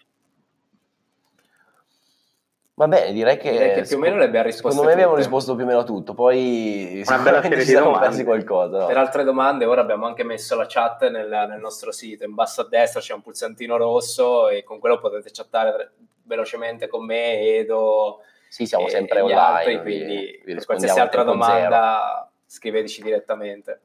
Va 2.74 2.88
bene, 2.88 3.14
direi 3.14 3.38
che, 3.38 3.52
direi 3.52 3.76
che 3.76 3.82
più 3.84 3.98
o 3.98 4.00
meno 4.00 4.16
le 4.18 4.24
abbiamo 4.24 4.48
risposto. 4.48 4.70
Secondo 4.70 4.88
me 4.88 4.94
abbiamo 4.94 5.16
risposto 5.16 5.54
più 5.54 5.64
o 5.64 5.68
meno 5.68 5.82
a 5.82 5.84
tutto, 5.84 6.16
poi 6.16 7.04
sicuramente 7.06 7.60
ci 7.60 7.68
siamo 7.68 8.00
persi 8.00 8.24
qualcosa. 8.24 8.80
No? 8.80 8.86
Per 8.88 8.98
altre 8.98 9.24
domande, 9.24 9.66
ora 9.66 9.82
abbiamo 9.82 10.08
anche 10.08 10.24
messo 10.24 10.56
la 10.56 10.66
chat 10.68 11.08
nel, 11.08 11.30
nel, 11.30 11.60
nostro 11.60 11.92
sito, 11.92 12.26
in 12.26 12.34
basso 12.34 12.62
a 12.62 12.68
destra 12.68 13.00
c'è 13.00 13.14
un 13.14 13.22
pulsantino 13.22 13.78
rosso 13.78 14.50
e 14.50 14.64
con 14.64 14.80
quello 14.80 14.98
potete 14.98 15.30
chattare 15.32 15.92
velocemente 16.24 16.88
con 16.88 17.06
me, 17.06 17.42
Edo. 17.42 18.22
Sì, 18.50 18.66
siamo 18.66 18.88
sempre 18.88 19.22
online. 19.22 19.40
Altri, 19.40 19.82
quindi 19.82 20.42
vi, 20.44 20.56
vi 20.56 20.66
qualsiasi 20.66 21.00
altra 21.00 21.22
domanda 21.22 22.28
scriveteci 22.44 23.04
direttamente. 23.04 23.82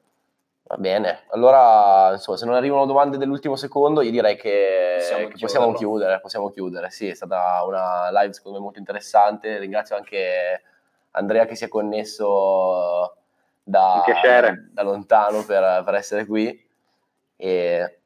Va 0.72 0.78
bene, 0.78 1.24
allora 1.32 2.12
insomma, 2.12 2.38
se 2.38 2.46
non 2.46 2.54
arrivano 2.54 2.86
domande 2.86 3.18
dell'ultimo 3.18 3.56
secondo, 3.56 4.00
io 4.00 4.10
direi 4.10 4.36
che 4.36 4.94
possiamo, 5.00 5.28
che 5.28 5.36
possiamo 5.38 5.72
chiudere. 5.74 6.18
Possiamo 6.18 6.48
chiudere, 6.48 6.88
sì, 6.88 7.08
è 7.08 7.14
stata 7.14 7.62
una 7.66 8.08
live 8.10 8.32
secondo 8.32 8.56
me 8.56 8.64
molto 8.64 8.78
interessante. 8.78 9.58
Ringrazio 9.58 9.96
anche 9.96 10.62
Andrea 11.10 11.44
che 11.44 11.56
si 11.56 11.64
è 11.64 11.68
connesso 11.68 13.16
da, 13.62 14.02
da 14.70 14.82
lontano 14.82 15.44
per, 15.44 15.82
per, 15.84 15.94
essere 15.94 16.24
qui. 16.24 16.66
E 17.36 17.98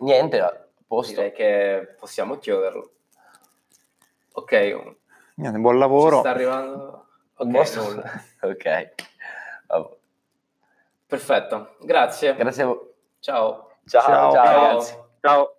niente, 0.00 0.40
a 0.40 0.62
posto. 0.86 1.14
Direi 1.14 1.32
che 1.32 1.94
possiamo 1.98 2.36
chiuderlo. 2.36 2.90
Ok. 4.32 4.96
Niente, 5.36 5.58
buon 5.58 5.78
lavoro. 5.78 6.16
Ci 6.16 6.20
sta 6.20 6.30
arrivando. 6.32 7.06
Ok, 7.36 7.48
ok. 8.42 8.94
Perfetto, 11.06 11.76
grazie. 11.80 12.34
Grazie 12.34 12.62
a 12.62 12.66
voi. 12.66 12.78
Ciao. 13.20 13.70
Ciao, 13.86 14.02
ciao, 14.02 14.32
ciao. 14.32 15.08
Ciao. 15.20 15.55